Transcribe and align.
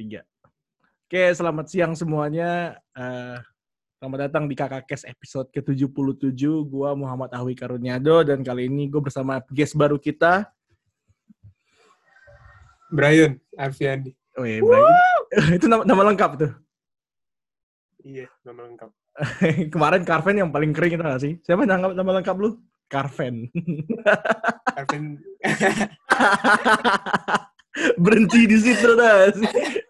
Tiga. 0.00 0.24
Oke, 1.04 1.28
selamat 1.36 1.68
siang 1.68 1.92
semuanya. 1.92 2.80
Uh, 2.96 3.36
selamat 4.00 4.18
datang 4.24 4.48
di 4.48 4.56
Kakak 4.56 4.88
Kes 4.88 5.04
episode 5.04 5.52
ke-77. 5.52 6.40
Gua 6.64 6.96
Muhammad 6.96 7.28
Ahwi 7.36 7.52
Karunyado 7.52 8.24
dan 8.24 8.40
kali 8.40 8.72
ini 8.72 8.88
gue 8.88 8.96
bersama 8.96 9.44
guest 9.52 9.76
baru 9.76 10.00
kita. 10.00 10.48
Brian 12.88 13.36
Arfiandi. 13.60 14.16
Oh 14.40 14.48
iya, 14.48 14.64
Brian. 14.64 14.88
Itu 15.60 15.68
nama, 15.68 15.84
nama 15.84 16.02
lengkap 16.08 16.48
tuh? 16.48 16.52
Iya, 18.00 18.32
nama 18.40 18.72
lengkap. 18.72 18.90
Kemarin 19.76 20.02
Carven 20.08 20.40
yang 20.40 20.48
paling 20.48 20.72
kering 20.72 20.96
itu 20.96 21.04
gak 21.04 21.20
sih? 21.20 21.36
Siapa 21.44 21.68
nama, 21.68 21.92
nama 21.92 22.24
lengkap 22.24 22.40
lu? 22.40 22.56
Carven. 22.88 23.52
Carven. 24.80 25.20
Berhenti 28.00 28.48
di 28.48 28.56
situ 28.64 28.96
dah 28.96 29.28
sih. 29.36 29.89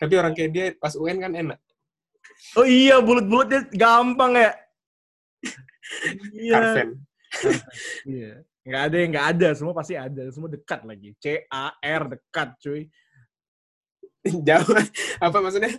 Tapi 0.00 0.14
orang 0.18 0.32
kayak 0.34 0.50
dia 0.50 0.64
pas 0.76 0.94
UN 0.98 1.18
kan 1.22 1.32
enak. 1.32 1.58
Oh 2.58 2.66
iya, 2.66 2.98
bulut-bulutnya 3.00 3.70
gampang 3.72 4.36
ya. 4.36 4.52
iya. 6.34 6.60
Iya. 8.04 8.32
Nggak 8.64 8.82
ada 8.88 8.96
yang 8.96 9.10
nggak 9.12 9.28
ada, 9.36 9.48
semua 9.52 9.74
pasti 9.76 9.94
ada. 9.94 10.24
Semua 10.32 10.48
dekat 10.48 10.80
lagi. 10.88 11.12
C 11.20 11.44
A 11.52 11.76
R 11.78 12.02
dekat, 12.16 12.48
cuy. 12.60 12.82
jauh. 14.48 14.76
Apa 15.20 15.36
maksudnya? 15.44 15.72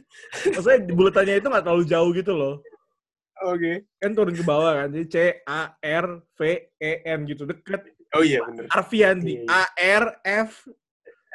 Maksudnya 0.53 0.79
bulutannya 0.93 1.35
itu 1.41 1.47
nggak 1.49 1.65
terlalu 1.65 1.85
jauh 1.89 2.09
gitu 2.13 2.33
loh. 2.37 2.55
Oke. 3.41 3.57
Okay. 3.57 3.75
Kan 3.99 4.11
turun 4.13 4.35
ke 4.37 4.45
bawah 4.45 4.85
kan. 4.85 4.87
Jadi 4.93 5.05
C 5.09 5.17
A 5.49 5.73
R 5.81 6.21
V 6.37 6.39
E 6.77 6.91
N 7.03 7.19
gitu 7.25 7.43
dekat. 7.49 7.81
Oh 8.13 8.23
iya 8.23 8.45
benar. 8.45 8.69
Arfian 8.71 9.19
di 9.19 9.41
iya, 9.41 9.43
iya. 9.43 9.49
A 9.49 9.63
R 9.75 10.05
F 10.45 10.69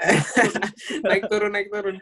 naik 1.09 1.25
turun 1.29 1.53
naik 1.53 1.69
turun. 1.69 1.97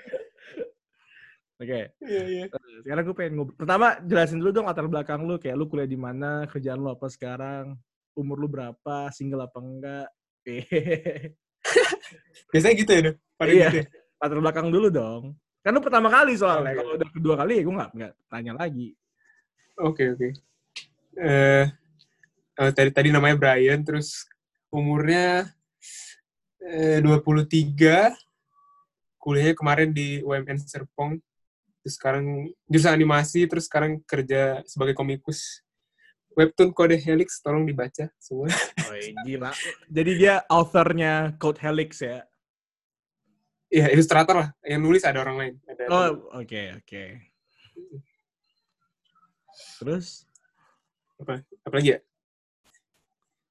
Oke. 1.58 1.66
Okay. 1.66 1.84
Iya, 2.06 2.22
iya. 2.30 2.44
Sekarang 2.86 3.02
gue 3.02 3.16
pengen 3.18 3.32
ngobrol. 3.34 3.56
Pertama, 3.58 3.98
jelasin 4.06 4.38
dulu 4.38 4.50
dong 4.54 4.70
latar 4.70 4.86
belakang 4.86 5.26
lu. 5.26 5.42
Kayak 5.42 5.58
lu 5.58 5.66
kuliah 5.66 5.90
di 5.90 5.98
mana, 5.98 6.46
kerjaan 6.46 6.78
lu 6.78 6.94
apa 6.94 7.10
sekarang, 7.10 7.74
umur 8.14 8.38
lu 8.38 8.46
berapa, 8.46 9.10
single 9.10 9.42
apa 9.42 9.58
enggak. 9.58 10.08
Biasanya 12.54 12.74
gitu 12.78 12.92
ya, 12.94 13.00
Pada 13.34 13.50
iya. 13.50 13.68
gitu 13.68 13.78
ya? 13.82 13.86
Latar 14.22 14.38
belakang 14.38 14.70
dulu 14.70 14.86
dong. 14.86 15.34
Kan 15.66 15.74
lu 15.74 15.82
pertama 15.82 16.06
kali 16.06 16.38
soalnya. 16.38 16.78
Kalau 16.78 16.94
udah 16.94 17.08
kedua 17.10 17.34
kali, 17.34 17.52
ya 17.58 17.62
gue 17.66 17.74
nggak 17.74 17.90
nggak 17.90 18.12
tanya 18.30 18.52
lagi. 18.54 18.88
Oke, 19.82 20.06
okay, 20.06 20.06
oke. 20.14 20.18
Okay. 20.18 20.32
Uh, 21.18 21.64
uh, 22.62 22.70
tadi 22.70 22.90
tadi 22.94 23.08
namanya 23.10 23.34
Brian, 23.34 23.82
terus 23.82 24.30
umurnya 24.70 25.50
eh, 26.62 26.98
23, 27.02 28.14
kuliahnya 29.18 29.54
kemarin 29.54 29.90
di 29.92 30.22
UMN 30.22 30.58
Serpong, 30.62 31.18
terus 31.82 31.94
sekarang 31.98 32.48
jurusan 32.70 32.94
animasi, 32.94 33.44
terus 33.46 33.66
sekarang 33.66 34.00
kerja 34.06 34.62
sebagai 34.64 34.94
komikus. 34.94 35.62
Webtoon 36.38 36.70
Code 36.70 36.94
Helix, 37.02 37.42
tolong 37.42 37.66
dibaca 37.66 38.06
semua. 38.22 38.46
Oh, 38.86 38.94
gila. 39.26 39.50
Jadi 39.90 40.10
dia 40.14 40.46
authornya 40.46 41.34
Code 41.34 41.58
Helix 41.58 41.98
ya? 41.98 42.22
Iya, 43.68 43.90
ilustrator 43.92 44.46
lah. 44.46 44.48
Yang 44.62 44.80
nulis 44.80 45.02
ada 45.02 45.18
orang 45.20 45.36
lain. 45.36 45.54
Ada 45.66 45.82
oh, 45.90 46.30
oke, 46.38 46.46
okay, 46.46 46.66
oke. 46.72 46.86
Okay. 46.86 47.08
Terus? 49.82 50.24
Apa? 51.18 51.42
Apa 51.42 51.74
lagi 51.74 51.98
ya? 51.98 52.00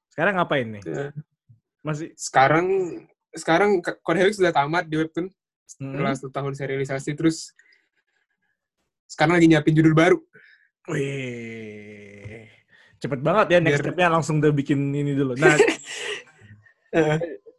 Sekarang 0.09 0.33
ngapain 0.39 0.67
nih? 0.80 0.83
Masih 1.86 2.11
sekarang 2.17 2.67
sekarang 3.38 3.80
Code 3.81 4.20
Helix 4.20 4.39
sudah 4.39 4.52
tamat 4.52 4.89
di 4.89 4.97
Webtoon 4.97 5.30
hmm. 5.30 5.33
setelah 5.67 6.14
satu 6.17 6.30
tahun 6.34 6.53
serialisasi 6.58 7.14
terus 7.14 7.53
sekarang 9.08 9.39
lagi 9.39 9.47
nyiapin 9.47 9.75
judul 9.75 9.95
baru. 9.95 10.19
Wih, 10.88 12.47
cepet 13.00 13.19
banget 13.19 13.47
ya 13.56 13.59
next 13.59 13.84
step-nya 13.84 14.07
langsung 14.07 14.40
udah 14.40 14.51
bikin 14.51 14.79
ini 14.91 15.16
dulu. 15.16 15.35
Nah, 15.35 15.56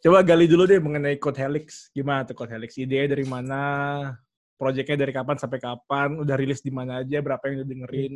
coba 0.04 0.24
gali 0.24 0.48
dulu 0.48 0.64
deh 0.64 0.80
mengenai 0.80 1.16
Code 1.20 1.40
Helix. 1.40 1.92
Gimana 1.92 2.24
tuh 2.24 2.36
Code 2.36 2.56
Helix? 2.56 2.76
Ide 2.76 3.08
dari 3.08 3.24
mana? 3.28 3.60
Proyeknya 4.56 5.04
dari 5.06 5.12
kapan 5.12 5.36
sampai 5.36 5.60
kapan? 5.60 6.18
Udah 6.20 6.36
rilis 6.40 6.64
di 6.64 6.72
mana 6.72 7.04
aja? 7.04 7.20
Berapa 7.20 7.48
yang 7.48 7.62
udah 7.62 7.68
dengerin? 7.68 8.12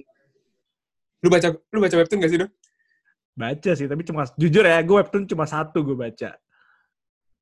Lu 1.22 1.28
baca 1.30 1.48
lu 1.54 1.78
baca 1.78 1.96
webtoon 1.96 2.18
gak 2.24 2.32
sih, 2.32 2.40
Dok? 2.40 2.50
Baca 3.32 3.70
sih, 3.72 3.88
tapi 3.88 4.04
cuma 4.04 4.28
jujur 4.36 4.64
ya, 4.64 4.76
gue 4.84 4.96
webtoon 5.00 5.24
cuma 5.24 5.48
satu 5.48 5.80
gue 5.80 5.96
baca. 5.96 6.36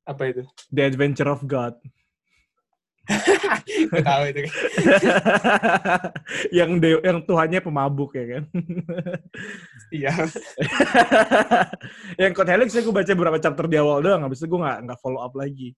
Apa 0.07 0.23
itu? 0.31 0.43
The 0.71 0.87
Adventure 0.87 1.27
of 1.27 1.43
God. 1.43 1.75
gue 3.91 4.01
tahu 4.01 4.23
itu 4.31 4.39
kan. 4.47 4.53
yang 6.57 6.79
de 6.79 7.01
yang 7.03 7.19
Tuhannya 7.27 7.59
pemabuk 7.59 8.15
ya 8.15 8.39
kan. 8.39 8.43
Iya. 9.91 10.11
yang 12.21 12.31
Code 12.31 12.51
Helix 12.55 12.71
ya 12.71 12.81
gue 12.87 12.95
baca 12.95 13.11
beberapa 13.11 13.37
chapter 13.41 13.65
di 13.67 13.75
awal 13.75 13.99
doang, 13.99 14.23
habis 14.23 14.39
itu 14.39 14.47
gue 14.47 14.59
nggak 14.63 14.79
nggak 14.87 14.99
follow 15.03 15.19
up 15.19 15.35
lagi. 15.35 15.75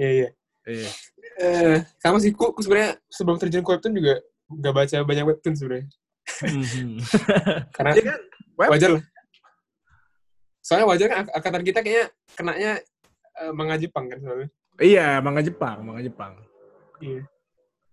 Iya 0.00 0.08
iya. 0.08 0.28
Iya. 0.68 0.90
Uh, 1.38 1.76
sama 2.00 2.18
sih, 2.18 2.32
ku, 2.32 2.50
sebenarnya 2.58 2.96
sebelum 3.12 3.36
terjun 3.36 3.62
ke 3.62 3.70
webtoon 3.76 3.94
juga 3.94 4.14
nggak 4.48 4.74
baca 4.74 4.96
banyak 5.04 5.24
webtoon 5.28 5.54
sebenarnya. 5.54 5.86
Mhm. 6.48 6.96
Karena 7.76 7.92
ya 7.92 8.04
kan, 8.08 8.20
wajar 8.56 8.90
lah 8.96 9.04
soalnya 10.68 10.84
wajar 10.84 11.08
kan 11.08 11.24
angkatan 11.32 11.64
kita 11.64 11.80
kayaknya 11.80 12.06
kenanya 12.36 12.72
uh, 13.40 13.52
manga 13.56 13.80
Jepang 13.80 14.12
kan 14.12 14.20
soalnya. 14.20 14.48
Iya, 14.76 15.24
manga 15.24 15.40
Jepang, 15.40 15.80
manga 15.80 16.04
Jepang. 16.04 16.36
Iya. 17.00 17.24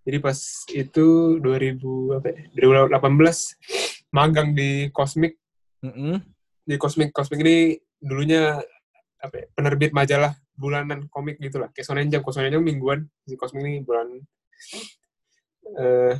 Jadi 0.04 0.18
pas 0.20 0.38
itu 0.76 1.40
2000 1.40 2.20
apa 2.20 2.28
ya? 2.28 2.40
2018 2.92 4.12
magang 4.12 4.52
di 4.52 4.92
Cosmic. 4.92 5.40
Mm 5.80 5.94
-hmm. 5.96 6.16
Di 6.68 6.76
Cosmic 6.76 7.16
Cosmic 7.16 7.40
ini 7.48 7.80
dulunya 8.04 8.60
apa 9.24 9.36
ya, 9.40 9.46
penerbit 9.56 9.96
majalah 9.96 10.36
bulanan 10.52 11.08
komik 11.08 11.40
gitu 11.40 11.64
lah. 11.64 11.72
Kayak 11.72 11.88
Shonen 11.88 12.12
Jump, 12.12 12.28
Shonen 12.28 12.52
Jump 12.52 12.68
mingguan, 12.68 13.08
di 13.24 13.40
Cosmic 13.40 13.64
ini 13.64 13.80
bulan 13.80 14.20
uh, 15.80 16.14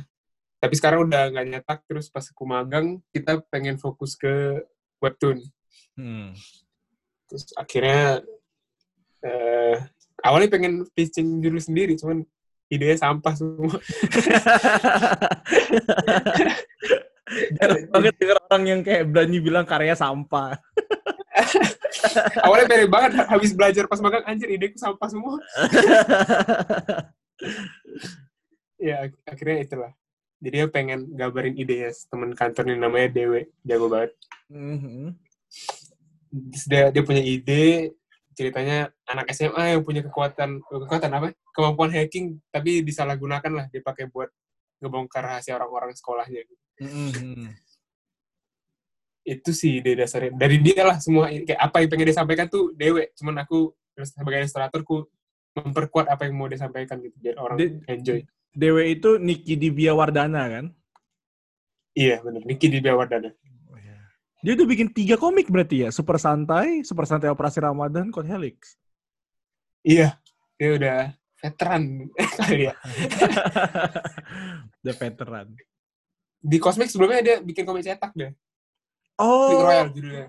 tapi 0.56 0.74
sekarang 0.74 1.06
udah 1.06 1.30
nggak 1.30 1.46
nyetak 1.46 1.78
terus 1.86 2.10
pas 2.10 2.24
aku 2.26 2.42
magang 2.42 2.98
kita 3.14 3.38
pengen 3.52 3.78
fokus 3.78 4.16
ke 4.18 4.64
webtoon 4.98 5.38
Hmm. 5.96 6.36
Terus 7.26 7.50
akhirnya 7.56 8.20
uh, 9.24 9.76
awalnya 10.22 10.52
pengen 10.52 10.84
pitching 10.92 11.42
dulu 11.42 11.58
sendiri, 11.58 11.98
cuman 11.98 12.22
idenya 12.70 12.96
sampah 13.00 13.34
semua. 13.34 13.76
Jarang 17.58 17.90
banget 17.90 18.14
denger 18.22 18.38
orang 18.46 18.62
yang 18.70 18.80
kayak 18.86 19.10
berani 19.10 19.42
bilang 19.42 19.66
karya 19.66 19.98
sampah. 19.98 20.54
awalnya 22.46 22.70
pengen 22.70 22.88
banget 22.88 23.12
habis 23.26 23.50
belajar 23.52 23.84
pas 23.90 23.98
magang 23.98 24.22
anjir 24.28 24.46
ideku 24.46 24.78
sampah 24.78 25.08
semua. 25.10 25.36
ya 28.86 29.10
akhirnya 29.26 29.58
itulah. 29.66 29.92
Jadi 30.36 30.62
dia 30.62 30.68
pengen 30.68 31.16
gambarin 31.16 31.56
idenya 31.56 31.90
temen 32.12 32.36
kantornya 32.36 32.76
namanya 32.76 33.08
Dewe, 33.10 33.48
jago 33.64 33.88
banget. 33.90 34.12
Mm 34.52 34.78
-hmm 34.78 35.16
dia 36.68 36.92
dia 36.92 37.02
punya 37.02 37.22
ide 37.24 37.96
ceritanya 38.36 38.92
anak 39.08 39.32
SMA 39.32 39.76
yang 39.76 39.82
punya 39.82 40.04
kekuatan 40.04 40.60
kekuatan 40.60 41.10
apa? 41.10 41.32
Kemampuan 41.56 41.88
hacking 41.88 42.36
tapi 42.52 42.84
disalahgunakan 42.84 43.52
lah 43.52 43.66
dipakai 43.72 44.12
buat 44.12 44.28
ngebongkar 44.84 45.24
rahasia 45.24 45.56
orang-orang 45.56 45.96
sekolahnya. 45.96 46.44
Mm-hmm. 46.76 47.64
itu 49.26 49.50
sih 49.50 49.82
ide 49.82 49.98
dasarnya. 49.98 50.38
Dari 50.38 50.62
dia 50.62 50.86
lah 50.86 51.02
semua 51.02 51.26
kayak 51.26 51.58
apa 51.58 51.82
yang 51.82 51.88
pengen 51.90 52.08
disampaikan 52.14 52.46
tuh 52.46 52.70
dewe. 52.78 53.10
Cuman 53.18 53.42
aku 53.42 53.74
sebagai 54.04 54.44
ilustratorku 54.44 55.08
memperkuat 55.56 56.06
apa 56.12 56.28
yang 56.28 56.36
mau 56.36 56.46
disampaikan 56.46 57.00
gitu 57.00 57.16
biar 57.16 57.40
orang 57.40 57.56
De 57.56 57.80
enjoy. 57.88 58.20
dewe 58.52 58.92
itu 58.92 59.16
Niki 59.16 59.56
Divya 59.56 59.96
Wardana 59.96 60.44
kan? 60.52 60.66
Iya 61.96 62.20
benar 62.20 62.44
Niki 62.44 62.68
Divya 62.68 62.92
Wardana 62.92 63.32
dia 64.44 64.52
udah 64.52 64.66
bikin 64.68 64.88
tiga 64.92 65.16
komik 65.16 65.48
berarti 65.48 65.86
ya? 65.86 65.88
Super 65.88 66.20
Santai, 66.20 66.84
Super 66.84 67.08
Santai 67.08 67.32
Operasi 67.32 67.62
Ramadan, 67.64 68.12
Code 68.12 68.28
Helix. 68.28 68.76
Iya, 69.86 70.18
dia 70.58 70.70
udah 70.76 70.98
veteran 71.40 72.10
kali 72.36 72.68
ya. 72.68 72.74
udah 74.82 74.94
veteran. 74.98 75.46
Di 76.42 76.58
Cosmic 76.60 76.90
sebelumnya 76.90 77.20
dia 77.22 77.36
bikin 77.40 77.64
komik 77.64 77.86
cetak 77.86 78.12
deh. 78.12 78.32
Oh. 79.16 79.48
Flick 79.48 79.64
Royal 79.64 79.86
judulnya. 79.90 80.26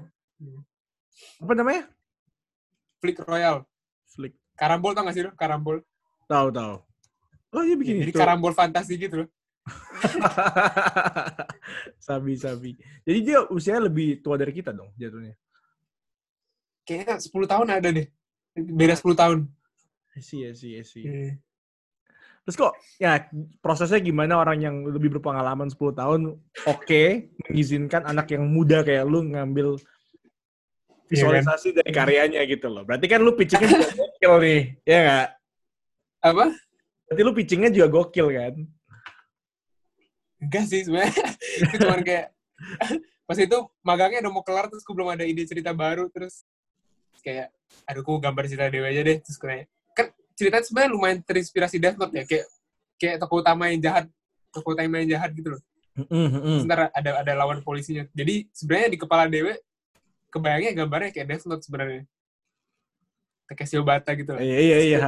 Apa 1.43 1.53
namanya? 1.53 1.83
Flick 3.03 3.17
Royal. 3.21 3.57
Flick. 4.07 4.33
Karambol 4.57 4.95
tau 4.95 5.03
gak 5.05 5.15
sih 5.15 5.23
lo? 5.25 5.31
Karambol. 5.35 5.83
Tahu 6.25 6.47
tahu. 6.49 6.75
Oh 7.55 7.63
iya 7.63 7.75
bikin 7.79 8.03
Jadi 8.03 8.11
itu. 8.11 8.19
karambol 8.19 8.51
fantasi 8.51 8.99
gitu 8.99 9.23
loh. 9.23 9.27
sabi 12.07 12.39
sabi. 12.39 12.71
Jadi 13.03 13.19
dia 13.23 13.43
usianya 13.51 13.91
lebih 13.91 14.23
tua 14.23 14.39
dari 14.39 14.55
kita 14.55 14.71
dong 14.71 14.91
jatuhnya. 14.95 15.35
Kayaknya 16.87 17.19
10 17.19 17.51
tahun 17.51 17.67
ada 17.67 17.89
deh. 17.91 18.07
Beda 18.55 18.95
10 18.95 19.11
tahun. 19.13 19.39
Iya 20.17 20.49
sih, 20.55 20.79
iya 20.79 20.83
sih. 20.87 21.03
Terus 22.47 22.55
kok 22.55 22.73
ya 22.95 23.27
prosesnya 23.59 23.99
gimana 23.99 24.39
orang 24.39 24.63
yang 24.63 24.75
lebih 24.87 25.19
berpengalaman 25.19 25.67
10 25.67 25.99
tahun 25.99 26.19
oke 26.31 26.39
okay, 26.63 27.27
mengizinkan 27.43 28.07
anak 28.07 28.31
yang 28.31 28.47
muda 28.47 28.87
kayak 28.87 29.03
lu 29.03 29.19
ngambil 29.35 29.75
visualisasi 31.11 31.71
yeah, 31.71 31.75
kan? 31.75 31.83
dari 31.83 31.91
karyanya 31.91 32.41
gitu 32.47 32.71
loh. 32.71 32.87
Berarti 32.87 33.05
kan 33.11 33.19
lu 33.19 33.35
pitchingnya 33.35 33.67
juga 33.67 33.91
gokil 33.99 34.33
nih, 34.43 34.61
ya 34.87 34.97
nggak? 35.03 35.27
Apa? 36.23 36.45
Berarti 37.07 37.21
lu 37.23 37.33
pitchingnya 37.35 37.69
juga 37.71 37.87
gokil 37.91 38.27
kan? 38.31 38.53
Enggak 40.37 40.65
sih 40.69 40.81
sebenarnya. 40.85 41.25
itu 41.65 41.75
cuma 41.81 41.97
kayak 42.01 42.27
pas 43.27 43.37
itu 43.37 43.57
magangnya 43.83 44.19
udah 44.23 44.33
mau 44.33 44.43
kelar 44.45 44.71
terus 44.71 44.81
gue 44.87 44.95
belum 44.95 45.11
ada 45.13 45.27
ide 45.27 45.43
cerita 45.43 45.75
baru 45.75 46.07
terus 46.07 46.47
kayak 47.19 47.51
aduh 47.83 48.01
gue 48.01 48.17
gambar 48.23 48.43
cerita 48.47 48.71
dewa 48.71 48.87
aja 48.87 49.01
deh 49.03 49.17
terus 49.19 49.35
kayak 49.35 49.67
kan 49.91 50.07
cerita 50.31 50.63
sebenarnya 50.63 50.91
lumayan 50.95 51.19
terinspirasi 51.19 51.75
Death 51.75 51.99
Note 51.99 52.15
ya 52.15 52.23
kayak 52.23 52.47
kayak 52.95 53.15
tokoh 53.19 53.43
utama 53.43 53.67
yang 53.67 53.83
jahat 53.83 54.05
tokoh 54.55 54.73
utama 54.73 55.03
yang 55.03 55.19
jahat 55.19 55.29
gitu 55.35 55.53
loh. 55.53 55.61
Mm-hmm. 55.97 56.57
Sebentar 56.61 56.79
ada 56.93 57.11
ada 57.25 57.33
lawan 57.33 57.65
polisinya. 57.65 58.05
Jadi 58.13 58.45
sebenarnya 58.53 58.89
di 58.93 58.99
kepala 59.01 59.25
Dewe 59.25 59.57
kebayangnya 60.29 60.71
gambarnya 60.77 61.09
kayak 61.13 61.27
Death 61.27 61.45
Note 61.49 61.63
sebenarnya. 61.65 62.05
Takeshi 63.47 63.79
Obata 63.79 64.11
gitu 64.13 64.35
lah. 64.35 64.41
Iya 64.43 64.57
iya 64.59 64.77
iya. 64.83 64.99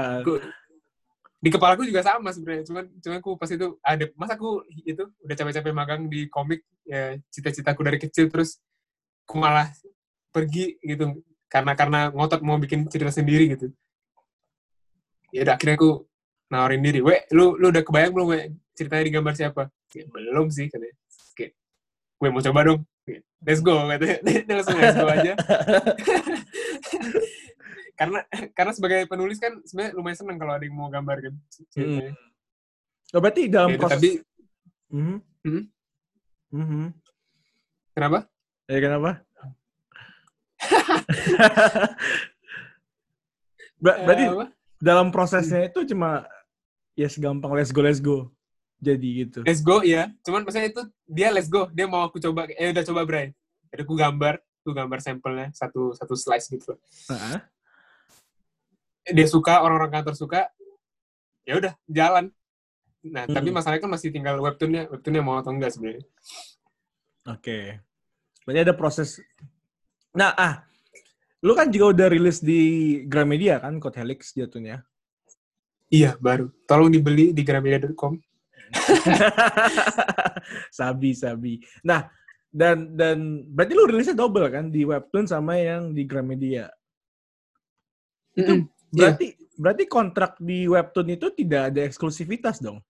Di 1.39 1.49
kepala 1.49 1.79
aku 1.79 1.87
juga 1.87 2.03
sama 2.03 2.35
sebenarnya. 2.35 2.67
Cuman 2.67 2.83
cuman 2.99 3.17
aku 3.23 3.31
pas 3.39 3.49
itu 3.51 3.79
ada 3.79 4.05
masa 4.19 4.35
aku 4.35 4.63
itu 4.83 5.03
udah 5.23 5.35
capek-capek 5.35 5.73
magang 5.73 6.01
di 6.11 6.27
komik 6.27 6.67
ya 6.83 7.15
cita-citaku 7.31 7.81
dari 7.83 7.97
kecil 7.99 8.27
terus 8.27 8.59
aku 9.23 9.39
malah 9.39 9.71
pergi 10.35 10.75
gitu 10.83 11.23
karena 11.47 11.73
karena 11.73 11.99
ngotot 12.13 12.43
mau 12.43 12.59
bikin 12.59 12.85
cerita 12.91 13.09
sendiri 13.09 13.55
gitu. 13.55 13.71
Ya 15.31 15.47
udah 15.47 15.55
akhirnya 15.55 15.77
aku 15.79 15.91
nawarin 16.49 16.81
diri, 16.81 16.99
"Weh, 17.05 17.23
lu 17.31 17.55
lu 17.55 17.69
udah 17.69 17.85
kebayang 17.85 18.11
belum, 18.11 18.27
we? 18.33 18.39
ceritanya 18.73 19.03
di 19.05 19.13
gambar 19.13 19.33
siapa?" 19.37 19.63
Ya, 19.93 20.05
belum 20.09 20.49
sih 20.49 20.69
katanya. 20.69 20.97
Kayak, 21.37 21.51
gue 22.19 22.29
mau 22.33 22.43
coba 22.43 22.61
dong 22.65 22.81
let's 23.45 23.61
go 23.63 23.87
katanya 23.87 24.19
langsung 24.59 24.77
let's 24.77 24.97
go 24.97 25.07
aja 25.07 25.33
karena 27.99 28.23
karena 28.57 28.71
sebagai 28.71 29.03
penulis 29.11 29.37
kan 29.43 29.59
sebenarnya 29.67 29.91
lumayan 29.99 30.15
seneng 30.15 30.39
kalau 30.39 30.55
ada 30.55 30.63
yang 30.63 30.75
mau 30.79 30.87
gambar 30.87 31.17
kan 31.19 31.33
hmm. 31.75 32.15
oh, 33.11 33.19
berarti 33.19 33.51
dalam 33.51 33.75
ya, 33.75 33.77
proses 33.77 33.99
tapi 33.99 34.23
mm 34.95 35.03
-hmm. 35.03 35.61
Mm 36.49 36.65
-hmm. 36.65 36.85
kenapa 37.91 38.31
ya 38.71 38.79
kenapa 38.79 39.11
Ber 43.79 43.95
berarti 44.03 44.25
uh, 44.27 44.51
dalam 44.75 45.07
prosesnya 45.07 45.71
itu 45.71 45.87
cuma 45.87 46.27
ya 46.99 47.07
segampang 47.07 47.55
let's 47.55 47.71
go 47.71 47.79
let's 47.79 48.03
go 48.03 48.27
jadi 48.79 49.27
gitu. 49.27 49.39
Let's 49.43 49.59
go 49.59 49.83
ya. 49.83 50.07
Cuman 50.23 50.47
maksudnya 50.47 50.71
itu 50.71 50.81
dia 51.03 51.29
let's 51.35 51.51
go, 51.51 51.67
dia 51.75 51.83
mau 51.83 52.07
aku 52.07 52.15
coba 52.23 52.47
eh 52.47 52.71
udah 52.71 52.83
coba 52.87 53.03
Bray. 53.03 53.35
Jadi 53.69 53.81
aku 53.83 53.91
gambar, 53.91 54.39
aku 54.63 54.71
gambar 54.71 54.99
sampelnya 55.03 55.47
satu 55.51 55.91
satu 55.93 56.15
slice 56.15 56.47
gitu. 56.47 56.79
Uh-huh. 57.11 57.43
Dia 59.07 59.27
suka, 59.27 59.63
orang-orang 59.63 60.01
kantor 60.01 60.15
suka. 60.17 60.41
Ya 61.47 61.57
udah, 61.57 61.73
jalan. 61.87 62.29
Nah, 62.99 63.23
hmm. 63.25 63.35
tapi 63.35 63.49
masalahnya 63.49 63.87
kan 63.87 63.91
masih 63.91 64.11
tinggal 64.11 64.35
webtoonnya, 64.43 64.91
webtoonnya 64.91 65.23
mau 65.23 65.39
atau 65.39 65.55
enggak 65.55 65.71
sebenarnya. 65.71 66.03
Oke. 67.27 67.39
Okay. 67.39 67.63
Berarti 68.43 68.61
ada 68.65 68.75
proses 68.75 69.21
Nah, 70.09 70.33
ah, 70.33 70.65
lu 71.45 71.53
kan 71.53 71.69
juga 71.69 71.93
udah 71.93 72.07
rilis 72.09 72.41
di 72.41 72.61
Gramedia 73.05 73.61
kan, 73.61 73.77
Code 73.77 74.01
Helix 74.01 74.33
jatuhnya. 74.33 74.81
Iya, 75.89 76.17
baru. 76.17 76.49
Tolong 76.65 76.89
dibeli 76.89 77.33
di 77.33 77.41
gramedia.com. 77.41 78.17
sabi 80.79 81.17
sabi. 81.17 81.53
Nah, 81.81 82.05
dan 82.49 82.93
dan 82.93 83.45
berarti 83.49 83.73
lu 83.73 83.89
rilisnya 83.89 84.17
double 84.17 84.49
kan 84.49 84.69
di 84.69 84.85
webtoon 84.85 85.25
sama 85.25 85.57
yang 85.57 85.93
di 85.93 86.05
Gramedia. 86.05 86.69
Itu 88.37 88.53
mm 88.53 88.61
-hmm. 88.61 88.78
Berarti 88.89 89.27
yeah. 89.33 89.57
berarti 89.59 89.83
kontrak 89.85 90.37
di 90.41 90.65
webtoon 90.65 91.13
itu 91.13 91.27
tidak 91.33 91.73
ada 91.73 91.81
eksklusivitas 91.85 92.61
dong. 92.61 92.81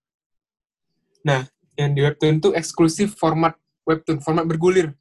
Nah, 1.24 1.48
yang 1.75 1.96
di 1.96 2.01
webtoon 2.04 2.40
itu 2.40 2.50
eksklusif 2.56 3.16
format 3.16 3.56
webtoon, 3.88 4.24
format 4.24 4.48
bergulir 4.48 4.96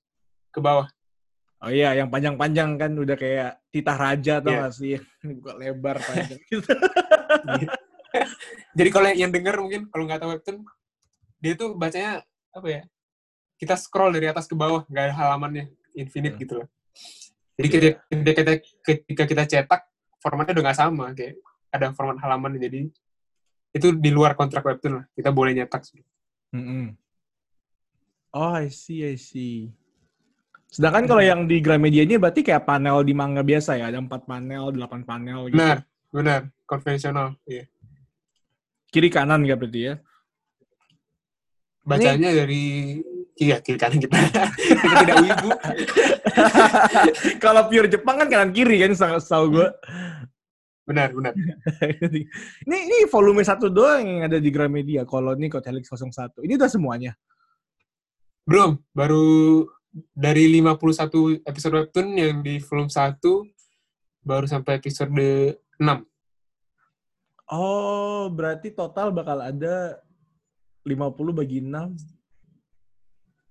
ke 0.50 0.58
bawah. 0.58 0.90
Oh 1.58 1.74
iya, 1.74 1.90
yang 1.98 2.06
panjang-panjang 2.06 2.78
kan 2.78 2.90
udah 2.94 3.18
kayak 3.18 3.58
titah 3.74 3.98
raja 3.98 4.38
tau 4.38 4.54
yeah. 4.54 4.62
gak 4.66 4.74
sih? 4.74 4.94
Buka 5.38 5.58
lebar 5.58 5.98
panjang 5.98 6.38
gitu. 6.46 6.62
Jadi 8.78 8.90
kalau 8.94 9.10
yang 9.10 9.34
denger 9.34 9.58
mungkin 9.58 9.90
kalau 9.90 10.06
nggak 10.06 10.20
tahu 10.22 10.30
webtoon, 10.38 10.56
dia 11.42 11.58
tuh 11.58 11.74
bacanya 11.74 12.22
apa 12.54 12.68
ya? 12.70 12.82
Kita 13.58 13.74
scroll 13.74 14.14
dari 14.14 14.30
atas 14.30 14.46
ke 14.46 14.54
bawah, 14.54 14.86
nggak 14.86 15.04
ada 15.10 15.14
halamannya, 15.18 15.74
infinite 15.98 16.38
hmm. 16.38 16.42
gitu 16.46 16.52
loh. 16.62 16.68
Jadi 17.58 17.98
ketika 18.86 19.26
kita 19.26 19.42
cetak, 19.50 19.82
formatnya 20.28 20.52
udah 20.60 20.64
nggak 20.68 20.78
sama, 20.78 21.16
kayak 21.16 21.40
ada 21.72 21.96
format 21.96 22.20
halaman 22.20 22.60
jadi 22.60 22.84
itu 23.72 23.88
di 23.96 24.10
luar 24.12 24.36
kontrak 24.36 24.60
webtoon 24.60 25.00
lah. 25.00 25.04
Kita 25.16 25.32
boleh 25.32 25.56
nyetak. 25.56 25.88
Mm 26.52 26.64
-hmm. 26.64 26.84
Oh, 28.36 28.52
I 28.52 28.68
see, 28.68 29.08
I 29.08 29.16
see. 29.16 29.72
Sedangkan 30.68 31.08
kalau 31.08 31.24
hmm. 31.24 31.30
yang 31.32 31.40
di 31.48 31.64
Gramedia 31.64 32.04
ini 32.04 32.20
berarti 32.20 32.44
kayak 32.44 32.68
panel 32.68 33.00
di 33.00 33.16
manga 33.16 33.40
biasa 33.40 33.80
ya, 33.80 33.88
ada 33.88 34.04
empat 34.04 34.28
panel, 34.28 34.68
delapan 34.68 35.00
panel 35.00 35.48
gitu. 35.48 35.56
Benar, 35.56 35.78
benar, 36.12 36.40
konvensional, 36.68 37.40
iya. 37.48 37.64
Kiri 38.92 39.08
kanan 39.08 39.48
nggak 39.48 39.58
berarti 39.58 39.80
ya? 39.80 39.94
Bacanya 41.88 42.28
Ini... 42.28 42.36
dari 42.36 42.64
iya 43.40 43.56
kiri 43.64 43.80
kanan 43.80 43.96
kita. 43.96 44.16
kita 44.76 44.94
tidak 45.08 45.16
wibu. 45.24 45.50
Kalau 47.44 47.62
pure 47.72 47.88
Jepang 47.88 48.20
kan 48.20 48.28
kanan 48.28 48.52
kiri 48.52 48.76
kan 48.84 48.92
tahu 49.24 49.44
gue. 49.56 49.68
Benar, 50.88 51.12
benar. 51.12 51.36
ini 52.64 52.78
ini 52.88 53.04
volume 53.12 53.44
satu 53.44 53.68
doang 53.68 54.00
yang 54.08 54.20
ada 54.24 54.40
di 54.40 54.48
Gramedia. 54.48 55.04
Kalau 55.04 55.36
ini 55.36 55.52
Code 55.52 55.68
Helix 55.68 55.92
01. 55.92 56.40
Ini 56.40 56.56
udah 56.56 56.70
semuanya? 56.72 57.12
Belum, 58.48 58.80
baru 58.96 59.68
dari 60.16 60.48
51 60.48 61.44
episode 61.44 61.74
webtoon 61.76 62.08
yang 62.16 62.40
di 62.40 62.56
volume 62.64 62.88
1 62.88 63.20
baru 64.24 64.48
sampai 64.48 64.80
episode 64.80 65.12
6. 65.12 65.84
Oh, 67.52 68.32
berarti 68.32 68.72
total 68.72 69.12
bakal 69.12 69.44
ada 69.44 70.00
50 70.88 71.36
bagi 71.36 71.60
6. 71.60 72.16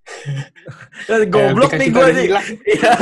Goblok 1.34 1.78
nih 1.78 1.90
gue 1.94 2.08
nih. 2.18 2.28
Iya. 2.74 2.94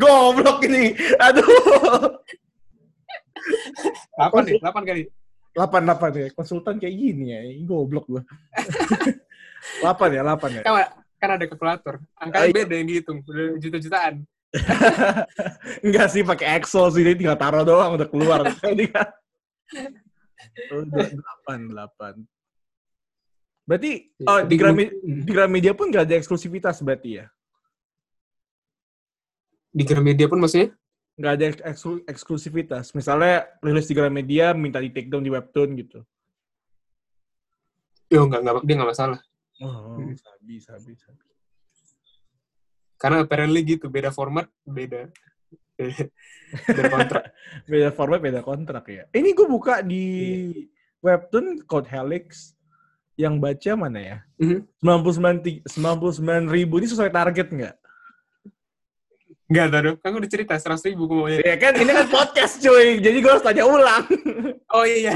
Goblok 0.00 0.64
ini. 0.64 0.96
Aduh. 1.20 2.16
8 4.16 4.46
nih, 4.46 4.54
8 4.62 4.88
kali. 4.88 5.02
8 5.54 5.86
8 5.86 6.20
ya. 6.20 6.28
Konsultan 6.34 6.76
kayak 6.82 6.94
gini 6.94 7.24
ya. 7.30 7.40
Goblok 7.62 8.06
gue. 8.10 8.22
8 9.82 10.16
ya, 10.16 10.22
8 10.26 10.58
ya. 10.58 10.62
Kan, 10.66 10.74
kan 11.18 11.30
ada 11.38 11.44
kalkulator. 11.46 11.94
Angkanya 12.18 12.50
oh, 12.50 12.56
beda 12.56 12.74
yang 12.74 12.88
dihitung. 12.90 13.18
Udah 13.24 13.56
juta-jutaan. 13.62 14.14
Enggak 15.86 16.06
sih 16.14 16.22
pakai 16.22 16.62
Excel 16.62 16.86
sih, 16.94 17.02
dia 17.02 17.14
tinggal 17.18 17.38
taruh 17.38 17.66
doang 17.66 17.98
udah 17.98 18.08
keluar. 18.08 18.40
Oh, 20.70 20.86
delapan, 20.86 21.66
delapan. 21.66 22.14
Berarti 23.66 24.12
ya, 24.22 24.26
oh, 24.28 24.40
di, 24.46 24.54
Gramedia, 24.54 24.94
di 25.02 25.30
Gramedia 25.34 25.72
pun 25.74 25.90
gak 25.90 26.06
ada 26.06 26.14
eksklusivitas 26.20 26.78
berarti 26.84 27.18
ya? 27.18 27.26
Di 29.74 29.82
Gramedia 29.82 30.30
pun 30.30 30.38
maksudnya? 30.38 30.70
Gak 31.14 31.32
ada 31.38 31.44
eksklu, 31.70 32.02
eksklusivitas. 32.10 32.90
Misalnya 32.90 33.46
rilis 33.62 33.86
di 33.86 33.94
Gramedia 33.94 34.50
minta 34.50 34.82
di 34.82 34.90
take 34.90 35.06
down 35.06 35.22
di 35.22 35.30
webtoon 35.30 35.78
gitu. 35.78 36.02
Yo, 38.10 38.26
enggak, 38.26 38.42
enggak, 38.42 38.54
dia 38.66 38.74
nggak 38.78 38.90
masalah. 38.90 39.20
Oh, 39.62 39.98
hmm. 39.98 40.14
sabi, 40.18 40.54
sabi, 40.58 40.92
sabi. 40.98 41.26
Karena 42.98 43.22
apparently 43.22 43.62
gitu, 43.62 43.86
beda 43.86 44.10
format, 44.10 44.50
beda 44.66 45.10
beda 46.70 46.84
kontrak. 46.90 47.24
beda 47.72 47.90
format, 47.94 48.20
beda 48.22 48.40
kontrak 48.42 48.84
ya. 48.90 49.04
Ini 49.10 49.34
gue 49.34 49.46
buka 49.46 49.82
di 49.82 50.04
yeah. 50.50 50.66
webtoon 51.02 51.62
Code 51.66 51.90
Helix 51.90 52.54
yang 53.14 53.38
baca 53.38 53.70
mana 53.78 54.00
ya? 54.00 54.18
Mm-hmm. 54.42 54.60
99 54.82 55.66
99 55.66 56.54
ribu 56.54 56.82
ini 56.82 56.88
sesuai 56.90 57.10
target 57.10 57.48
nggak? 57.50 57.74
Nggak 59.54 59.66
tahu, 59.70 59.94
kan 60.02 60.08
gue 60.10 60.20
udah 60.26 60.32
cerita 60.34 60.54
100 60.58 60.90
ribu 60.90 61.06
gue 61.06 61.14
mau 61.14 61.30
Ya 61.30 61.54
kan, 61.54 61.78
ini 61.78 61.94
kan 61.94 62.10
podcast 62.10 62.58
cuy, 62.58 62.98
jadi 62.98 63.16
gue 63.22 63.30
harus 63.30 63.46
tanya 63.46 63.62
ulang. 63.70 64.02
Oh 64.74 64.82
iya. 64.82 65.14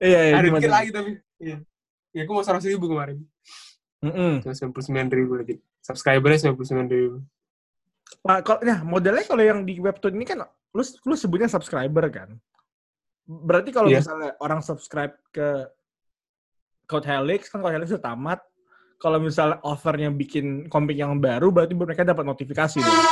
Iya, 0.00 0.20
iya. 0.32 0.34
Ada 0.40 0.48
dikit 0.48 0.72
lagi 0.72 0.90
tapi. 0.90 1.12
Iya. 1.36 1.60
Ya, 2.16 2.22
gue 2.24 2.34
mau 2.34 2.40
100 2.40 2.64
ribu 2.72 2.88
kemarin. 2.88 3.20
Mm 4.00 4.40
-hmm. 4.42 4.48
99 4.48 5.12
ribu 5.12 5.32
lagi. 5.38 5.54
Subscribernya 5.84 6.50
99 6.50 6.88
ribu. 6.90 7.18
Pak, 8.22 8.64
nah 8.66 8.80
modelnya 8.82 9.24
kalau 9.24 9.42
yang 9.44 9.62
di 9.62 9.78
webtoon 9.78 10.16
ini 10.16 10.26
kan 10.26 10.42
lu 10.72 10.82
lu 11.06 11.14
sebutnya 11.14 11.48
subscriber 11.52 12.08
kan. 12.08 12.34
Berarti 13.26 13.70
kalau 13.70 13.88
yeah. 13.88 14.02
misalnya 14.02 14.30
orang 14.42 14.60
subscribe 14.60 15.14
ke 15.30 15.70
Code 16.90 17.06
Helix 17.08 17.48
kan 17.48 17.62
Code 17.62 17.74
Helix 17.78 17.88
sudah 17.94 18.04
tamat. 18.04 18.40
Kalau 19.02 19.18
misalnya 19.18 19.58
offernya 19.66 20.14
bikin 20.14 20.70
komik 20.70 20.94
yang 20.94 21.18
baru, 21.18 21.50
berarti 21.50 21.74
mereka 21.74 22.06
dapat 22.06 22.22
notifikasi 22.22 22.78
dong. 22.78 23.02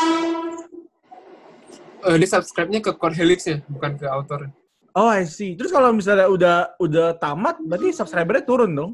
Uh, 2.06 2.14
dia 2.14 2.30
subscribe-nya 2.30 2.78
ke 2.78 2.94
Code 2.94 3.18
Helix 3.18 3.50
ya, 3.50 3.59
bukan 3.66 3.99
ke 3.99 4.06
author. 4.06 4.54
Oh, 4.94 5.11
I 5.11 5.26
see. 5.26 5.59
Terus 5.59 5.75
kalau 5.75 5.90
misalnya 5.90 6.30
udah 6.30 6.56
udah 6.78 7.18
tamat, 7.18 7.59
berarti 7.59 7.90
subscribernya 7.90 8.47
turun 8.47 8.70
dong? 8.70 8.92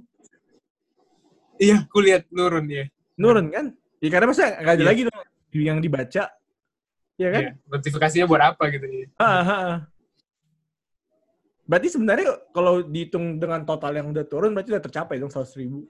Iya, 1.61 1.85
aku 1.85 2.01
lihat 2.01 2.29
turun 2.33 2.65
ya. 2.65 2.89
Nurun 3.21 3.53
kan? 3.53 3.77
Ya 4.01 4.09
karena 4.13 4.27
masa 4.29 4.57
nggak 4.57 4.75
ada 4.77 4.81
yeah. 4.81 4.89
lagi 4.89 5.03
dong 5.09 5.19
yang 5.53 5.79
dibaca. 5.81 6.25
Ya 7.17 7.29
kan? 7.33 7.43
Yeah. 7.49 7.55
Notifikasinya 7.69 8.27
buat 8.29 8.43
apa 8.45 8.73
gitu 8.73 8.85
ya. 8.89 9.07
Berarti 11.67 11.89
sebenarnya 11.91 12.29
kalau 12.55 12.85
dihitung 12.85 13.43
dengan 13.43 13.67
total 13.67 13.93
yang 13.99 14.09
udah 14.13 14.25
turun, 14.29 14.55
berarti 14.55 14.71
udah 14.71 14.85
tercapai 14.85 15.19
dong 15.19 15.33
100 15.33 15.61
ribu. 15.61 15.89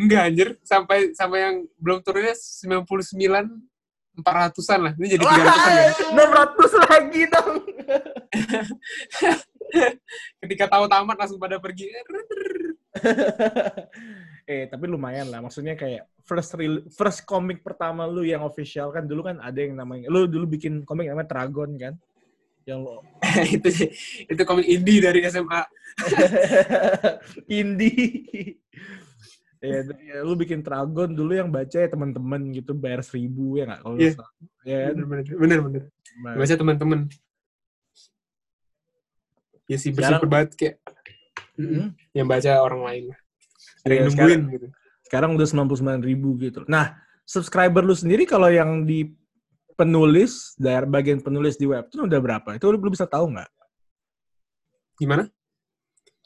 Enggak 0.00 0.22
anjir, 0.32 0.48
sampai 0.64 1.12
sampai 1.12 1.38
yang 1.44 1.56
belum 1.76 2.00
turunnya 2.00 2.32
99 2.32 3.68
400-an 4.20 4.80
lah. 4.80 4.92
Ini 4.96 5.06
jadi 5.16 5.24
300-an 5.24 5.72
ya. 5.72 5.88
600 6.16 6.88
lagi 6.88 7.22
dong. 7.28 7.54
Ketika 10.42 10.64
tahu 10.66 10.84
tamat 10.90 11.16
langsung 11.20 11.38
pada 11.38 11.60
pergi. 11.60 11.88
eh 14.50 14.66
tapi 14.66 14.90
lumayan 14.90 15.30
lah 15.30 15.38
maksudnya 15.38 15.78
kayak 15.78 16.10
first 16.26 16.58
real, 16.58 16.82
first 16.90 17.22
komik 17.22 17.62
pertama 17.62 18.02
lu 18.02 18.26
yang 18.26 18.42
official 18.42 18.90
kan 18.90 19.06
dulu 19.06 19.30
kan 19.30 19.38
ada 19.38 19.62
yang 19.62 19.78
namanya 19.78 20.10
lu 20.10 20.26
dulu 20.26 20.58
bikin 20.58 20.82
komik 20.82 21.06
namanya 21.06 21.30
Dragon 21.30 21.70
kan 21.78 21.94
yang 22.66 22.82
lo 22.82 23.06
itu 23.54 23.94
itu 24.26 24.42
komik 24.42 24.66
indie 24.66 24.98
dari 24.98 25.22
SMA 25.30 25.62
indie 27.46 28.58
ya, 29.60 29.78
ya 29.84 30.16
lu 30.24 30.34
bikin 30.36 30.64
Dragon 30.64 31.12
dulu 31.12 31.32
yang 31.36 31.52
baca 31.52 31.76
ya 31.76 31.88
teman-teman 31.88 32.40
gitu 32.56 32.72
bayar 32.72 33.04
seribu 33.04 33.60
ya 33.60 33.68
nggak 33.68 33.80
kalau 33.84 33.96
yeah. 34.00 34.14
ya 34.64 34.78
kan? 34.90 34.94
bener 35.04 35.26
bener 35.36 35.58
bener 35.60 35.82
baca 36.36 36.54
teman-teman 36.56 37.00
ya 39.70 39.76
sih 39.78 39.92
bersyukur 39.94 40.26
banget 40.26 40.50
kayak 40.56 40.74
mm 41.60 41.64
-hmm. 41.68 41.86
yang 42.16 42.26
baca 42.26 42.50
orang 42.58 42.82
lain 42.82 43.04
ada 43.84 43.92
yang 43.92 44.06
nungguin 44.12 44.40
sekarang, 44.40 44.54
gitu. 44.54 44.66
Sekarang 45.10 45.30
udah 45.34 45.48
99 46.06 46.06
ribu 46.06 46.38
gitu. 46.38 46.62
Nah, 46.70 46.94
subscriber 47.26 47.82
lu 47.82 47.96
sendiri 47.96 48.28
kalau 48.28 48.46
yang 48.46 48.84
di 48.86 49.10
penulis, 49.74 50.54
dari 50.60 50.86
bagian 50.86 51.18
penulis 51.24 51.56
di 51.56 51.66
web 51.66 51.88
itu 51.88 52.04
udah 52.04 52.20
berapa? 52.22 52.48
Itu 52.54 52.70
lu 52.70 52.78
belum 52.78 52.94
bisa 52.94 53.08
tahu 53.08 53.32
nggak? 53.34 53.50
Gimana? 55.00 55.24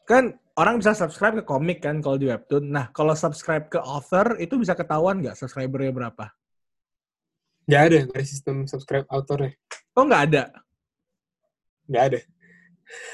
Kan 0.04 0.36
orang 0.54 0.78
bisa 0.78 0.94
subscribe 0.94 1.42
ke 1.42 1.44
komik 1.44 1.82
kan 1.82 1.98
kalau 1.98 2.18
di 2.18 2.30
webtoon. 2.30 2.70
Nah, 2.70 2.90
kalau 2.94 3.14
subscribe 3.18 3.66
ke 3.66 3.78
author 3.82 4.38
itu 4.38 4.54
bisa 4.58 4.78
ketahuan 4.78 5.18
nggak 5.18 5.34
subscribernya 5.38 5.90
berapa? 5.90 6.30
Nggak 7.64 7.82
ada, 7.82 7.98
nggak 8.06 8.20
ada 8.20 8.28
sistem 8.28 8.56
subscribe 8.68 9.06
authornya. 9.10 9.56
Oh, 9.96 10.04
nggak 10.06 10.22
ada? 10.30 10.42
Nggak 11.90 12.04
ada. 12.12 12.20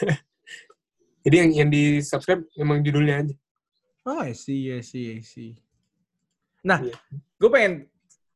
Jadi 1.25 1.37
yang 1.37 1.50
yang 1.52 1.68
di 1.68 2.00
subscribe 2.00 2.44
emang 2.56 2.80
judulnya 2.80 3.25
aja. 3.25 3.35
Oh, 4.09 4.20
I 4.25 4.32
see, 4.32 4.73
I 4.73 4.80
see, 4.80 5.20
I 5.20 5.20
see. 5.20 5.52
Nah, 6.64 6.80
yeah. 6.80 6.97
gue 7.40 7.50
pengen 7.52 7.88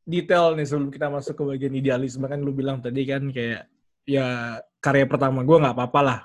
detail 0.05 0.53
nih 0.57 0.69
sebelum 0.69 0.93
kita 0.93 1.09
masuk 1.09 1.35
ke 1.37 1.43
bagian 1.45 1.75
idealisme 1.77 2.25
kan 2.29 2.41
lu 2.41 2.53
bilang 2.53 2.81
tadi 2.85 3.09
kan 3.09 3.25
kayak 3.33 3.69
ya 4.05 4.61
karya 4.85 5.09
pertama 5.09 5.41
gue 5.41 5.57
nggak 5.57 5.73
apa-apa 5.73 6.01
lah 6.05 6.21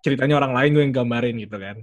ceritanya 0.00 0.40
orang 0.40 0.56
lain 0.56 0.70
gue 0.72 0.82
yang 0.88 0.96
gambarin 0.96 1.36
gitu 1.44 1.56
kan. 1.60 1.76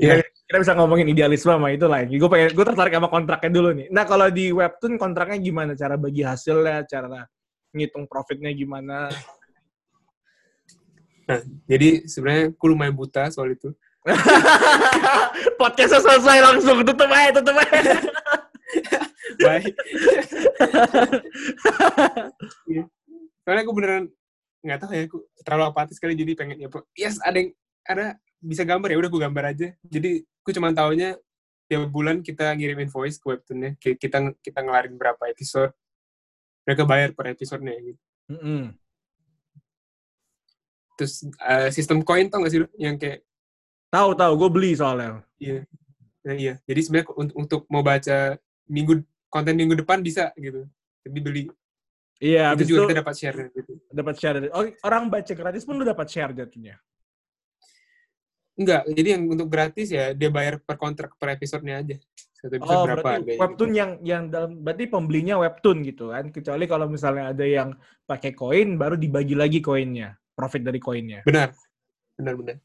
Yeah. 0.00 0.24
Kita, 0.24 0.56
bisa 0.60 0.72
ngomongin 0.76 1.08
idealisme 1.08 1.52
sama 1.52 1.72
itu 1.72 1.88
lain. 1.88 2.12
Gue 2.12 2.28
pengen 2.28 2.52
gue 2.52 2.64
tertarik 2.64 2.92
sama 2.92 3.08
kontraknya 3.08 3.50
dulu 3.52 3.68
nih. 3.72 3.86
Nah 3.88 4.04
kalau 4.04 4.28
di 4.28 4.52
webtoon 4.52 5.00
kontraknya 5.00 5.40
gimana? 5.40 5.72
Cara 5.72 5.96
bagi 5.96 6.24
hasilnya, 6.24 6.84
cara 6.84 7.24
ngitung 7.72 8.04
profitnya 8.04 8.52
gimana? 8.52 9.08
Nah, 11.28 11.40
jadi 11.64 12.04
sebenarnya 12.04 12.52
aku 12.52 12.64
lumayan 12.68 12.92
buta 12.92 13.32
soal 13.32 13.56
itu. 13.56 13.72
Podcastnya 15.60 16.00
selesai 16.02 16.38
langsung 16.42 16.82
tutup 16.82 17.08
aja, 17.08 17.38
tutup 17.40 17.56
aja. 17.56 17.94
Baik. 19.46 19.72
Iya. 22.68 22.84
Soalnya 23.42 23.62
aku 23.64 23.72
beneran 23.72 24.04
nggak 24.62 24.78
tahu 24.78 24.90
ya, 24.94 25.02
aku 25.10 25.18
terlalu 25.42 25.64
apatis 25.74 25.98
kali 25.98 26.14
jadi 26.14 26.38
pengen 26.38 26.62
ya, 26.62 26.70
yes 26.94 27.18
ada 27.26 27.34
yang 27.34 27.50
ada 27.82 28.14
bisa 28.42 28.66
gambar 28.66 28.90
ya 28.90 28.98
udah 28.98 29.10
aku 29.10 29.20
gambar 29.22 29.44
aja. 29.54 29.68
Jadi 29.86 30.26
aku 30.42 30.50
cuma 30.50 30.74
tahunya 30.74 31.16
tiap 31.70 31.88
bulan 31.88 32.20
kita 32.20 32.52
ngirim 32.58 32.82
invoice 32.82 33.16
ke 33.16 33.26
webtoonnya, 33.30 33.78
kita 33.78 34.34
kita 34.42 34.58
ngelarin 34.60 34.98
berapa 34.98 35.22
episode, 35.30 35.72
mereka 36.66 36.82
bayar 36.84 37.14
per 37.14 37.32
episodenya 37.32 37.78
gitu. 37.80 38.02
Mm 38.28 38.38
-hmm. 38.42 38.62
Terus 40.98 41.24
uh, 41.40 41.70
sistem 41.72 42.04
koin 42.04 42.28
tau 42.28 42.44
gak 42.44 42.52
sih 42.52 42.60
yang 42.76 43.00
kayak 43.00 43.24
Tahu 43.92 44.16
tahu, 44.16 44.32
gue 44.40 44.48
beli 44.48 44.72
soalnya. 44.72 45.20
Iya. 45.36 45.68
Nah, 46.24 46.34
iya. 46.34 46.54
Jadi 46.64 46.80
sebenarnya 46.80 47.12
untuk, 47.12 47.36
untuk 47.36 47.60
mau 47.68 47.84
baca 47.84 48.40
minggu 48.64 49.04
konten 49.28 49.52
minggu 49.52 49.84
depan 49.84 50.00
bisa 50.00 50.32
gitu. 50.32 50.64
Jadi 51.04 51.18
beli. 51.20 51.44
Iya, 52.16 52.56
itu 52.56 52.72
juga 52.72 52.88
itu 52.88 52.96
kita 52.96 53.00
dapat 53.04 53.14
share 53.20 53.38
gitu. 53.52 53.72
Dapat 53.92 54.14
share. 54.16 54.38
Oh, 54.56 54.64
orang 54.88 55.12
baca 55.12 55.32
gratis 55.36 55.68
pun 55.68 55.76
lu 55.76 55.84
dapat 55.84 56.08
share 56.08 56.32
jatuhnya. 56.32 56.80
Enggak, 58.52 58.84
jadi 58.84 59.08
yang 59.16 59.22
untuk 59.32 59.48
gratis 59.48 59.88
ya 59.88 60.12
dia 60.12 60.28
bayar 60.28 60.60
per 60.60 60.76
kontrak 60.76 61.16
per 61.16 61.40
episodenya 61.40 61.80
aja. 61.80 61.96
Satu 62.36 62.58
episode 62.58 62.74
oh, 62.74 62.84
berapa 62.84 63.08
berarti 63.22 63.38
webtoon 63.38 63.70
gitu. 63.70 63.78
yang 63.80 63.90
yang 64.04 64.22
dalam 64.28 64.60
berarti 64.60 64.84
pembelinya 64.90 65.40
webtoon 65.40 65.78
gitu 65.88 66.12
kan. 66.12 66.28
Kecuali 66.28 66.64
kalau 66.68 66.86
misalnya 66.90 67.32
ada 67.32 67.46
yang 67.48 67.72
pakai 68.04 68.36
koin 68.36 68.76
baru 68.76 69.00
dibagi 69.00 69.32
lagi 69.32 69.64
koinnya, 69.64 70.12
profit 70.36 70.66
dari 70.66 70.76
koinnya. 70.82 71.24
Benar. 71.24 71.56
Benar 72.18 72.34
benar. 72.36 72.56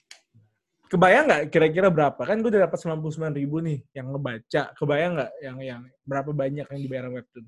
Kebayang 0.88 1.26
nggak 1.28 1.44
kira-kira 1.52 1.88
berapa? 1.92 2.22
Kan 2.24 2.40
gue 2.40 2.52
udah 2.52 2.68
dapat 2.68 2.80
99 2.80 3.40
ribu 3.40 3.60
nih 3.64 3.80
yang 3.96 4.12
ngebaca. 4.12 4.72
Kebayang 4.76 5.12
nggak 5.20 5.32
yang 5.44 5.58
yang 5.64 5.82
berapa 6.04 6.32
banyak 6.36 6.68
yang 6.68 6.82
dibayar 6.84 7.08
webtoon? 7.12 7.46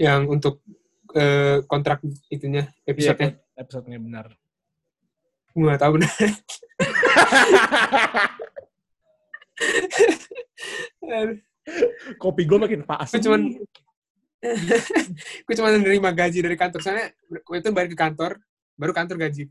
Yang 0.00 0.22
untuk 0.28 0.54
uh, 1.12 1.60
kontrak 1.68 2.00
itunya, 2.32 2.68
episode-nya? 2.88 3.36
Iya, 3.36 3.60
episode-nya 3.60 3.98
benar. 4.00 4.39
Gue 5.54 5.76
tahu 5.76 5.92
benar. 5.98 6.10
Kopi 12.22 12.42
gue 12.46 12.58
makin 12.58 12.82
pas. 12.86 13.10
Gue 13.10 13.22
cuman 13.22 13.42
gue 15.44 15.54
cuma 15.58 15.70
menerima 15.74 16.10
gaji 16.14 16.38
dari 16.40 16.56
kantor. 16.56 16.80
Soalnya 16.80 17.12
itu 17.30 17.70
bayar 17.74 17.88
ke 17.90 17.98
kantor, 17.98 18.38
baru 18.78 18.92
kantor 18.94 19.16
gaji 19.28 19.42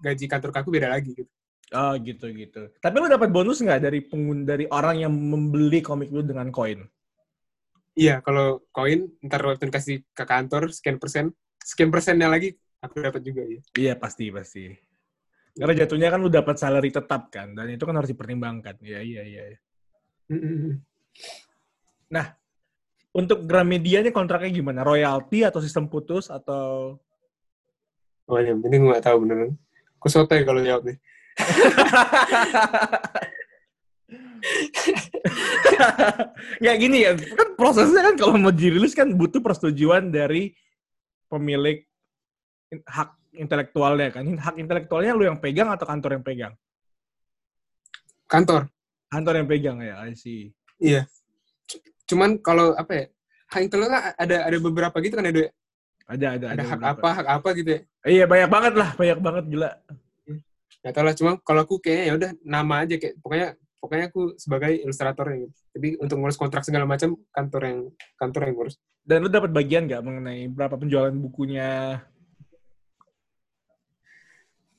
gaji 0.00 0.24
kantor 0.30 0.50
aku 0.54 0.70
beda 0.72 0.88
lagi 0.88 1.12
gitu. 1.12 1.28
Oh 1.74 1.98
gitu 1.98 2.30
gitu. 2.30 2.70
Tapi 2.78 2.94
lu 3.02 3.10
dapat 3.10 3.34
bonus 3.34 3.58
nggak 3.58 3.82
dari 3.82 4.00
pengun 4.06 4.46
dari 4.46 4.70
orang 4.70 5.02
yang 5.02 5.12
membeli 5.12 5.82
komik 5.82 6.14
lu 6.14 6.22
dengan 6.22 6.54
koin? 6.54 6.86
Iya, 7.96 8.20
kalau 8.22 8.62
koin 8.70 9.10
ntar 9.24 9.42
waktu 9.42 9.72
kasih 9.72 10.04
ke 10.14 10.24
kantor 10.28 10.70
sekian 10.70 11.00
persen, 11.00 11.32
sekian 11.58 11.90
persennya 11.90 12.30
lagi 12.30 12.54
aku 12.82 13.00
dapat 13.00 13.22
juga 13.24 13.42
ya. 13.46 13.60
Iya 13.76 13.94
pasti 13.96 14.32
pasti. 14.32 14.64
Karena 15.56 15.72
jatuhnya 15.72 16.12
kan 16.12 16.20
lu 16.20 16.28
dapat 16.28 16.60
salary 16.60 16.92
tetap 16.92 17.32
kan, 17.32 17.56
dan 17.56 17.72
itu 17.72 17.88
kan 17.88 17.96
harus 17.96 18.12
dipertimbangkan. 18.12 18.76
Iya 18.84 19.00
iya 19.00 19.22
iya. 19.24 19.42
Nah, 22.12 22.26
untuk 23.16 23.48
Gramedia-nya 23.48 24.12
kontraknya 24.12 24.52
gimana? 24.52 24.84
Royalty 24.84 25.48
atau 25.48 25.64
sistem 25.64 25.88
putus 25.88 26.28
atau 26.28 27.00
Oh 28.26 28.42
yang 28.42 28.58
penting 28.58 28.82
gue 28.82 28.90
gak 28.90 29.06
tahu 29.06 29.22
beneran. 29.22 29.54
Aku 30.02 30.10
sotoy 30.10 30.42
kalau 30.42 30.58
jawab 30.60 30.90
nih. 30.90 30.98
Nggak 36.62 36.76
gini 36.78 36.98
ya, 37.06 37.12
kan 37.14 37.48
prosesnya 37.54 38.02
kan 38.12 38.14
kalau 38.18 38.34
mau 38.38 38.54
dirilis 38.54 38.94
kan 38.94 39.10
butuh 39.14 39.42
persetujuan 39.42 40.10
dari 40.10 40.54
pemilik 41.30 41.86
hak 42.84 43.08
intelektualnya 43.36 44.08
kan. 44.12 44.24
Hak 44.36 44.56
intelektualnya 44.60 45.12
lu 45.16 45.24
yang 45.24 45.38
pegang 45.40 45.72
atau 45.72 45.86
kantor 45.88 46.20
yang 46.20 46.24
pegang? 46.24 46.52
Kantor. 48.26 48.68
Kantor 49.06 49.34
yang 49.38 49.48
pegang 49.48 49.78
ya, 49.80 50.02
I 50.02 50.18
see. 50.18 50.50
Iya. 50.82 51.06
Cuman 52.10 52.42
kalau 52.42 52.74
apa 52.74 52.92
ya, 52.92 53.04
hak 53.54 53.60
intelektual 53.64 54.02
ada 54.18 54.36
ada 54.44 54.56
beberapa 54.58 54.96
gitu 54.98 55.14
kan 55.16 55.26
ada 55.30 55.48
ada, 56.06 56.26
ada, 56.38 56.46
ada. 56.54 56.62
hak 56.62 56.82
apa, 56.82 57.08
hak 57.22 57.28
apa 57.42 57.48
gitu 57.58 57.70
ya? 57.74 57.80
Iya, 58.06 58.24
banyak 58.30 58.50
banget 58.50 58.74
lah, 58.78 58.90
banyak 58.94 59.18
banget 59.18 59.44
gila. 59.50 59.70
Ya 60.86 60.90
tau 60.94 61.02
lah, 61.02 61.14
cuma 61.18 61.34
kalau 61.42 61.66
aku 61.66 61.82
kayaknya 61.82 62.04
ya 62.06 62.12
udah 62.14 62.30
nama 62.46 62.74
aja 62.86 62.94
kayak 62.94 63.18
pokoknya 63.18 63.48
pokoknya 63.82 64.04
aku 64.10 64.22
sebagai 64.38 64.70
ilustratornya 64.86 65.36
gitu. 65.46 65.58
Jadi 65.74 65.88
untuk 65.98 66.16
ngurus 66.22 66.38
kontrak 66.38 66.62
segala 66.62 66.86
macam 66.86 67.18
kantor 67.34 67.62
yang 67.66 67.78
kantor 68.18 68.42
yang 68.46 68.54
ngurus. 68.54 68.74
Dan 69.02 69.26
lu 69.26 69.30
dapat 69.30 69.50
bagian 69.50 69.90
nggak 69.90 70.02
mengenai 70.02 70.46
berapa 70.46 70.78
penjualan 70.78 71.14
bukunya? 71.14 72.02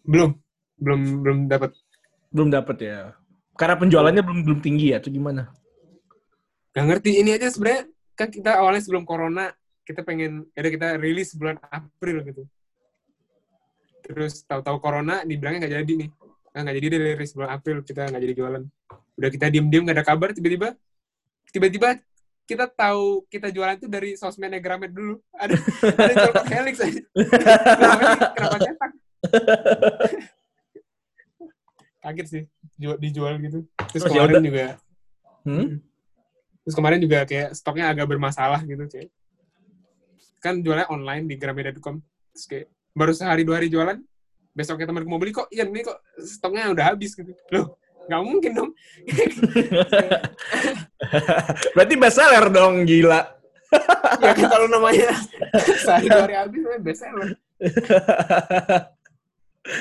Belum, 0.08 0.32
belum 0.80 1.02
belum 1.22 1.38
dapat. 1.52 1.76
Belum 2.32 2.50
dapat 2.50 2.78
ya. 2.80 3.00
Karena 3.60 3.76
penjualannya 3.76 4.24
belum 4.24 4.40
belum 4.48 4.60
tinggi 4.64 4.96
ya, 4.96 5.04
atau 5.04 5.12
gimana? 5.12 5.52
Gak 6.72 6.86
ngerti 6.88 7.20
ini 7.20 7.36
aja 7.36 7.52
sebenarnya 7.52 7.92
kan 8.18 8.32
kita 8.32 8.58
awalnya 8.58 8.82
sebelum 8.82 9.04
corona 9.04 9.52
kita 9.84 10.02
pengen 10.02 10.48
ada 10.56 10.70
kita 10.72 10.88
rilis 10.96 11.36
bulan 11.36 11.60
April 11.68 12.24
gitu. 12.24 12.44
Terus 14.08 14.48
tahu-tahu 14.48 14.80
corona 14.80 15.28
dibilangnya 15.28 15.68
nggak 15.68 15.74
jadi 15.84 15.94
nih. 16.06 16.10
Nah, 16.56 16.60
nggak 16.64 16.76
jadi 16.80 16.88
dari 16.92 17.06
rilis 17.16 17.34
bulan 17.36 17.52
April 17.56 17.78
kita 17.84 18.08
nggak 18.08 18.24
jadi 18.24 18.36
jualan. 18.36 18.64
Udah 19.20 19.30
kita 19.32 19.46
diem-diem 19.52 19.84
nggak 19.84 19.98
ada 20.02 20.06
kabar 20.06 20.30
tiba-tiba 20.32 20.76
tiba-tiba 21.52 22.00
kita 22.48 22.66
tahu 22.72 23.28
kita 23.28 23.52
jualan 23.52 23.76
itu 23.76 23.88
dari 23.92 24.16
sosmednya 24.16 24.60
Gramet 24.64 24.92
dulu. 24.92 25.20
Ada 25.36 25.56
ada 25.98 26.14
jual 26.16 26.36
Helix 26.48 26.76
aja. 26.80 27.02
Kenapa 28.36 28.58
cetak? 28.64 28.92
Kaget 32.04 32.28
sih 32.28 32.44
dijual 32.78 33.42
gitu. 33.42 33.66
Terus 33.92 34.04
oh, 34.06 34.14
kemarin 34.14 34.44
juga 34.44 34.66
hmm? 35.44 35.68
Terus 36.64 36.76
kemarin 36.76 37.00
juga 37.00 37.24
kayak 37.24 37.56
stoknya 37.56 37.86
agak 37.92 38.08
bermasalah 38.12 38.62
gitu 38.64 38.84
kayak 38.88 39.10
kan 40.38 40.62
jualnya 40.62 40.86
online 40.94 41.26
di 41.26 41.36
gramedia.com 41.36 41.98
terus 42.32 42.46
kayak 42.46 42.68
baru 42.94 43.12
sehari 43.12 43.42
dua 43.42 43.58
hari 43.58 43.74
jualan 43.74 43.98
besoknya 44.54 44.90
temanku 44.90 45.10
mau 45.10 45.22
beli 45.22 45.34
kok 45.34 45.50
iya 45.50 45.66
ini 45.66 45.86
kok 45.86 46.02
stoknya 46.22 46.74
udah 46.74 46.86
habis 46.94 47.18
gitu. 47.18 47.34
Loh 47.54 47.78
nggak 48.08 48.24
mungkin 48.24 48.52
dong. 48.56 48.72
Berarti 51.76 51.94
bestseller 52.00 52.46
dong 52.50 52.88
gila. 52.88 53.22
Ya 54.24 54.32
kalau 54.32 54.72
namanya 54.72 55.12
sehari 55.86 56.08
dua 56.08 56.24
hari 56.24 56.36
habis 56.40 56.60
namanya 56.64 56.82
bestseller 56.82 57.30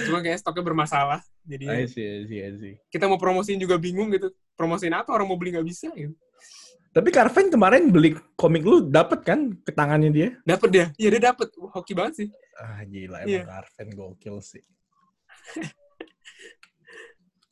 cuma 0.09 0.19
kayak 0.23 0.39
stoknya 0.43 0.65
bermasalah 0.67 1.21
jadi 1.47 1.87
kita 2.91 3.05
mau 3.07 3.19
promosiin 3.19 3.61
juga 3.61 3.79
bingung 3.79 4.11
gitu 4.11 4.35
promosiin 4.59 4.95
apa 4.95 5.15
orang 5.15 5.31
mau 5.31 5.39
beli 5.39 5.55
nggak 5.55 5.67
bisa 5.67 5.91
gitu 5.95 6.15
tapi 6.97 7.13
Carven 7.13 7.53
kemarin 7.53 7.93
beli 7.93 8.17
komik 8.41 8.65
lu 8.65 8.89
dapet 8.89 9.21
kan 9.21 9.53
ke 9.53 9.69
tangannya 9.69 10.09
dia? 10.09 10.29
Dapet 10.49 10.69
dia. 10.73 10.87
Iya 10.97 11.13
dia 11.13 11.29
dapet. 11.29 11.53
Hoki 11.53 11.93
banget 11.93 12.25
sih. 12.25 12.29
Ah 12.57 12.81
gila 12.89 13.21
emang 13.21 13.29
yeah. 13.29 13.45
Carven 13.45 13.89
gokil 13.93 14.41
sih. 14.41 14.65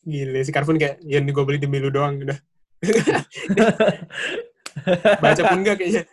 Gila 0.05 0.45
si 0.45 0.53
Carven 0.53 0.77
kayak 0.77 1.01
yang 1.05 1.25
gue 1.25 1.45
beli 1.45 1.57
demi 1.57 1.81
lu 1.81 1.89
doang 1.89 2.21
udah. 2.21 2.37
Baca 5.25 5.43
pun 5.49 5.65
enggak 5.65 5.81
kayaknya. 5.81 6.05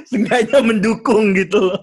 Sengaja 0.12 0.60
mendukung 0.60 1.32
gitu 1.32 1.72
loh. 1.72 1.80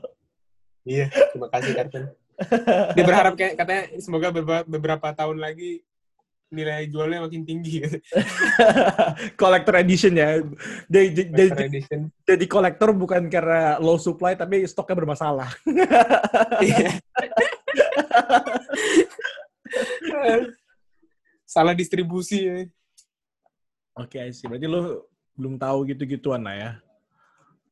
Iya, 0.88 1.12
terima 1.12 1.51
kasih 1.51 1.75
Carven. 1.75 2.03
Dia 2.96 3.03
berharap 3.03 3.34
kayak 3.36 3.60
katanya 3.60 3.84
semoga 4.00 4.32
beberapa, 4.32 4.63
beberapa 4.63 5.08
tahun 5.12 5.44
lagi 5.44 5.84
nilai 6.48 6.88
jualnya 6.88 7.27
makin 7.27 7.44
tinggi. 7.44 7.84
collector 9.41 9.75
edition 9.84 10.15
ya. 10.15 10.39
Jadi, 10.88 11.27
collector 11.27 11.67
edition. 11.67 12.08
jadi 12.24 12.46
kolektor 12.48 12.96
bukan 12.96 13.27
karena 13.27 13.75
low 13.84 14.00
supply 14.00 14.39
tapi 14.39 14.63
stoknya 14.63 14.96
bermasalah. 14.96 15.51
Iya. 16.63 17.03
Salah 21.48 21.75
distribusi 21.75 22.48
ya. 22.48 22.63
Oke, 23.98 24.22
okay, 24.22 24.32
sih. 24.32 24.48
Berarti 24.48 24.67
lo 24.72 25.12
belum 25.36 25.60
tahu 25.60 25.84
gitu-gituan 25.91 26.48
lah 26.48 26.56
ya. 26.56 26.72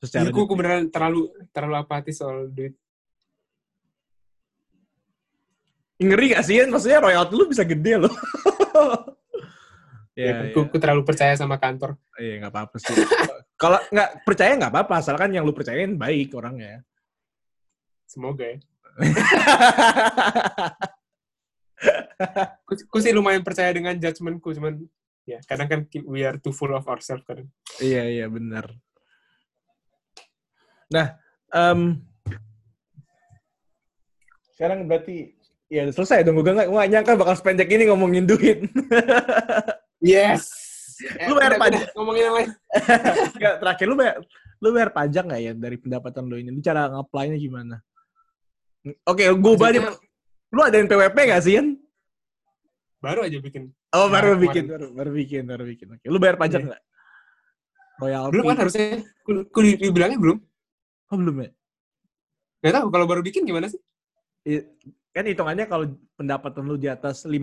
Secara 0.04 0.28
ya, 0.28 0.36
aku 0.36 0.54
beneran 0.54 0.92
terlalu 0.92 1.32
terlalu 1.56 1.76
apatis 1.80 2.20
soal 2.20 2.52
duit. 2.52 2.76
Ngeri 5.96 6.36
gak 6.36 6.44
sih? 6.44 6.60
Maksudnya 6.68 7.00
royalty 7.00 7.34
lu 7.36 7.48
bisa 7.48 7.64
gede 7.64 8.04
loh. 8.04 8.12
ya, 10.20 10.44
ya, 10.44 10.52
ya. 10.52 10.80
terlalu 10.80 11.08
percaya 11.08 11.32
sama 11.40 11.56
kantor. 11.56 11.96
Iya, 12.20 12.44
nggak 12.44 12.52
apa-apa 12.52 12.76
sih. 12.80 12.96
Kalau 13.56 13.80
nggak 13.88 14.28
percaya 14.28 14.52
nggak 14.60 14.72
apa-apa, 14.72 15.00
asalkan 15.00 15.32
yang 15.32 15.48
lu 15.48 15.56
percayain 15.56 15.96
baik 15.96 16.36
orangnya. 16.36 16.84
Semoga 18.08 18.44
ya. 18.44 18.60
ku 22.92 22.98
sih 23.04 23.12
lumayan 23.12 23.44
percaya 23.44 23.76
dengan 23.76 24.00
judgementku, 24.00 24.56
cuman 24.56 24.80
ya 25.28 25.44
kadang 25.44 25.68
kan 25.68 25.84
we 26.08 26.24
are 26.24 26.40
too 26.40 26.56
full 26.56 26.72
of 26.72 26.88
ourselves 26.88 27.28
kadang. 27.28 27.52
Iya 27.84 28.08
iya 28.08 28.32
benar. 28.32 28.72
Nah, 30.92 31.20
um, 31.52 32.00
sekarang 34.56 34.88
berarti 34.88 35.35
Ya 35.66 35.90
selesai 35.90 36.22
dong, 36.22 36.38
gue 36.38 36.46
gak, 36.46 36.70
gak 36.70 36.90
nyangka 36.94 37.18
bakal 37.18 37.34
sependek 37.34 37.70
ini 37.74 37.90
ngomongin 37.90 38.30
duit. 38.30 38.70
yes. 39.98 40.46
Lu 41.26 41.34
bayar 41.36 41.58
pajak. 41.58 41.90
Ngomongin 41.98 42.24
yang 42.30 42.36
lain. 42.38 42.50
Gak, 43.44 43.60
terakhir 43.60 43.86
lu 43.90 43.96
bayar, 44.00 44.16
lu 44.64 44.70
bayar 44.72 44.90
pajak 44.96 45.26
gak 45.28 45.42
ya 45.44 45.52
dari 45.52 45.76
pendapatan 45.76 46.24
lu 46.24 46.40
ini? 46.40 46.56
Ini 46.56 46.62
cara 46.64 46.88
ngaplainya 46.88 47.36
gimana? 47.36 47.76
Oke, 49.04 49.28
okay, 49.28 49.36
gue 49.36 49.54
balik. 49.60 49.84
Lu 50.56 50.62
ada 50.64 50.76
yang 50.80 50.88
PWP 50.88 51.18
gak 51.18 51.44
sih, 51.44 51.60
Yan? 51.60 51.76
Baru 53.04 53.28
aja 53.28 53.38
bikin. 53.44 53.76
Oh, 53.92 54.08
baru 54.08 54.40
bikin, 54.40 54.72
baru, 54.72 54.88
baru 54.96 55.12
bikin, 55.12 55.44
baru 55.44 55.64
bikin. 55.68 55.88
Oke, 55.92 56.00
okay. 56.00 56.10
lu 56.14 56.18
bayar 56.22 56.40
pajak 56.40 56.64
yeah. 56.64 56.72
gak? 56.72 56.82
Royalty. 58.00 58.32
Belum 58.32 58.46
kan 58.48 58.58
harusnya. 58.64 58.88
Kulit 59.52 59.78
dibilangnya 59.84 60.20
belum. 60.22 60.38
Oh, 61.12 61.18
belum 61.20 61.36
ya? 61.44 61.50
Gak 62.64 62.74
tau, 62.80 62.88
kalau 62.88 63.06
baru 63.10 63.20
bikin 63.20 63.44
gimana 63.44 63.68
sih? 63.68 63.82
Kan 65.16 65.24
hitungannya 65.24 65.66
kalau 65.72 65.88
pendapatan 66.20 66.68
lu 66.68 66.76
di 66.76 66.92
atas 66.92 67.24
54 67.24 67.40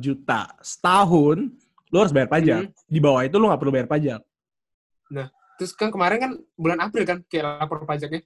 juta 0.00 0.48
setahun, 0.64 1.52
lu 1.92 1.96
harus 2.00 2.14
bayar 2.16 2.32
pajak. 2.32 2.72
Hmm. 2.72 2.88
Di 2.88 2.98
bawah 3.04 3.20
itu 3.20 3.36
lu 3.36 3.52
nggak 3.52 3.60
perlu 3.60 3.74
bayar 3.76 3.84
pajak. 3.84 4.20
Nah, 5.12 5.28
terus 5.60 5.76
kan 5.76 5.92
kemarin 5.92 6.18
kan 6.18 6.32
bulan 6.56 6.80
April 6.80 7.04
kan 7.04 7.20
kayak 7.28 7.60
lapor 7.60 7.84
pajaknya. 7.84 8.24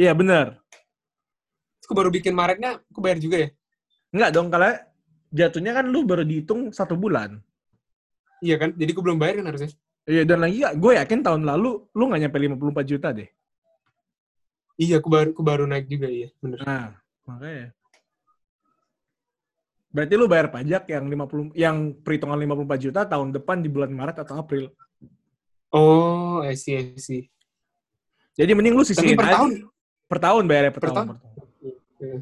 Iya, 0.00 0.16
benar. 0.16 0.64
Terus 1.78 1.86
aku 1.92 1.94
baru 1.94 2.08
bikin 2.08 2.32
Maretnya, 2.32 2.80
aku 2.88 3.04
bayar 3.04 3.20
juga 3.20 3.36
ya? 3.44 3.48
Enggak 4.16 4.30
dong, 4.32 4.48
kalau 4.48 4.72
jatuhnya 5.28 5.72
kan 5.76 5.84
lu 5.84 6.08
baru 6.08 6.24
dihitung 6.24 6.72
satu 6.72 6.96
bulan. 6.96 7.36
Iya 8.40 8.56
kan? 8.56 8.72
Jadi 8.72 8.90
aku 8.96 9.04
belum 9.04 9.20
bayar 9.20 9.44
kan 9.44 9.52
harusnya? 9.52 9.70
Iya, 10.08 10.24
dan 10.24 10.40
lagi 10.40 10.64
gue 10.64 10.92
yakin 10.96 11.20
tahun 11.20 11.44
lalu 11.44 11.84
lu 11.92 12.02
nggak 12.08 12.20
nyampe 12.24 12.38
54 12.40 12.90
juta 12.96 13.08
deh. 13.12 13.28
Iya, 14.80 15.04
aku 15.04 15.08
baru 15.12 15.28
aku 15.36 15.42
baru 15.44 15.64
naik 15.68 15.86
juga 15.86 16.08
iya, 16.08 16.32
bener. 16.40 16.64
Nah, 16.64 17.03
Makanya. 17.24 17.72
Berarti 19.94 20.14
lu 20.18 20.26
bayar 20.26 20.50
pajak 20.50 20.90
yang 20.90 21.06
50 21.06 21.54
yang 21.54 21.94
perhitungan 22.02 22.34
54 22.34 22.84
juta 22.90 23.00
tahun 23.06 23.30
depan 23.30 23.62
di 23.62 23.70
bulan 23.70 23.94
Maret 23.94 24.26
atau 24.26 24.42
April. 24.42 24.74
Oh, 25.70 26.42
I 26.42 26.58
see, 26.58 26.74
I 26.74 26.98
see. 26.98 27.30
Jadi 28.34 28.50
mending 28.58 28.74
lu 28.74 28.82
sisihin 28.82 29.14
per 29.14 29.30
tahun. 29.30 29.70
Per 30.10 30.18
tahun 30.18 30.42
bayarnya 30.50 30.72
per, 30.74 30.82
per 30.82 30.90
tahun. 30.90 31.06
tahun. 31.06 31.18
Per 31.22 32.02
tahun, 32.02 32.20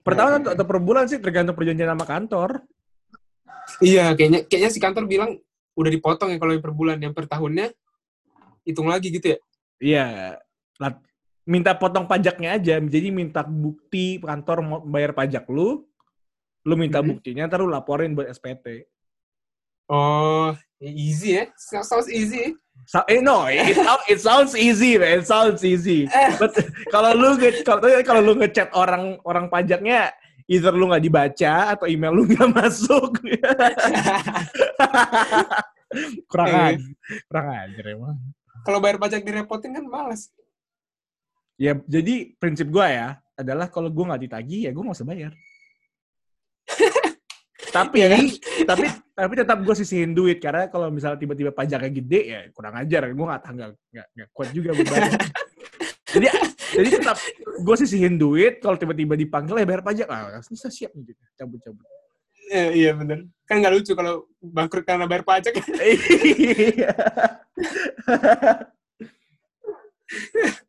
per 0.00 0.14
tahun 0.16 0.30
atau, 0.40 0.50
atau 0.56 0.64
per 0.64 0.78
bulan 0.80 1.04
sih 1.04 1.20
tergantung 1.20 1.52
perjanjian 1.52 1.92
sama 1.92 2.08
kantor. 2.08 2.64
Iya, 3.84 4.16
kayaknya 4.16 4.48
kayaknya 4.48 4.70
si 4.72 4.80
kantor 4.80 5.04
bilang 5.04 5.36
udah 5.76 5.90
dipotong 5.92 6.32
ya 6.32 6.40
kalau 6.40 6.56
per 6.56 6.72
bulan, 6.72 6.96
yang 6.96 7.12
per 7.12 7.28
tahunnya 7.28 7.68
hitung 8.64 8.88
lagi 8.88 9.12
gitu 9.12 9.36
ya. 9.36 9.38
Iya 9.78 10.06
minta 11.48 11.72
potong 11.72 12.04
pajaknya 12.04 12.60
aja. 12.60 12.76
Jadi 12.76 13.08
minta 13.08 13.40
bukti 13.40 14.20
kantor 14.20 14.58
mau 14.60 14.78
bayar 14.84 15.16
pajak 15.16 15.48
lu, 15.48 15.88
lu 16.68 16.74
minta 16.76 17.00
hmm. 17.00 17.08
buktinya, 17.16 17.48
terus 17.48 17.72
laporin 17.72 18.12
buat 18.12 18.28
SPT. 18.28 18.84
Oh, 19.88 20.52
easy 20.84 21.40
ya? 21.40 21.48
Sounds 21.56 22.12
easy. 22.12 22.52
So, 22.84 23.00
eh, 23.08 23.24
no, 23.24 23.48
it, 23.48 23.72
it 24.04 24.20
sounds 24.20 24.52
easy, 24.52 25.00
man. 25.00 25.24
It 25.24 25.26
sounds 25.26 25.64
easy. 25.64 26.04
But 26.36 26.52
kalau 26.92 27.16
lu 27.16 27.40
kalau 27.64 27.80
kalau 28.04 28.20
lu 28.20 28.36
ngechat 28.36 28.68
orang 28.76 29.16
orang 29.24 29.48
pajaknya, 29.48 30.12
either 30.44 30.76
lu 30.76 30.92
nggak 30.92 31.04
dibaca 31.08 31.72
atau 31.72 31.88
email 31.88 32.12
lu 32.12 32.28
nggak 32.28 32.52
masuk. 32.60 33.16
kurang 36.28 36.52
eh. 36.52 36.76
aja, 36.76 36.88
kurang 37.32 37.48
aja 37.48 37.80
emang. 37.88 38.20
Kalau 38.68 38.78
bayar 38.84 39.00
pajak 39.00 39.24
direpotin 39.24 39.72
kan 39.72 39.88
males. 39.88 40.28
Ya, 41.58 41.74
jadi 41.90 42.38
prinsip 42.38 42.70
gue 42.70 42.86
ya 42.86 43.18
adalah 43.34 43.66
kalau 43.66 43.90
gue 43.90 44.04
nggak 44.06 44.22
ditagi 44.30 44.66
ya 44.66 44.70
gue 44.70 44.82
nggak 44.82 44.98
usah 44.98 45.08
bayar. 45.08 45.32
tapi 47.76 47.96
ya 48.00 48.08
kan? 48.14 48.24
tapi 48.64 48.86
tapi 49.12 49.32
tetap 49.34 49.58
gue 49.60 49.74
sisihin 49.76 50.14
duit 50.14 50.38
karena 50.38 50.70
kalau 50.70 50.88
misalnya 50.88 51.18
tiba-tiba 51.18 51.50
pajaknya 51.50 51.90
gede 51.90 52.20
ya 52.24 52.40
kurang 52.54 52.78
ajar 52.78 53.10
gue 53.10 53.26
nggak 53.26 53.42
nggak 53.44 54.06
nggak 54.14 54.28
kuat 54.30 54.48
juga 54.54 54.70
bayar. 54.78 55.18
jadi 56.14 56.28
Jadi 56.68 57.00
tetap 57.00 57.16
gue 57.64 57.76
sisihin 57.80 58.20
duit, 58.20 58.60
kalau 58.60 58.76
tiba-tiba 58.76 59.16
dipanggil 59.16 59.56
ya 59.56 59.64
bayar 59.64 59.80
pajak, 59.80 60.04
ah 60.12 60.36
bisa 60.44 60.68
siap 60.68 60.92
gitu, 60.92 61.16
cabut-cabut. 61.40 61.84
Eh, 62.48 62.84
iya 62.84 62.92
bener. 62.96 63.28
Kan 63.44 63.60
nggak 63.60 63.72
lucu 63.76 63.92
kalau 63.96 64.28
bangkrut 64.40 64.84
karena 64.84 65.08
bayar 65.08 65.24
pajak. 65.24 65.56
Iya. 70.38 70.60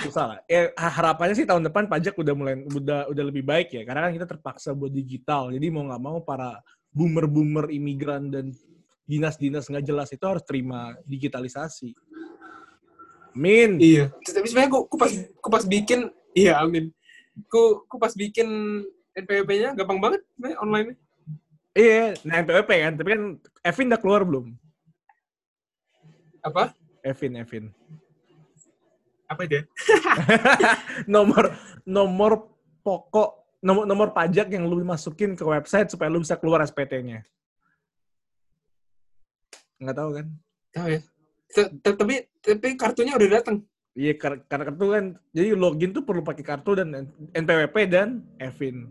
Susah 0.00 0.24
lah. 0.24 0.38
Eh, 0.48 0.72
harapannya 0.76 1.36
sih 1.36 1.44
tahun 1.44 1.68
depan 1.68 1.84
pajak 1.86 2.16
udah 2.16 2.34
mulai 2.34 2.54
udah 2.68 3.12
udah 3.12 3.24
lebih 3.24 3.44
baik 3.44 3.76
ya, 3.76 3.82
karena 3.84 4.08
kan 4.08 4.12
kita 4.16 4.26
terpaksa 4.26 4.72
buat 4.72 4.92
digital. 4.92 5.52
Jadi 5.52 5.66
mau 5.68 5.84
nggak 5.84 6.02
mau 6.02 6.18
para 6.24 6.56
boomer-boomer 6.90 7.68
imigran 7.70 8.32
dan 8.32 8.50
dinas-dinas 9.04 9.68
nggak 9.68 9.84
jelas 9.84 10.08
itu 10.10 10.24
harus 10.24 10.42
terima 10.46 10.96
digitalisasi. 11.04 11.92
Amin. 13.36 13.78
Iya. 13.78 14.10
Tapi 14.10 14.46
sebenarnya 14.48 14.70
ku, 14.72 14.88
ku 14.90 14.96
pas 14.98 15.12
ku 15.14 15.48
pas 15.52 15.64
bikin 15.66 16.10
iya 16.34 16.58
amin. 16.64 16.90
Ku 17.46 17.86
ku 17.86 17.96
pas 18.00 18.10
bikin 18.16 18.48
NPWP-nya 19.14 19.74
gampang 19.74 19.98
banget 19.98 20.22
online. 20.62 20.96
Iya, 21.70 22.18
nah 22.26 22.42
NPWP 22.42 22.70
kan, 22.82 22.94
tapi 22.98 23.08
kan 23.14 23.22
Evin 23.62 23.90
udah 23.94 24.00
keluar 24.02 24.26
belum? 24.26 24.58
Apa? 26.42 26.74
Evin, 27.06 27.38
Evin. 27.38 27.70
Apa 29.30 29.46
dia? 29.46 29.62
nomor 31.14 31.54
nomor 31.86 32.50
pokok 32.82 33.62
nomor 33.62 33.86
nomor 33.86 34.08
pajak 34.10 34.50
yang 34.50 34.66
lu 34.66 34.82
masukin 34.82 35.38
ke 35.38 35.46
website 35.46 35.86
supaya 35.86 36.10
lu 36.10 36.18
bisa 36.18 36.34
keluar 36.34 36.66
SPT-nya. 36.66 37.22
Nggak 39.78 39.96
tahu 39.96 40.10
kan? 40.18 40.26
Tahu 40.74 40.88
ya. 40.90 41.00
Tapi 41.86 42.14
tapi 42.42 42.68
kartunya 42.74 43.14
udah 43.14 43.30
datang. 43.38 43.62
Iya, 43.98 44.14
karena 44.22 44.70
kartu 44.70 44.86
kan, 44.86 45.04
jadi 45.34 45.58
login 45.58 45.90
tuh 45.90 46.06
perlu 46.06 46.22
pakai 46.22 46.46
kartu 46.46 46.78
dan 46.78 47.10
NPWP 47.34 47.76
dan 47.90 48.22
Evin. 48.38 48.86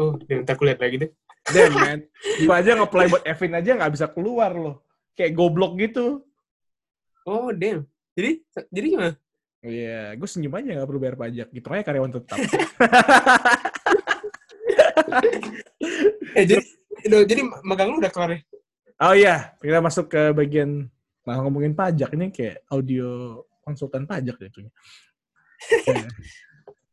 Oh, 0.00 0.16
ya, 0.24 0.40
ntar 0.40 0.56
kulihat 0.56 0.80
lagi 0.80 0.96
deh. 1.06 1.10
Damn, 1.54 1.76
man. 1.76 2.00
Gue 2.40 2.54
aja 2.56 2.72
nge-apply 2.72 3.06
buat 3.12 3.24
Evin 3.28 3.52
aja 3.52 3.76
nggak 3.76 3.92
bisa 3.92 4.06
keluar 4.08 4.56
loh. 4.56 4.80
Kayak 5.12 5.36
goblok 5.36 5.76
gitu. 5.76 6.24
Oh, 7.28 7.52
damn. 7.52 7.84
Jadi, 8.20 8.44
jadi 8.68 8.86
gimana? 8.92 9.16
Iya, 9.64 10.12
yeah, 10.12 10.12
gue 10.12 10.28
senyum 10.28 10.52
aja 10.52 10.76
gak 10.76 10.88
perlu 10.88 11.00
bayar 11.00 11.16
pajak. 11.16 11.48
Gitu 11.48 11.64
aja 11.72 11.80
karyawan 11.80 12.12
tetap. 12.12 12.36
eh, 16.36 16.44
jadi, 16.44 16.60
jadi 17.24 17.40
magang 17.64 17.96
lu 17.96 17.96
udah 17.96 18.12
kelar 18.12 18.36
ya? 18.36 18.40
Oh 19.00 19.16
iya, 19.16 19.56
kita 19.56 19.80
masuk 19.80 20.12
ke 20.12 20.36
bagian 20.36 20.92
nah 21.20 21.36
ngomongin 21.40 21.76
pajak 21.76 22.16
ini 22.16 22.32
kayak 22.32 22.64
audio 22.68 23.40
konsultan 23.64 24.04
pajak 24.04 24.36
tuh. 24.36 24.68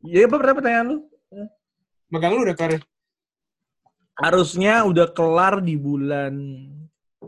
Iya, 0.08 0.30
apa 0.30 0.40
berapa 0.40 0.62
pertanyaan 0.62 0.88
lu? 0.94 0.98
Magang 2.08 2.38
lu 2.38 2.46
udah 2.48 2.56
kelar 2.56 2.80
ya? 2.80 2.82
Harusnya 4.16 4.86
udah 4.88 5.10
kelar 5.12 5.60
di 5.60 5.76
bulan 5.76 6.38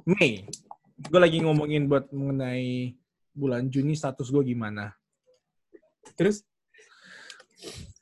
Mei. 0.06 0.48
Gue 0.96 1.20
lagi 1.20 1.44
ngomongin 1.44 1.90
buat 1.90 2.08
mengenai 2.14 2.94
bulan 3.40 3.72
Juni 3.72 3.96
status 3.96 4.28
gue 4.28 4.44
gimana. 4.52 4.92
Terus? 6.20 6.44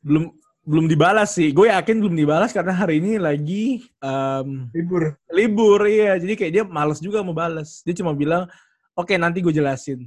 Belum 0.02 0.34
belum 0.68 0.86
dibalas 0.92 1.32
sih. 1.32 1.56
Gue 1.56 1.72
yakin 1.72 2.04
belum 2.04 2.12
dibalas 2.12 2.52
karena 2.52 2.76
hari 2.76 3.00
ini 3.00 3.16
lagi 3.16 3.88
um, 4.04 4.68
libur. 4.76 5.16
Libur 5.32 5.80
iya. 5.88 6.20
Jadi 6.20 6.36
kayak 6.36 6.52
dia 6.52 6.64
males 6.68 7.00
juga 7.00 7.24
mau 7.24 7.32
balas. 7.32 7.80
Dia 7.88 7.96
cuma 7.96 8.12
bilang, 8.12 8.52
"Oke, 8.92 9.16
okay, 9.16 9.18
nanti 9.22 9.40
gue 9.40 9.56
jelasin." 9.56 10.04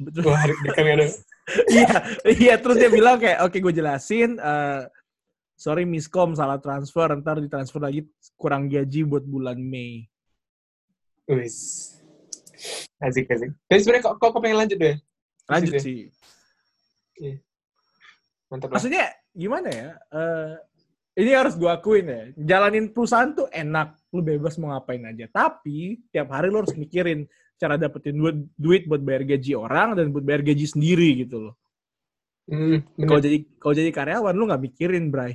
Betul. 0.00 0.32
Wah, 0.32 0.40
ada. 0.40 0.54
Iya, 1.46 2.02
iya. 2.26 2.54
Terus 2.58 2.74
dia 2.74 2.90
bilang 2.90 3.22
kayak, 3.22 3.38
"Oke, 3.46 3.54
okay, 3.54 3.60
gue 3.62 3.74
jelasin. 3.78 4.34
Uh, 4.34 4.82
sorry 5.54 5.86
miskom 5.86 6.34
salah 6.34 6.58
transfer. 6.58 7.06
Ntar 7.06 7.38
ditransfer 7.38 7.78
lagi 7.78 8.02
kurang 8.34 8.66
gaji 8.66 9.06
buat 9.06 9.22
bulan 9.22 9.54
Mei." 9.54 10.10
Wis. 11.30 11.95
Asik, 13.02 13.28
asik. 13.28 13.50
Tapi 13.68 13.80
sebenarnya 13.80 14.04
kok, 14.08 14.14
kok, 14.18 14.40
pengen 14.40 14.58
lanjut 14.58 14.78
deh? 14.78 14.96
Lanjut 15.46 15.72
Asik, 15.76 15.84
sih. 15.84 15.98
Iya. 17.20 17.36
Mantap 18.50 18.68
Maksudnya 18.72 19.04
gimana 19.34 19.68
ya? 19.68 19.88
Uh, 20.12 20.54
ini 21.16 21.30
harus 21.32 21.56
gue 21.56 21.68
akuin 21.68 22.06
ya. 22.06 22.22
Jalanin 22.36 22.92
perusahaan 22.92 23.32
tuh 23.32 23.48
enak. 23.48 23.96
Lu 24.12 24.20
bebas 24.20 24.56
mau 24.60 24.72
ngapain 24.72 25.02
aja. 25.04 25.26
Tapi 25.28 26.00
tiap 26.12 26.28
hari 26.32 26.52
lu 26.52 26.60
harus 26.60 26.76
mikirin 26.76 27.24
cara 27.56 27.80
dapetin 27.80 28.16
duit, 28.16 28.36
duit 28.56 28.82
buat 28.84 29.00
bayar 29.00 29.24
gaji 29.24 29.56
orang 29.56 29.96
dan 29.96 30.12
buat 30.12 30.24
bayar 30.24 30.44
gaji 30.44 30.66
sendiri 30.68 31.24
gitu 31.24 31.50
loh. 31.50 31.54
Hmm, 32.46 32.78
kalau 33.02 33.18
jadi 33.18 33.42
kalau 33.58 33.74
jadi 33.74 33.90
karyawan 33.90 34.34
lu 34.38 34.46
nggak 34.46 34.62
mikirin, 34.70 35.10
Bray. 35.10 35.34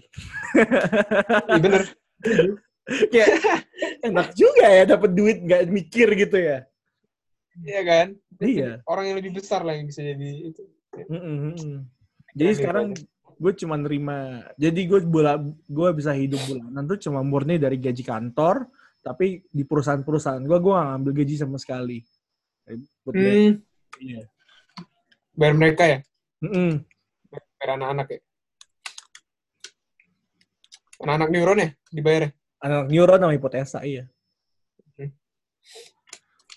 Iya 1.52 1.60
bener. 1.60 1.84
Kayak 3.12 3.30
enak 4.08 4.28
juga 4.34 4.66
ya 4.66 4.84
dapat 4.88 5.12
duit 5.12 5.38
nggak 5.44 5.62
mikir 5.70 6.08
gitu 6.16 6.38
ya. 6.40 6.66
Iya 7.60 7.82
kan? 7.84 8.08
Iya. 8.40 8.72
Orang 8.88 9.06
yang 9.12 9.18
lebih 9.20 9.36
besar 9.36 9.68
lah 9.68 9.76
yang 9.76 9.88
bisa 9.92 10.00
jadi 10.00 10.30
itu. 10.52 10.64
Mm 11.12 11.20
-hmm. 11.20 11.76
Jadi 12.32 12.52
sekarang 12.56 12.96
gue 13.42 13.54
cuma 13.60 13.76
nerima. 13.76 14.48
Jadi 14.56 14.82
gue 14.88 15.00
bola 15.04 15.36
gue 15.68 15.90
bisa 15.92 16.16
hidup 16.16 16.40
bulanan 16.48 16.84
tuh 16.88 17.00
cuma 17.04 17.20
murni 17.22 17.60
dari 17.60 17.76
gaji 17.76 18.04
kantor. 18.08 18.72
Tapi 19.02 19.42
di 19.50 19.66
perusahaan-perusahaan 19.66 20.46
gue 20.46 20.58
gue 20.62 20.74
gak 20.74 20.88
ngambil 20.96 21.14
gaji 21.26 21.36
sama 21.36 21.58
sekali. 21.60 22.00
Buat 23.04 23.16
hmm. 23.18 23.52
Iya. 24.00 24.24
Bayar 25.36 25.56
mereka 25.58 25.84
ya? 25.90 26.00
Mm 26.40 26.52
-mm. 26.52 26.72
Bayar 27.60 27.72
anak-anak 27.76 28.08
ya? 28.08 28.20
Anak-anak 31.02 31.30
neuron 31.34 31.60
ya 31.66 31.70
dibayar 31.90 32.22
ya? 32.30 32.32
Anak 32.62 32.94
neuron 32.94 33.20
sama 33.20 33.34
hipotesa 33.34 33.80
iya. 33.84 34.06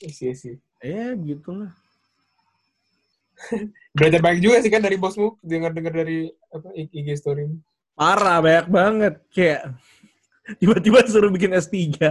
Iya 0.04 0.32
sih. 0.36 0.60
Ya 0.84 1.16
begitulah. 1.16 1.72
Belajar 3.96 4.20
banyak 4.20 4.40
juga 4.44 4.60
sih 4.60 4.68
kan 4.68 4.84
dari 4.84 5.00
bosmu, 5.00 5.40
dengar-dengar 5.40 6.04
dari 6.04 6.28
apa 6.52 6.68
IG 6.76 7.08
story. 7.16 7.48
Parah, 7.96 8.44
banyak 8.44 8.68
banget. 8.68 9.14
Kayak 9.32 9.80
tiba-tiba 10.60 11.00
suruh 11.08 11.32
bikin 11.32 11.56
S3. 11.56 11.96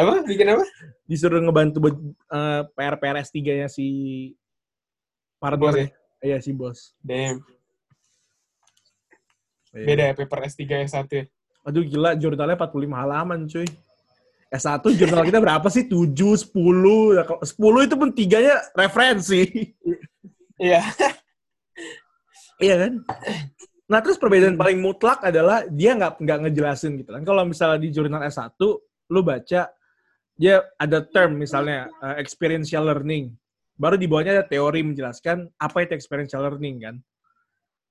apa? 0.00 0.12
Bikin 0.26 0.48
apa? 0.50 0.66
Disuruh 1.06 1.38
ngebantu 1.38 1.76
buat 1.78 1.96
uh, 2.34 2.66
PR-PR 2.74 3.22
S3-nya 3.22 3.70
si 3.70 3.86
partner. 5.38 5.74
Ya? 5.76 5.86
Iya, 6.20 6.36
si 6.42 6.50
bos. 6.50 6.98
Damn. 6.98 7.46
Iya. 9.70 9.86
Beda 9.86 10.02
ya 10.10 10.14
paper 10.18 10.50
S3 10.50 10.66
yang 10.66 10.90
satu 10.90 11.12
ya? 11.14 11.24
Aduh 11.62 11.86
gila, 11.86 12.18
jurnalnya 12.18 12.58
45 12.58 12.90
halaman 12.90 13.46
cuy. 13.46 13.70
S1 14.50 14.82
jurnal 14.98 15.22
kita 15.22 15.38
berapa 15.38 15.66
sih? 15.70 15.86
7, 15.86 16.10
10. 16.10 16.50
10 16.50 17.86
itu 17.86 17.94
pun 17.94 18.10
tiganya 18.10 18.58
referensi. 18.74 19.46
Iya. 20.58 20.82
iya 22.60 22.74
kan? 22.76 22.92
Nah, 23.90 23.98
terus 24.02 24.18
perbedaan 24.18 24.58
paling 24.58 24.78
mutlak 24.82 25.22
adalah 25.22 25.66
dia 25.70 25.94
nggak 25.94 26.18
nggak 26.18 26.38
ngejelasin 26.46 26.98
gitu 26.98 27.10
kan. 27.14 27.22
Kalau 27.22 27.42
misalnya 27.46 27.78
di 27.78 27.90
jurnal 27.94 28.22
S1, 28.26 28.58
lu 29.10 29.20
baca 29.22 29.70
dia 30.40 30.56
ada 30.80 30.98
term 31.04 31.38
misalnya 31.38 31.90
uh, 32.02 32.18
experiential 32.18 32.86
learning. 32.86 33.34
Baru 33.78 33.96
di 33.96 34.10
bawahnya 34.10 34.40
ada 34.40 34.46
teori 34.46 34.84
menjelaskan 34.84 35.48
apa 35.56 35.78
itu 35.82 35.92
experiential 35.94 36.42
learning 36.42 36.76
kan. 36.80 36.94